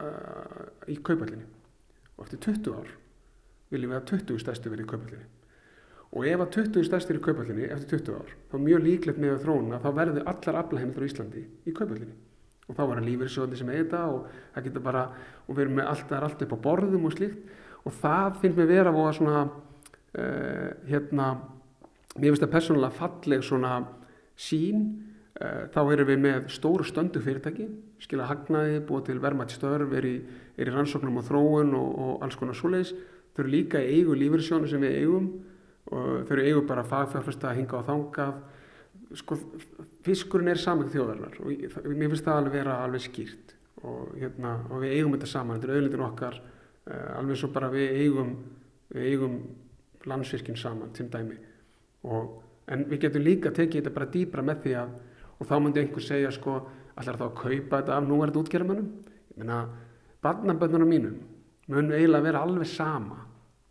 uh, 0.00 0.66
í 0.88 0.96
kaupallinni 1.04 1.46
og 2.16 2.26
eftir 2.26 2.42
20 2.50 2.76
ár 2.76 2.90
viljum 3.70 3.94
við 3.94 4.00
að 4.00 4.08
20 4.14 4.42
stærstu 4.44 4.72
verið 4.72 4.86
í 4.86 4.90
kaupallinni 4.94 5.28
og 6.10 6.26
ef 6.26 6.42
að 6.42 6.56
20 6.56 6.88
stærstir 6.88 7.20
í 7.20 7.22
kaupallinni 7.22 7.68
eftir 7.70 8.00
20 8.00 8.18
ár 8.18 8.34
þá 8.50 8.56
mjög 8.64 8.82
líklegt 8.86 9.22
með 9.22 9.38
þróun 9.44 9.76
að 9.76 9.84
þá 9.84 9.90
verður 10.00 10.32
allar 10.32 10.60
aflaheimildur 10.64 11.06
á 11.06 11.10
Íslandi 11.10 11.44
í 11.70 11.74
kaupallinni 11.76 12.16
og 12.70 12.78
þá 12.78 12.82
var 12.84 13.00
það 13.00 13.08
lífeyrissjóðandi 13.08 13.58
sem 13.58 13.72
eita 13.74 14.00
og 14.06 14.26
það 14.54 14.66
getur 14.68 14.84
bara 14.84 15.04
og 15.46 15.54
við 15.54 15.64
erum 15.64 15.78
með 15.80 15.90
allt, 15.90 16.14
allt 16.14 16.44
upp 16.46 16.54
á 16.54 16.64
borðum 16.66 17.06
og 17.08 17.14
slíkt. 17.16 17.38
Og 17.80 17.94
það 17.96 18.40
finnst 18.42 18.58
mér 18.60 18.68
vera 18.70 18.92
að 18.92 19.12
svona 19.16 19.38
uh, 19.48 20.68
hérna 20.86 21.28
mér 22.16 22.28
finnst 22.30 22.44
það 22.44 22.54
persónulega 22.54 22.98
falleg 22.98 23.46
svona 23.46 23.72
sín 24.38 24.84
uh, 25.40 25.66
þá 25.72 25.80
erum 25.82 26.10
við 26.12 26.20
með 26.26 26.50
stóru 26.54 26.86
stöndu 26.86 27.22
fyrirtæki 27.24 27.68
skilja 28.00 28.28
hagnaði, 28.30 28.80
búa 28.86 29.02
til 29.04 29.18
vermaðt 29.20 29.56
störf 29.56 29.90
er 29.96 30.06
í, 30.08 30.14
er 30.56 30.70
í 30.70 30.74
rannsóknum 30.74 31.18
og 31.20 31.26
þróun 31.26 31.74
og, 31.76 31.88
og 31.90 32.24
alls 32.24 32.38
konar 32.40 32.56
svoleiðis 32.56 32.94
þau 33.40 33.46
eru 33.46 33.54
líka 33.54 33.80
í 33.80 33.96
eigu 33.96 34.16
lífeyrissjónu 34.18 34.68
sem 34.68 34.82
við 34.84 34.96
eigum. 35.00 35.28
Og 35.90 36.26
þau 36.28 36.34
eru 36.36 36.46
eigu 36.46 36.64
bara 36.68 36.86
fagfjárfesta 36.86 37.50
að 37.50 37.60
hinga 37.62 37.80
á 37.80 37.88
þangað. 37.88 38.42
Sko, 39.18 39.38
fiskurinn 40.06 40.52
er 40.52 40.60
saman 40.60 40.90
þjóðarinnar 40.92 41.40
og 41.42 41.88
mér 41.98 42.12
finnst 42.12 42.28
það 42.28 42.36
alveg 42.36 42.52
vera 42.60 42.76
alveg 42.84 43.02
skýrt. 43.08 43.56
Og, 43.80 44.12
hérna, 44.20 44.52
og 44.68 44.84
við 44.84 44.98
eigum 44.98 45.16
þetta 45.16 45.30
saman, 45.32 45.58
þetta 45.58 45.72
er 45.72 45.80
auðvitaðin 45.80 46.06
okkar. 46.06 46.36
Uh, 46.84 47.08
alveg 47.16 47.40
svo 47.40 47.50
bara 47.54 47.70
við 47.72 47.96
eigum 48.04 48.34
við 48.92 49.08
eigum 49.08 49.38
landsfiskin 50.10 50.58
saman 50.60 50.92
til 50.94 51.08
dæmi. 51.10 51.40
Og, 52.06 52.36
en 52.70 52.84
við 52.90 53.06
getum 53.06 53.24
líka 53.24 53.54
tekið 53.56 53.80
þetta 53.80 53.96
bara 53.96 54.12
dýbra 54.14 54.44
með 54.46 54.62
því 54.66 54.76
að 54.84 54.92
og 55.40 55.48
þá 55.48 55.56
myndi 55.58 55.80
einhver 55.82 56.04
segja 56.04 56.30
sko 56.34 56.58
allar 57.00 57.16
þá 57.16 57.26
að 57.26 57.36
kaupa 57.38 57.80
þetta 57.80 57.96
af 57.96 58.06
núverðið 58.06 58.40
útgerðamönnum 58.42 58.88
ég 59.32 59.40
meina, 59.40 59.60
barnaböndunum 60.20 60.90
mínum 60.90 61.16
mun 61.70 61.92
eiginlega 61.94 62.26
vera 62.26 62.42
alveg 62.44 62.68
sama 62.68 63.22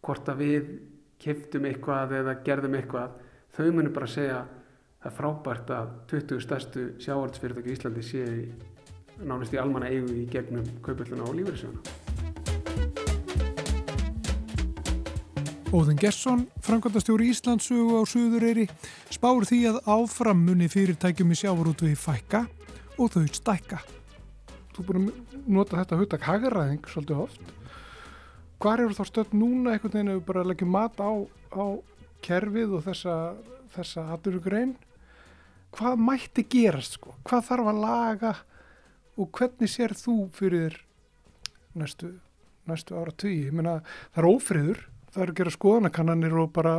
hvort 0.05 0.31
að 0.31 0.43
við 0.43 0.71
keftum 1.19 1.67
eitthvað 1.67 2.15
eða 2.21 2.37
gerðum 2.45 2.77
eitthvað 2.79 3.17
þau 3.55 3.69
munum 3.75 3.95
bara 3.95 4.07
segja 4.07 4.43
það 4.99 5.09
er 5.11 5.15
frábært 5.15 5.71
að 5.75 5.95
20 6.11 6.43
stærstu 6.43 6.85
sjáartsfyrirtæki 7.03 7.71
í 7.71 7.77
Íslandi 7.77 8.03
sé 8.03 8.25
nánast 9.19 9.55
í 9.55 9.59
almanna 9.59 9.91
eigu 9.91 10.11
í 10.15 10.25
gegnum 10.31 10.67
kaupölluna 10.83 11.27
og 11.27 11.35
lífeyrisjóna. 11.39 11.81
Óðin 15.69 15.99
Gesson, 16.01 16.47
framkvæmdastjóri 16.65 17.27
Íslandsögu 17.29 17.99
á 18.01 18.03
Suðureyri, 18.09 18.65
spár 19.13 19.45
því 19.45 19.59
að 19.69 19.75
áfram 19.85 20.39
muni 20.47 20.65
fyrirtækjum 20.71 21.35
í 21.35 21.37
sjávarútvegi 21.37 21.99
fækka 21.99 22.47
og 22.97 23.11
þau 23.13 23.27
stækka. 23.37 23.83
Þú 24.73 24.87
búin 24.87 25.11
að 25.11 25.45
nota 25.45 25.77
þetta 25.77 25.99
huttak 25.99 26.25
hagaræðing 26.25 26.89
svolítið 26.89 27.21
oft. 27.27 27.58
Hvar 28.59 28.81
eru 28.83 28.91
þá 28.91 29.05
stöld 29.07 29.33
núna 29.39 29.71
einhvern 29.71 29.93
veginn 29.93 30.11
ef 30.11 30.17
við 30.17 30.25
bara 30.27 30.41
leggjum 30.43 30.73
mat 30.75 30.97
á, 30.99 31.11
á 31.55 31.65
kerfið 32.25 32.73
og 32.75 32.81
þessa, 32.89 33.15
þessa 33.71 34.03
aðurugrein? 34.15 34.73
Hvað 35.77 36.01
mætti 36.03 36.43
gerast 36.43 36.97
sko? 36.97 37.13
Hvað 37.23 37.45
þarf 37.47 37.69
að 37.71 37.79
laga 37.85 38.33
og 39.15 39.29
hvernig 39.37 39.71
sér 39.71 39.95
þú 39.95 40.15
fyrir 40.35 40.75
næstu, 41.79 42.17
næstu 42.67 42.97
ára 42.99 43.13
tugi? 43.15 43.45
Ég 43.47 43.55
meina 43.55 43.77
það 44.09 44.19
er 44.19 44.29
ófriður, 44.33 44.83
það 45.13 45.23
er 45.23 45.31
að 45.31 45.39
gera 45.39 45.55
skoðanakannanir 45.55 46.37
og 46.43 46.51
bara 46.59 46.75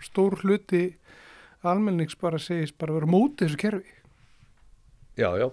stór 0.00 0.38
hluti 0.40 0.82
almennings 1.60 2.16
bara 2.16 2.40
segist 2.40 2.78
bara 2.80 2.96
vera 2.96 3.10
mótið 3.10 3.50
þessu 3.50 3.60
kerfi. 3.60 3.96
Já, 5.20 5.28
já, 5.36 5.50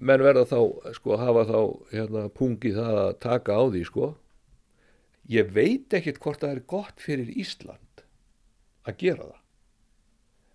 menn 0.00 0.24
verða 0.24 0.46
þá, 0.48 0.58
sko, 0.96 1.20
hafa 1.20 1.44
þá 1.44 1.60
hérna 1.92 2.26
pungið 2.32 2.80
það 2.80 3.00
að 3.04 3.14
taka 3.20 3.60
á 3.60 3.62
því, 3.68 3.84
sko. 3.84 4.12
Ég 5.30 5.52
veit 5.54 5.94
ekkert 5.94 6.18
hvort 6.22 6.42
það 6.42 6.56
er 6.56 6.62
gott 6.72 7.02
fyrir 7.02 7.28
Ísland 7.38 8.02
að 8.88 8.96
gera 9.04 9.28
það. 9.28 9.42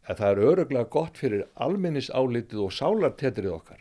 En 0.06 0.18
það 0.20 0.32
er 0.32 0.50
öruglega 0.50 0.92
gott 0.92 1.20
fyrir 1.22 1.46
almennisálitið 1.66 2.64
og 2.66 2.74
sálartetrið 2.76 3.54
okkar. 3.56 3.80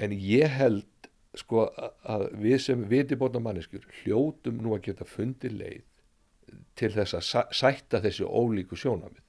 En 0.00 0.14
ég 0.14 0.54
held, 0.54 1.08
sko, 1.36 1.66
að 2.06 2.28
við 2.40 2.62
sem 2.64 2.86
vitibotna 2.88 3.42
manneskjur 3.42 3.84
hljótum 4.00 4.62
nú 4.62 4.76
að 4.76 4.86
geta 4.86 5.08
fundið 5.08 5.58
leið 5.58 5.84
til 6.78 6.92
þess 6.94 7.18
að 7.18 7.52
sætta 7.54 8.00
þessi 8.06 8.24
ólíku 8.24 8.78
sjónamið 8.78 9.20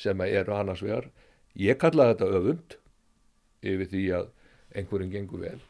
sem 0.00 0.20
eru 0.26 0.56
annars 0.56 0.82
vegar. 0.84 1.10
Ég 1.56 1.78
kalla 1.80 2.10
þetta 2.10 2.32
öfund 2.40 2.80
yfir 3.64 3.92
því 3.92 4.04
að 4.18 4.32
einhverjum 4.76 5.12
gengur 5.12 5.44
vel 5.44 5.60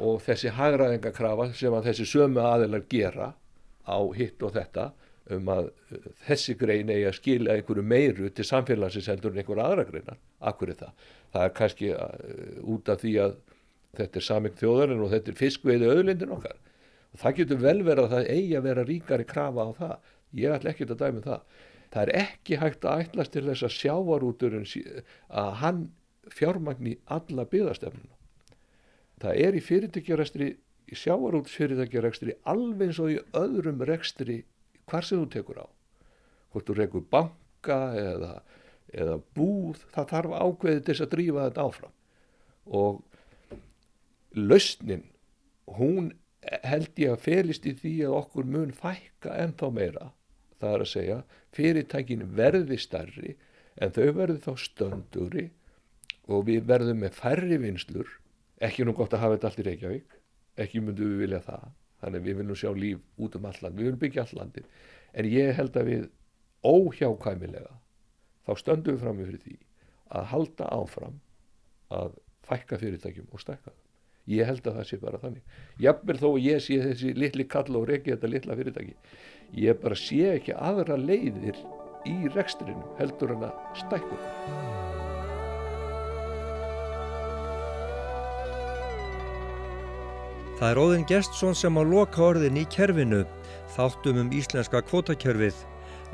og 0.00 0.22
þessi 0.24 0.52
hagraðingakrafa 0.56 1.50
sem 1.56 1.74
að 1.76 1.90
þessi 1.90 2.08
sömu 2.08 2.40
aðeinar 2.40 2.84
gera 2.88 3.32
á 3.84 3.98
hitt 4.16 4.42
og 4.42 4.54
þetta 4.56 4.92
um 5.32 5.48
að 5.52 5.68
uh, 5.68 6.10
þessi 6.26 6.56
grein 6.58 6.90
eigi 6.90 7.06
að 7.08 7.18
skilja 7.18 7.56
einhverju 7.56 7.84
meiru 7.86 8.30
til 8.34 8.46
samfélagsins 8.46 9.08
heldur 9.10 9.32
en 9.32 9.42
einhverju 9.42 9.64
aðra 9.64 9.86
greinar. 9.88 10.20
Akkur 10.40 10.72
er 10.72 10.78
það? 10.80 11.08
Það 11.34 11.46
er 11.46 11.56
kannski 11.58 11.90
uh, 11.94 12.70
út 12.74 12.92
af 12.92 13.02
því 13.02 13.14
að 13.26 13.36
þetta 13.98 14.20
er 14.20 14.26
saming 14.26 14.56
þjóðarinn 14.60 15.04
og 15.04 15.12
þetta 15.12 15.32
er 15.32 15.40
fiskveiði 15.40 15.90
auðlindin 15.92 16.34
okkar. 16.38 16.56
Og 17.12 17.20
það 17.20 17.36
getur 17.42 17.60
vel 17.60 17.78
verið 17.84 18.06
að 18.06 18.14
það 18.16 18.30
eigi 18.32 18.56
að 18.56 18.66
vera 18.68 18.86
ríkari 18.88 19.28
krafa 19.28 19.68
á 19.68 19.70
það. 19.78 19.94
Ég 20.40 20.56
ætla 20.56 20.72
ekki 20.72 20.88
að 20.88 21.02
dæmi 21.02 21.20
um 21.20 21.26
það. 21.26 21.42
Það 21.92 22.02
er 22.02 22.14
ekki 22.22 22.56
hægt 22.56 22.86
að 22.88 23.02
ætlast 23.04 23.34
til 23.34 23.44
þess 23.50 23.66
að 23.66 23.74
sjávarúturinn 23.76 24.68
að 25.28 25.50
hann 25.60 25.82
fjármagn 26.32 26.88
í 26.88 26.94
alla 27.12 27.44
byggðastefnuna. 27.52 28.21
Það 29.22 29.44
er 29.46 29.56
í 29.56 29.62
fyrirtækjarekstri, 29.62 30.48
í 30.90 30.98
sjávarútsfyrirtækjarekstri 30.98 32.34
alveg 32.50 32.90
eins 32.90 33.00
og 33.02 33.12
í 33.12 33.20
öðrum 33.38 33.84
rekstri 33.86 34.40
hvar 34.90 35.06
sem 35.06 35.20
þú 35.22 35.28
tekur 35.30 35.62
á. 35.62 35.66
Hvort 36.52 36.68
þú 36.68 36.76
rekur 36.78 37.04
banka 37.12 37.78
eða, 37.98 38.32
eða 38.90 39.20
búð, 39.36 39.84
það 39.94 40.10
þarf 40.14 40.34
ákveðið 40.40 40.82
til 40.82 40.94
þess 40.94 41.04
að 41.06 41.12
drífa 41.14 41.46
þetta 41.46 41.66
áfram. 41.68 41.94
Og 42.66 43.00
lausnin, 44.34 45.06
hún 45.78 46.10
held 46.66 46.98
ég 46.98 47.14
að 47.14 47.24
felist 47.28 47.68
í 47.68 47.76
því 47.78 47.94
að 48.08 48.18
okkur 48.18 48.50
mun 48.50 48.74
fækka 48.74 49.36
ennþá 49.44 49.70
meira. 49.76 50.10
Það 50.58 50.74
er 50.74 50.84
að 50.84 50.92
segja, 50.92 51.18
fyrirtækin 51.54 52.26
verði 52.36 52.78
starri 52.78 53.36
en 53.78 53.94
þau 53.94 54.08
verði 54.18 54.42
þá 54.42 54.52
stönduri 54.66 55.46
og 56.30 56.46
við 56.50 56.66
verðum 56.68 57.02
með 57.02 57.16
færri 57.18 57.58
vinslur 57.62 58.10
ekki 58.62 58.86
nú 58.86 58.94
gott 58.96 59.14
að 59.14 59.24
hafa 59.24 59.36
þetta 59.36 59.50
allt 59.50 59.60
í 59.62 59.66
Reykjavík. 59.68 60.16
Ekki 60.62 60.82
myndum 60.84 61.12
við 61.12 61.24
vilja 61.26 61.42
það. 61.46 61.68
Þannig 62.02 62.24
við 62.26 62.40
viljum 62.40 62.58
sjá 62.58 62.70
líf 62.76 63.02
út 63.22 63.36
um 63.38 63.46
alland 63.46 63.78
við 63.78 63.86
viljum 63.86 64.00
byggja 64.02 64.24
allandin 64.26 64.66
en 65.12 65.28
ég 65.30 65.52
held 65.54 65.76
að 65.78 65.90
við 65.90 66.08
óhjákvæmilega 66.66 67.76
þá 68.46 68.52
stöndum 68.58 68.96
við 68.96 69.04
fram 69.04 69.20
með 69.20 69.30
fyrir 69.30 69.44
því 69.44 69.54
að 70.18 70.26
halda 70.32 70.70
áfram 70.74 71.20
að 71.94 72.18
fækka 72.48 72.80
fyrirtækjum 72.82 73.30
og 73.30 73.42
stækka 73.44 73.74
ég 74.32 74.50
held 74.50 74.66
að 74.66 74.80
það 74.80 74.88
sé 74.88 74.98
bara 75.02 75.20
þannig. 75.22 75.46
Jafnvel 75.82 76.18
þó 76.18 76.28
að 76.32 76.42
ég 76.46 76.64
sé 76.66 76.80
þessi 76.82 77.14
litli 77.18 77.46
kall 77.54 77.78
og 77.78 77.86
reykja 77.90 78.16
þetta 78.16 78.32
litla 78.34 78.58
fyrirtæki 78.58 78.96
ég 79.62 79.80
bara 79.82 79.98
sé 79.98 80.20
ekki 80.36 80.56
aðra 80.56 80.98
leiðir 80.98 81.58
í 82.08 82.16
rekstrinu 82.34 82.96
heldur 82.98 83.36
en 83.36 83.46
að 83.50 83.82
stækka 83.82 85.21
það 90.62 90.70
er 90.70 90.78
Óðinn 90.78 91.06
Gestsson 91.10 91.56
sem 91.58 91.74
á 91.74 91.82
loka 91.82 92.20
orðin 92.22 92.60
í 92.60 92.62
kerfinu, 92.70 93.24
þáttum 93.74 94.20
um 94.20 94.28
íslenska 94.30 94.78
kvotakerfið. 94.86 95.56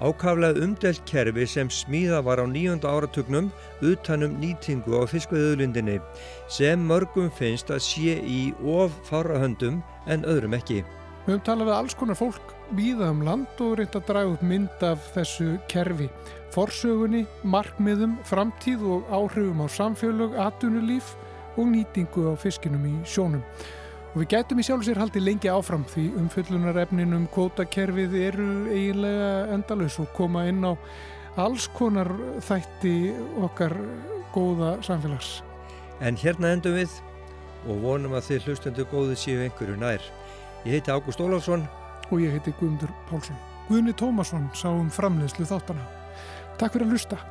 Ákaflega 0.01 0.63
umdelt 0.65 1.03
kerfi 1.11 1.45
sem 1.45 1.69
smíða 1.69 2.23
var 2.25 2.41
á 2.41 2.49
nýjönda 2.49 2.89
áratugnum 2.89 3.51
utanum 3.85 4.39
nýtingu 4.41 4.95
á 4.97 5.05
fiskveðuðlundinni 5.11 5.99
sem 6.49 6.81
mörgum 6.81 7.29
finnst 7.29 7.69
að 7.69 7.83
sé 7.85 8.15
í 8.25 8.39
of 8.65 8.95
farahöndum 9.11 9.83
en 10.09 10.25
öðrum 10.25 10.57
ekki. 10.57 10.81
Við 11.27 11.35
höfum 11.35 11.45
talað 11.45 11.69
við 11.69 11.77
alls 11.77 11.97
konar 12.01 12.17
fólk 12.17 12.55
víða 12.79 13.11
um 13.13 13.21
land 13.27 13.61
og 13.61 13.75
reynt 13.77 13.99
að 14.01 14.07
draga 14.09 14.31
upp 14.33 14.47
mynd 14.49 14.87
af 14.87 15.11
þessu 15.13 15.59
kerfi. 15.69 16.07
Forsögunni, 16.57 17.27
markmiðum, 17.45 18.17
framtíð 18.25 18.87
og 18.95 19.13
áhrifum 19.13 19.61
á 19.61 19.69
samfélög, 19.69 20.41
atunulíf 20.41 21.13
og 21.59 21.69
nýtingu 21.75 22.31
á 22.31 22.35
fiskinum 22.41 22.89
í 22.89 22.95
sjónum. 23.05 23.45
Og 24.19 24.25
við 24.25 24.33
gætum 24.33 24.59
í 24.59 24.65
sjálf 24.67 24.83
sér 24.83 24.99
haldi 24.99 25.21
lengi 25.23 25.47
áfram 25.47 25.85
því 25.87 26.09
umfyllunarefnin 26.19 27.15
um 27.15 27.29
kvótakerfið 27.31 28.17
eru 28.19 28.47
eiginlega 28.67 29.29
endalus 29.55 30.01
og 30.03 30.09
koma 30.17 30.43
inn 30.51 30.59
á 30.67 30.75
alls 31.39 31.69
konar 31.71 32.11
þætti 32.43 33.13
okkar 33.47 33.77
góða 34.35 34.73
samfélags. 34.83 35.37
En 36.03 36.19
hérna 36.19 36.51
endum 36.57 36.75
við 36.81 36.99
og 37.71 37.79
vonum 37.87 38.19
að 38.19 38.27
þið 38.33 38.49
hlustendu 38.49 38.91
góði 38.91 39.15
séu 39.23 39.47
einhverju 39.47 39.79
nær. 39.79 40.03
Ég 40.67 40.81
heiti 40.81 40.91
Ágúst 40.91 41.23
Ólafsson 41.23 41.69
og 42.11 42.19
ég 42.19 42.35
heiti 42.35 42.59
Guðmundur 42.59 42.91
Pálsson. 43.07 43.39
Guðni 43.71 43.95
Tómasson 43.95 44.51
sá 44.51 44.67
um 44.73 44.91
framleiðslu 44.91 45.47
þáttana. 45.47 45.87
Takk 46.59 46.75
fyrir 46.75 46.91
að 46.91 46.99
hlusta. 46.99 47.23